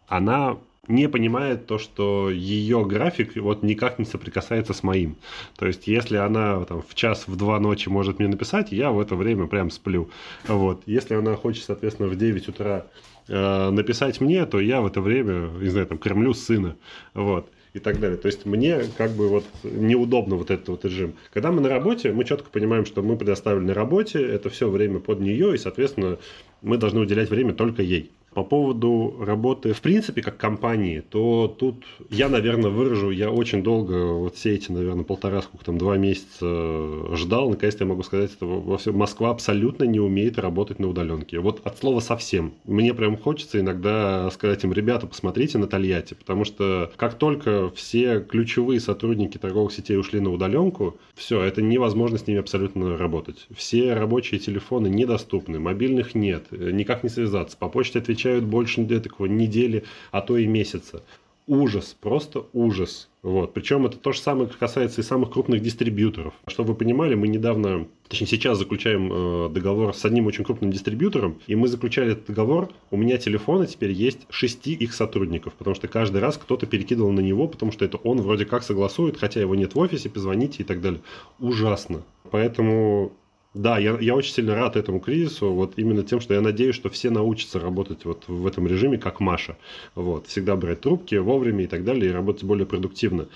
она 0.06 0.58
не 0.88 1.08
понимает 1.08 1.66
то, 1.66 1.78
что 1.78 2.30
ее 2.30 2.84
график 2.84 3.36
вот 3.36 3.62
никак 3.62 3.98
не 3.98 4.04
соприкасается 4.04 4.72
с 4.72 4.82
моим. 4.82 5.16
То 5.56 5.66
есть, 5.66 5.86
если 5.86 6.16
она 6.16 6.64
там, 6.64 6.82
в 6.82 6.94
час, 6.94 7.24
в 7.26 7.36
два 7.36 7.58
ночи 7.60 7.88
может 7.88 8.18
мне 8.18 8.28
написать, 8.28 8.72
я 8.72 8.90
в 8.90 9.00
это 9.00 9.16
время 9.16 9.46
прям 9.46 9.70
сплю. 9.70 10.10
Вот. 10.46 10.82
Если 10.86 11.14
она 11.14 11.36
хочет, 11.36 11.64
соответственно, 11.64 12.08
в 12.08 12.16
9 12.16 12.48
утра 12.48 12.86
э, 13.28 13.70
написать 13.70 14.20
мне, 14.20 14.44
то 14.46 14.60
я 14.60 14.80
в 14.80 14.86
это 14.86 15.00
время, 15.00 15.50
не 15.60 15.68
знаю, 15.68 15.86
там, 15.86 15.98
кормлю 15.98 16.34
сына. 16.34 16.76
Вот 17.14 17.48
и 17.74 17.80
так 17.80 17.98
далее. 17.98 18.16
То 18.16 18.26
есть 18.26 18.46
мне 18.46 18.82
как 18.96 19.10
бы 19.10 19.28
вот 19.28 19.44
неудобно 19.64 20.36
вот 20.36 20.50
этот 20.50 20.68
вот 20.68 20.84
режим. 20.84 21.14
Когда 21.32 21.50
мы 21.50 21.60
на 21.60 21.68
работе, 21.68 22.12
мы 22.12 22.24
четко 22.24 22.48
понимаем, 22.48 22.86
что 22.86 23.02
мы 23.02 23.16
предоставлены 23.16 23.74
работе, 23.74 24.24
это 24.24 24.48
все 24.48 24.70
время 24.70 25.00
под 25.00 25.20
нее, 25.20 25.54
и, 25.54 25.58
соответственно, 25.58 26.18
мы 26.62 26.78
должны 26.78 27.00
уделять 27.00 27.30
время 27.30 27.52
только 27.52 27.82
ей. 27.82 28.12
По 28.34 28.42
поводу 28.42 29.14
работы, 29.20 29.72
в 29.72 29.80
принципе, 29.80 30.20
как 30.20 30.36
компании, 30.36 31.00
то 31.00 31.54
тут 31.56 31.84
я, 32.10 32.28
наверное, 32.28 32.70
выражу, 32.70 33.10
я 33.10 33.30
очень 33.30 33.62
долго, 33.62 34.12
вот 34.12 34.34
все 34.34 34.54
эти, 34.54 34.72
наверное, 34.72 35.04
полтора, 35.04 35.42
сколько 35.42 35.64
там, 35.64 35.78
два 35.78 35.96
месяца 35.96 37.14
ждал, 37.14 37.50
наконец-то 37.50 37.84
я 37.84 37.88
могу 37.88 38.02
сказать, 38.02 38.32
всем, 38.32 38.96
Москва 38.96 39.30
абсолютно 39.30 39.84
не 39.84 40.00
умеет 40.00 40.36
работать 40.38 40.80
на 40.80 40.88
удаленке. 40.88 41.38
Вот 41.38 41.60
от 41.64 41.78
слова 41.78 42.00
совсем. 42.00 42.54
Мне 42.64 42.92
прям 42.92 43.16
хочется 43.16 43.60
иногда 43.60 44.28
сказать 44.32 44.64
им, 44.64 44.72
ребята, 44.72 45.06
посмотрите 45.06 45.58
на 45.58 45.68
Тольятти, 45.68 46.14
потому 46.14 46.44
что 46.44 46.90
как 46.96 47.14
только 47.14 47.70
все 47.70 48.20
ключевые 48.20 48.80
сотрудники 48.80 49.38
торговых 49.38 49.72
сетей 49.72 49.96
ушли 49.96 50.18
на 50.18 50.32
удаленку, 50.32 50.98
все, 51.14 51.40
это 51.40 51.62
невозможно 51.62 52.18
с 52.18 52.26
ними 52.26 52.40
абсолютно 52.40 52.98
работать. 52.98 53.46
Все 53.54 53.94
рабочие 53.94 54.40
телефоны 54.40 54.88
недоступны, 54.88 55.60
мобильных 55.60 56.16
нет, 56.16 56.46
никак 56.50 57.04
не 57.04 57.10
связаться, 57.10 57.56
по 57.56 57.68
почте 57.68 58.00
отвечать 58.00 58.23
отвечают 58.24 58.44
больше 58.44 59.00
такого 59.00 59.26
недели, 59.26 59.84
а 60.10 60.20
то 60.20 60.36
и 60.36 60.46
месяца. 60.46 61.02
Ужас, 61.46 61.94
просто 62.00 62.46
ужас. 62.54 63.10
Вот. 63.22 63.52
Причем 63.52 63.84
это 63.84 63.98
то 63.98 64.12
же 64.12 64.20
самое 64.20 64.48
касается 64.48 65.02
и 65.02 65.04
самых 65.04 65.30
крупных 65.30 65.60
дистрибьюторов. 65.60 66.32
Чтобы 66.46 66.70
вы 66.70 66.74
понимали, 66.74 67.14
мы 67.14 67.28
недавно, 67.28 67.86
точнее 68.08 68.28
сейчас 68.28 68.56
заключаем 68.56 69.12
э, 69.12 69.48
договор 69.50 69.94
с 69.94 70.06
одним 70.06 70.26
очень 70.26 70.42
крупным 70.42 70.70
дистрибьютором, 70.70 71.38
и 71.46 71.54
мы 71.54 71.68
заключали 71.68 72.12
этот 72.12 72.28
договор, 72.28 72.70
у 72.90 72.96
меня 72.96 73.18
телефоны 73.18 73.66
теперь 73.66 73.92
есть 73.92 74.20
шести 74.30 74.72
их 74.72 74.94
сотрудников, 74.94 75.52
потому 75.52 75.74
что 75.74 75.86
каждый 75.86 76.22
раз 76.22 76.38
кто-то 76.38 76.64
перекидывал 76.64 77.12
на 77.12 77.20
него, 77.20 77.46
потому 77.46 77.72
что 77.72 77.84
это 77.84 77.98
он 77.98 78.22
вроде 78.22 78.46
как 78.46 78.62
согласует, 78.62 79.18
хотя 79.18 79.40
его 79.40 79.54
нет 79.54 79.74
в 79.74 79.78
офисе, 79.78 80.08
позвоните 80.08 80.62
и 80.62 80.64
так 80.64 80.80
далее. 80.80 81.02
Ужасно. 81.38 82.04
Поэтому 82.30 83.12
да, 83.54 83.78
я, 83.78 83.96
я 84.00 84.14
очень 84.16 84.32
сильно 84.32 84.54
рад 84.56 84.76
этому 84.76 84.98
кризису, 84.98 85.52
вот 85.52 85.74
именно 85.76 86.02
тем, 86.02 86.20
что 86.20 86.34
я 86.34 86.40
надеюсь, 86.40 86.74
что 86.74 86.90
все 86.90 87.10
научатся 87.10 87.60
работать 87.60 88.04
вот 88.04 88.24
в 88.26 88.46
этом 88.46 88.66
режиме, 88.66 88.98
как 88.98 89.20
Маша. 89.20 89.56
Вот, 89.94 90.26
всегда 90.26 90.56
брать 90.56 90.80
трубки 90.80 91.14
вовремя 91.14 91.64
и 91.64 91.66
так 91.68 91.84
далее, 91.84 92.10
и 92.10 92.12
работать 92.12 92.42
более 92.42 92.66
продуктивно. 92.66 93.28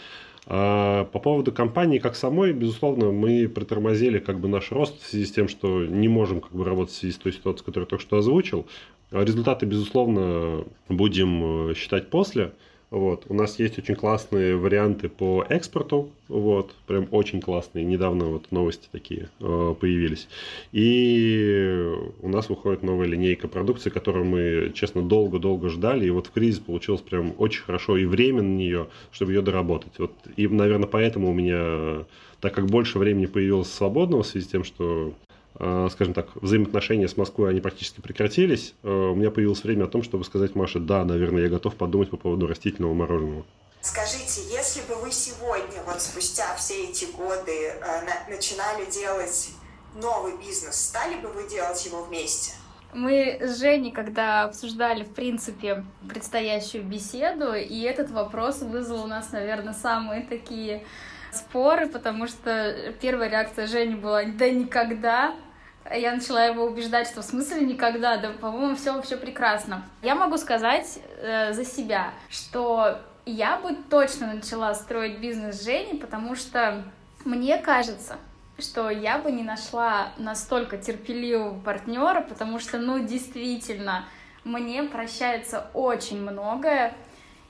А 0.50 1.04
по 1.04 1.18
поводу 1.20 1.52
компании 1.52 1.98
как 1.98 2.16
самой, 2.16 2.52
безусловно, 2.52 3.12
мы 3.12 3.48
притормозили 3.48 4.18
как 4.18 4.40
бы 4.40 4.48
наш 4.48 4.72
рост 4.72 5.00
в 5.00 5.06
связи 5.06 5.26
с 5.26 5.32
тем, 5.32 5.46
что 5.46 5.84
не 5.84 6.08
можем 6.08 6.40
как 6.40 6.52
бы 6.52 6.64
работать 6.64 6.94
в 6.94 6.98
связи 6.98 7.14
с 7.14 7.18
той 7.18 7.32
ситуацией, 7.32 7.66
которую 7.66 7.86
я 7.86 7.90
только 7.90 8.02
что 8.02 8.16
озвучил. 8.16 8.66
Результаты, 9.10 9.66
безусловно, 9.66 10.64
будем 10.88 11.74
считать 11.74 12.10
после. 12.10 12.52
Вот. 12.90 13.26
У 13.28 13.34
нас 13.34 13.58
есть 13.58 13.78
очень 13.78 13.94
классные 13.94 14.56
варианты 14.56 15.10
по 15.10 15.44
экспорту, 15.48 16.10
вот, 16.28 16.74
прям 16.86 17.06
очень 17.10 17.40
классные. 17.40 17.84
Недавно 17.84 18.26
вот 18.26 18.50
новости 18.50 18.88
такие 18.90 19.28
э, 19.40 19.74
появились. 19.78 20.26
И 20.72 21.92
у 22.22 22.28
нас 22.28 22.48
выходит 22.48 22.82
новая 22.82 23.06
линейка 23.06 23.46
продукции, 23.46 23.90
которую 23.90 24.24
мы, 24.24 24.72
честно, 24.74 25.02
долго-долго 25.02 25.68
ждали. 25.68 26.06
И 26.06 26.10
вот 26.10 26.28
в 26.28 26.30
кризис 26.30 26.60
получилось 26.60 27.02
прям 27.02 27.34
очень 27.36 27.62
хорошо 27.62 27.98
и 27.98 28.06
время 28.06 28.40
на 28.42 28.56
нее, 28.56 28.88
чтобы 29.12 29.32
ее 29.32 29.42
доработать. 29.42 29.98
Вот, 29.98 30.12
и, 30.36 30.48
наверное, 30.48 30.88
поэтому 30.88 31.30
у 31.30 31.34
меня, 31.34 32.06
так 32.40 32.54
как 32.54 32.66
больше 32.66 32.98
времени 32.98 33.26
появилось 33.26 33.70
свободного 33.70 34.22
в 34.22 34.26
связи 34.26 34.46
с 34.46 34.48
тем, 34.48 34.64
что 34.64 35.12
скажем 35.90 36.14
так, 36.14 36.28
взаимоотношения 36.36 37.08
с 37.08 37.16
Москвой, 37.16 37.50
они 37.50 37.60
практически 37.60 38.00
прекратились, 38.00 38.74
э, 38.82 38.88
у 38.88 39.14
меня 39.14 39.30
появилось 39.30 39.64
время 39.64 39.84
о 39.84 39.88
том, 39.88 40.02
чтобы 40.02 40.24
сказать 40.24 40.54
Маше, 40.54 40.78
да, 40.78 41.04
наверное, 41.04 41.42
я 41.42 41.48
готов 41.48 41.74
подумать 41.74 42.10
по 42.10 42.16
поводу 42.16 42.46
растительного 42.46 42.94
мороженого. 42.94 43.44
Скажите, 43.80 44.42
если 44.50 44.80
бы 44.82 45.00
вы 45.00 45.10
сегодня, 45.10 45.82
вот 45.86 46.00
спустя 46.00 46.54
все 46.56 46.84
эти 46.84 47.06
годы, 47.16 47.52
э, 47.52 48.30
начинали 48.30 48.88
делать 48.90 49.50
новый 50.00 50.36
бизнес, 50.38 50.76
стали 50.76 51.20
бы 51.20 51.28
вы 51.28 51.48
делать 51.48 51.84
его 51.84 52.02
вместе? 52.04 52.52
Мы 52.94 53.38
с 53.40 53.58
Женей, 53.58 53.92
когда 53.92 54.44
обсуждали, 54.44 55.04
в 55.04 55.12
принципе, 55.12 55.84
предстоящую 56.08 56.84
беседу, 56.84 57.54
и 57.54 57.80
этот 57.82 58.10
вопрос 58.10 58.60
вызвал 58.60 59.04
у 59.04 59.06
нас, 59.06 59.30
наверное, 59.32 59.74
самые 59.74 60.22
такие 60.22 60.84
споры, 61.32 61.86
потому 61.86 62.26
что 62.26 62.94
первая 63.00 63.28
реакция 63.28 63.66
Жени 63.66 63.94
была 63.94 64.24
«да 64.24 64.48
никогда», 64.48 65.34
я 65.94 66.14
начала 66.14 66.44
его 66.44 66.64
убеждать, 66.64 67.08
что 67.08 67.22
в 67.22 67.24
смысле 67.24 67.62
никогда, 67.62 68.16
да, 68.16 68.30
по-моему, 68.30 68.76
все 68.76 68.92
вообще 68.92 69.16
прекрасно. 69.16 69.84
Я 70.02 70.14
могу 70.14 70.36
сказать 70.36 70.98
э, 71.20 71.52
за 71.52 71.64
себя, 71.64 72.12
что 72.28 72.98
я 73.26 73.58
бы 73.58 73.76
точно 73.90 74.34
начала 74.34 74.74
строить 74.74 75.18
бизнес 75.18 75.62
Жени, 75.62 75.98
потому 75.98 76.34
что 76.34 76.84
мне 77.24 77.58
кажется, 77.58 78.16
что 78.58 78.90
я 78.90 79.18
бы 79.18 79.30
не 79.30 79.42
нашла 79.42 80.12
настолько 80.18 80.78
терпеливого 80.78 81.58
партнера, 81.60 82.22
потому 82.22 82.58
что, 82.58 82.78
ну, 82.78 82.98
действительно, 82.98 84.04
мне 84.44 84.82
прощается 84.84 85.66
очень 85.74 86.20
многое, 86.20 86.94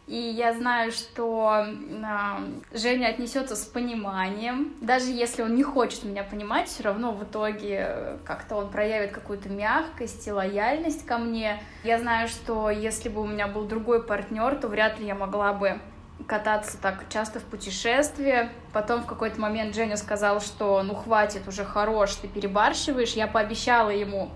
и 0.08 0.16
я 0.16 0.54
знаю, 0.54 0.90
что 0.90 1.66
э, 1.66 2.76
Женя 2.76 3.08
отнесется 3.08 3.56
с 3.56 3.66
пониманием. 3.66 4.74
Даже 4.80 5.10
если 5.10 5.42
он 5.42 5.54
не 5.54 5.62
хочет 5.62 6.04
меня 6.04 6.24
понимать, 6.24 6.68
все 6.68 6.84
равно 6.84 7.12
в 7.12 7.22
итоге 7.24 7.86
э, 7.88 8.18
как-то 8.24 8.56
он 8.56 8.70
проявит 8.70 9.12
какую-то 9.12 9.50
мягкость 9.50 10.26
и 10.26 10.32
лояльность 10.32 11.04
ко 11.04 11.18
мне. 11.18 11.62
Я 11.84 11.98
знаю, 11.98 12.28
что 12.28 12.70
если 12.70 13.10
бы 13.10 13.20
у 13.20 13.26
меня 13.26 13.46
был 13.48 13.66
другой 13.66 14.02
партнер, 14.02 14.56
то 14.56 14.68
вряд 14.68 14.98
ли 14.98 15.06
я 15.06 15.14
могла 15.14 15.52
бы 15.52 15.78
кататься 16.26 16.78
так 16.80 17.04
часто 17.10 17.38
в 17.38 17.44
путешествие. 17.44 18.50
Потом 18.72 19.02
в 19.02 19.06
какой-то 19.06 19.38
момент 19.38 19.74
Женя 19.74 19.98
сказал, 19.98 20.40
что 20.40 20.82
ну 20.82 20.94
хватит, 20.94 21.46
уже 21.46 21.66
хорош, 21.66 22.14
ты 22.14 22.28
перебарщиваешь. 22.28 23.12
Я 23.12 23.26
пообещала 23.26 23.90
ему, 23.90 24.30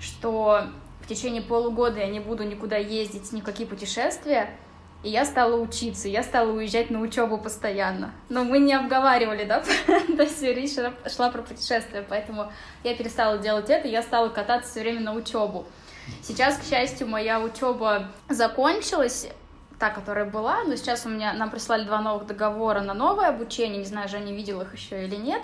что 0.00 0.64
в 1.00 1.06
течение 1.06 1.40
полугода 1.40 2.00
я 2.00 2.08
не 2.08 2.20
буду 2.20 2.44
никуда 2.44 2.76
ездить, 2.76 3.32
ни 3.32 3.40
в 3.40 3.44
какие 3.44 3.66
путешествия. 3.66 4.50
И 5.04 5.10
я 5.10 5.26
стала 5.26 5.56
учиться, 5.56 6.08
я 6.08 6.22
стала 6.22 6.50
уезжать 6.50 6.90
на 6.90 7.00
учебу 7.00 7.36
постоянно. 7.36 8.10
Но 8.30 8.42
мы 8.42 8.58
не 8.58 8.72
обговаривали, 8.72 9.44
да, 9.44 9.60
то 10.16 10.22
есть 10.22 10.42
речь 10.42 10.76
шла 11.14 11.30
про 11.30 11.42
путешествия, 11.42 12.02
поэтому 12.08 12.50
я 12.82 12.94
перестала 12.94 13.36
делать 13.36 13.68
это, 13.68 13.86
я 13.86 14.02
стала 14.02 14.30
кататься 14.30 14.70
все 14.70 14.80
время 14.80 15.00
на 15.00 15.12
учебу. 15.12 15.66
Сейчас, 16.22 16.56
к 16.56 16.64
счастью, 16.64 17.06
моя 17.06 17.38
учеба 17.38 18.10
закончилась, 18.30 19.28
та, 19.78 19.90
которая 19.90 20.24
была, 20.24 20.64
но 20.64 20.74
сейчас 20.76 21.04
у 21.04 21.10
меня, 21.10 21.34
нам 21.34 21.50
прислали 21.50 21.84
два 21.84 22.00
новых 22.00 22.26
договора 22.26 22.80
на 22.80 22.94
новое 22.94 23.28
обучение, 23.28 23.78
не 23.78 23.84
знаю, 23.84 24.08
Женя 24.08 24.32
видел 24.34 24.62
их 24.62 24.72
еще 24.74 25.04
или 25.04 25.16
нет, 25.16 25.42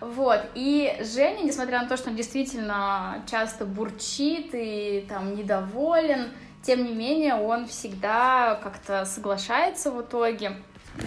вот, 0.00 0.40
и 0.54 0.94
Женя, 1.00 1.42
несмотря 1.42 1.80
на 1.82 1.88
то, 1.88 1.96
что 1.96 2.10
он 2.10 2.16
действительно 2.16 3.22
часто 3.30 3.64
бурчит 3.64 4.50
и 4.52 5.06
там 5.08 5.34
недоволен, 5.34 6.32
тем 6.62 6.84
не 6.84 6.92
менее, 6.92 7.34
он 7.34 7.66
всегда 7.66 8.56
как-то 8.62 9.04
соглашается 9.04 9.90
в 9.90 10.02
итоге. 10.02 10.56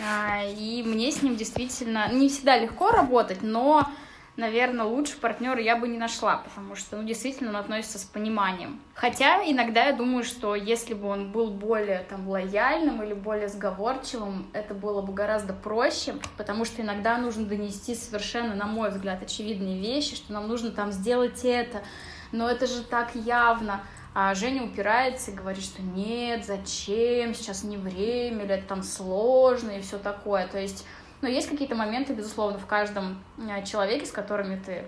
А, 0.07 0.43
и 0.43 0.81
мне 0.83 1.11
с 1.11 1.21
ним 1.21 1.35
действительно 1.35 2.11
не 2.11 2.29
всегда 2.29 2.57
легко 2.57 2.91
работать, 2.91 3.43
но 3.43 3.87
наверное, 4.35 4.85
лучше 4.85 5.17
партнера 5.17 5.61
я 5.61 5.75
бы 5.75 5.87
не 5.87 5.97
нашла, 5.97 6.37
потому 6.37 6.75
что, 6.75 6.97
ну, 6.97 7.03
действительно, 7.03 7.51
он 7.51 7.57
относится 7.57 7.99
с 7.99 8.03
пониманием. 8.03 8.81
Хотя 8.93 9.43
иногда 9.45 9.85
я 9.85 9.93
думаю, 9.93 10.23
что 10.23 10.55
если 10.55 10.93
бы 10.93 11.07
он 11.07 11.31
был 11.31 11.51
более 11.51 11.99
там 12.09 12.27
лояльным 12.27 13.03
или 13.03 13.13
более 13.13 13.47
сговорчивым, 13.47 14.49
это 14.53 14.73
было 14.73 15.01
бы 15.01 15.13
гораздо 15.13 15.53
проще, 15.53 16.15
потому 16.37 16.65
что 16.65 16.81
иногда 16.81 17.17
нужно 17.17 17.45
донести 17.45 17.95
совершенно, 17.95 18.55
на 18.55 18.65
мой 18.65 18.89
взгляд, 18.89 19.21
очевидные 19.21 19.79
вещи, 19.79 20.15
что 20.15 20.33
нам 20.33 20.47
нужно 20.47 20.71
там 20.71 20.91
сделать 20.91 21.41
это, 21.43 21.83
но 22.31 22.49
это 22.49 22.65
же 22.65 22.83
так 22.83 23.15
явно. 23.15 23.81
А 24.13 24.35
Женя 24.35 24.63
упирается 24.63 25.31
и 25.31 25.35
говорит, 25.35 25.63
что 25.63 25.81
нет, 25.81 26.45
зачем, 26.45 27.33
сейчас 27.33 27.63
не 27.63 27.77
время, 27.77 28.45
или 28.45 28.55
это 28.55 28.67
там 28.67 28.83
сложно 28.83 29.71
и 29.71 29.81
все 29.81 29.97
такое. 29.97 30.47
То 30.47 30.59
есть 30.59 30.85
но 31.23 31.29
есть 31.29 31.49
какие-то 31.49 31.73
моменты, 31.73 32.13
безусловно, 32.13 32.59
в 32.59 32.65
каждом 32.65 33.23
э, 33.37 33.63
человеке, 33.65 34.05
с 34.05 34.11
которыми 34.11 34.61
ты 34.63 34.83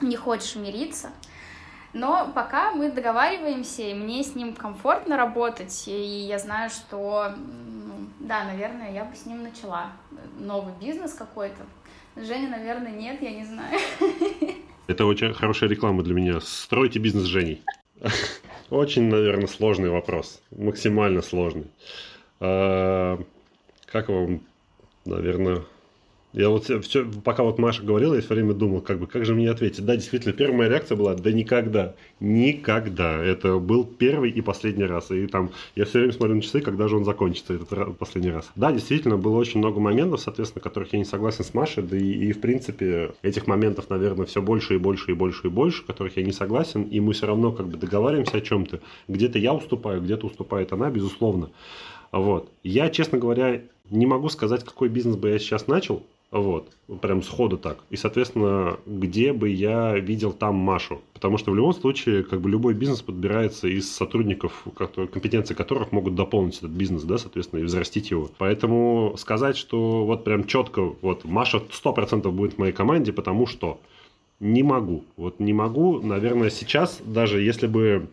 не 0.00 0.16
хочешь 0.16 0.56
мириться. 0.56 1.10
Но 1.92 2.32
пока 2.34 2.72
мы 2.72 2.90
договариваемся, 2.90 3.82
и 3.82 3.92
мне 3.92 4.24
с 4.24 4.34
ним 4.34 4.54
комфортно 4.54 5.18
работать, 5.18 5.84
и 5.86 5.90
я 5.90 6.38
знаю, 6.38 6.70
что, 6.70 7.34
ну, 7.36 8.08
да, 8.20 8.44
наверное, 8.44 8.94
я 8.94 9.04
бы 9.04 9.14
с 9.14 9.26
ним 9.26 9.42
начала 9.42 9.92
новый 10.38 10.72
бизнес 10.80 11.12
какой-то. 11.12 11.66
Женя, 12.16 12.48
наверное, 12.48 12.92
нет, 12.92 13.20
я 13.20 13.32
не 13.32 13.44
знаю. 13.44 13.78
Это 14.86 15.04
очень 15.04 15.34
хорошая 15.34 15.68
реклама 15.68 16.02
для 16.02 16.14
меня. 16.14 16.40
Стройте 16.40 16.98
бизнес 16.98 17.24
с 17.24 17.26
Женей. 17.26 17.62
Очень, 18.70 19.04
наверное, 19.04 19.46
сложный 19.46 19.90
вопрос. 19.90 20.40
Максимально 20.50 21.22
сложный. 21.22 21.66
А, 22.40 23.22
как 23.86 24.08
вам 24.08 24.42
наверное, 25.04 25.62
я 26.32 26.48
вот 26.48 26.64
все, 26.64 27.04
пока 27.24 27.42
вот 27.42 27.58
Маша 27.58 27.82
говорила, 27.82 28.14
я 28.14 28.20
все 28.20 28.34
время 28.34 28.54
думал, 28.54 28.80
как 28.80 28.98
бы, 28.98 29.06
как 29.06 29.24
же 29.24 29.34
мне 29.34 29.50
ответить. 29.50 29.84
Да, 29.84 29.96
действительно, 29.96 30.32
первая 30.32 30.56
моя 30.56 30.70
реакция 30.70 30.96
была, 30.96 31.14
да 31.14 31.30
никогда, 31.30 31.94
никогда. 32.20 33.22
Это 33.22 33.58
был 33.58 33.84
первый 33.84 34.30
и 34.30 34.40
последний 34.40 34.84
раз. 34.84 35.10
И 35.10 35.26
там, 35.26 35.50
я 35.76 35.84
все 35.84 35.98
время 35.98 36.12
смотрю 36.12 36.36
на 36.36 36.42
часы, 36.42 36.60
когда 36.60 36.88
же 36.88 36.96
он 36.96 37.04
закончится, 37.04 37.54
этот 37.54 37.98
последний 37.98 38.30
раз. 38.30 38.50
Да, 38.56 38.72
действительно, 38.72 39.18
было 39.18 39.36
очень 39.36 39.58
много 39.58 39.78
моментов, 39.78 40.20
соответственно, 40.20 40.62
которых 40.62 40.92
я 40.94 40.98
не 40.98 41.04
согласен 41.04 41.44
с 41.44 41.52
Машей, 41.52 41.82
да 41.82 41.96
и, 41.98 42.10
и 42.10 42.32
в 42.32 42.40
принципе, 42.40 43.12
этих 43.22 43.46
моментов, 43.46 43.90
наверное, 43.90 44.24
все 44.24 44.40
больше 44.40 44.74
и 44.74 44.78
больше 44.78 45.10
и 45.10 45.14
больше 45.14 45.48
и 45.48 45.50
больше, 45.50 45.84
которых 45.84 46.16
я 46.16 46.22
не 46.22 46.32
согласен, 46.32 46.82
и 46.84 46.98
мы 47.00 47.12
все 47.12 47.26
равно 47.26 47.52
как 47.52 47.68
бы 47.68 47.76
договариваемся 47.76 48.38
о 48.38 48.40
чем-то. 48.40 48.80
Где-то 49.08 49.38
я 49.38 49.52
уступаю, 49.52 50.00
где-то 50.00 50.26
уступает 50.26 50.72
она, 50.72 50.88
безусловно. 50.90 51.50
Вот. 52.10 52.50
Я, 52.62 52.90
честно 52.90 53.18
говоря, 53.18 53.62
не 53.90 54.06
могу 54.06 54.28
сказать, 54.28 54.64
какой 54.64 54.88
бизнес 54.88 55.16
бы 55.16 55.30
я 55.30 55.38
сейчас 55.38 55.66
начал, 55.66 56.02
вот, 56.40 56.72
прям 57.02 57.22
сходу 57.22 57.58
так. 57.58 57.78
И, 57.90 57.96
соответственно, 57.96 58.78
где 58.86 59.34
бы 59.34 59.50
я 59.50 59.98
видел 59.98 60.32
там 60.32 60.54
Машу. 60.54 61.02
Потому 61.12 61.36
что 61.36 61.52
в 61.52 61.54
любом 61.54 61.74
случае, 61.74 62.24
как 62.24 62.40
бы 62.40 62.48
любой 62.48 62.72
бизнес 62.72 63.02
подбирается 63.02 63.68
из 63.68 63.92
сотрудников, 63.92 64.64
компетенции 65.12 65.52
которых 65.52 65.92
могут 65.92 66.14
дополнить 66.14 66.56
этот 66.56 66.70
бизнес, 66.70 67.02
да, 67.02 67.18
соответственно, 67.18 67.60
и 67.60 67.64
взрастить 67.64 68.10
его. 68.10 68.30
Поэтому 68.38 69.14
сказать, 69.18 69.58
что 69.58 70.06
вот 70.06 70.24
прям 70.24 70.46
четко, 70.46 70.94
вот 71.02 71.24
Маша 71.24 71.58
100% 71.58 72.30
будет 72.30 72.54
в 72.54 72.58
моей 72.58 72.72
команде, 72.72 73.12
потому 73.12 73.46
что 73.46 73.78
не 74.40 74.62
могу. 74.62 75.04
Вот 75.18 75.38
не 75.38 75.52
могу, 75.52 76.00
наверное, 76.00 76.48
сейчас, 76.48 77.00
даже 77.04 77.42
если 77.42 77.66
бы 77.66 78.08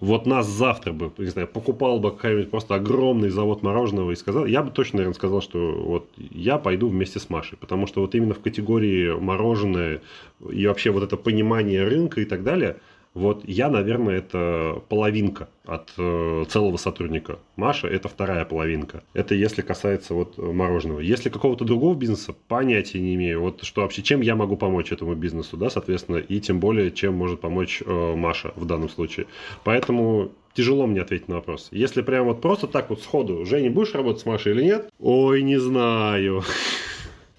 вот 0.00 0.26
нас 0.26 0.46
завтра 0.46 0.92
бы, 0.92 1.10
не 1.18 1.26
знаю, 1.26 1.48
покупал 1.48 2.00
бы 2.00 2.10
какой-нибудь 2.10 2.50
просто 2.50 2.74
огромный 2.74 3.30
завод 3.30 3.62
мороженого 3.62 4.10
и 4.10 4.16
сказал, 4.16 4.46
я 4.46 4.62
бы 4.62 4.70
точно, 4.70 4.98
наверное, 4.98 5.14
сказал, 5.14 5.40
что 5.40 5.58
вот 5.58 6.08
я 6.16 6.58
пойду 6.58 6.88
вместе 6.88 7.18
с 7.18 7.30
Машей, 7.30 7.56
потому 7.58 7.86
что 7.86 8.02
вот 8.02 8.14
именно 8.14 8.34
в 8.34 8.40
категории 8.40 9.18
мороженое 9.18 10.02
и 10.50 10.66
вообще 10.66 10.90
вот 10.90 11.02
это 11.02 11.16
понимание 11.16 11.84
рынка 11.84 12.20
и 12.20 12.24
так 12.24 12.42
далее– 12.42 12.76
вот 13.16 13.44
я, 13.46 13.70
наверное, 13.70 14.18
это 14.18 14.82
половинка 14.90 15.48
от 15.64 15.90
э, 15.96 16.44
целого 16.50 16.76
сотрудника. 16.76 17.38
Маша– 17.56 17.86
это 17.88 18.08
вторая 18.08 18.44
половинка. 18.44 19.04
Это 19.14 19.34
если 19.34 19.62
касается 19.62 20.12
вот 20.12 20.36
мороженого. 20.36 21.00
Если 21.00 21.30
какого-то 21.30 21.64
другого 21.64 21.94
бизнеса, 21.94 22.34
понятия 22.46 23.00
не 23.00 23.14
имею. 23.14 23.40
Вот 23.40 23.64
что 23.64 23.80
вообще, 23.80 24.02
чем 24.02 24.20
я 24.20 24.36
могу 24.36 24.58
помочь 24.58 24.92
этому 24.92 25.14
бизнесу, 25.14 25.56
да, 25.56 25.70
соответственно, 25.70 26.18
и 26.18 26.40
тем 26.40 26.60
более, 26.60 26.90
чем 26.90 27.14
может 27.14 27.40
помочь 27.40 27.82
э, 27.86 28.14
Маша 28.14 28.52
в 28.54 28.66
данном 28.66 28.90
случае. 28.90 29.28
Поэтому 29.64 30.32
тяжело 30.52 30.86
мне 30.86 31.00
ответить 31.00 31.28
на 31.28 31.36
вопрос. 31.36 31.68
Если 31.70 32.02
прям 32.02 32.26
вот 32.26 32.42
просто 32.42 32.66
так 32.66 32.90
вот 32.90 33.00
сходу, 33.00 33.46
Женя, 33.46 33.70
будешь 33.70 33.94
работать 33.94 34.20
с 34.20 34.26
Машей 34.26 34.52
или 34.52 34.62
нет? 34.62 34.90
Ой, 35.00 35.40
не 35.40 35.58
знаю. 35.58 36.42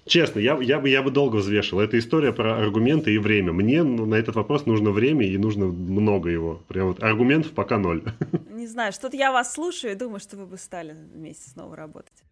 Честно, 0.08 0.40
я, 0.40 0.58
я, 0.62 0.80
бы, 0.80 0.88
я 0.88 1.02
бы 1.02 1.10
долго 1.10 1.36
взвешивал. 1.36 1.82
Это 1.82 1.98
история 1.98 2.32
про 2.32 2.56
аргументы 2.56 3.12
и 3.12 3.18
время. 3.18 3.52
Мне 3.52 3.82
ну, 3.82 4.06
на 4.06 4.14
этот 4.14 4.36
вопрос 4.36 4.64
нужно 4.64 4.90
время 4.90 5.26
и 5.26 5.36
нужно 5.36 5.66
много 5.66 6.30
его. 6.30 6.62
Прям 6.66 6.88
вот 6.88 7.02
аргументов 7.02 7.52
пока 7.52 7.76
ноль. 7.76 8.02
Не 8.50 8.66
знаю, 8.66 8.92
что-то 8.92 9.18
я 9.18 9.32
вас 9.32 9.52
слушаю 9.52 9.92
и 9.92 9.96
думаю, 9.96 10.20
что 10.20 10.38
вы 10.38 10.46
бы 10.46 10.56
стали 10.56 10.96
вместе 11.14 11.50
снова 11.50 11.76
работать. 11.76 12.24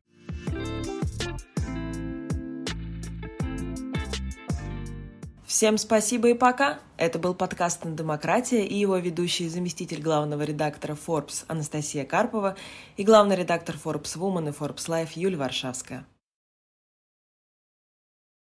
Всем 5.44 5.76
спасибо 5.76 6.30
и 6.30 6.34
пока. 6.34 6.80
Это 6.96 7.18
был 7.18 7.34
подкаст 7.34 7.82
«Демократия» 7.84 8.64
и 8.64 8.74
его 8.74 8.96
ведущий 8.96 9.48
заместитель 9.48 10.00
главного 10.00 10.42
редактора 10.42 10.96
Forbes 10.96 11.44
Анастасия 11.46 12.04
Карпова 12.04 12.56
и 12.96 13.04
главный 13.04 13.36
редактор 13.36 13.76
Forbes 13.76 14.16
Woman 14.16 14.48
и 14.48 14.52
Forbes 14.52 14.88
Life 14.88 15.10
Юлия 15.14 15.36
Варшавская. 15.36 16.06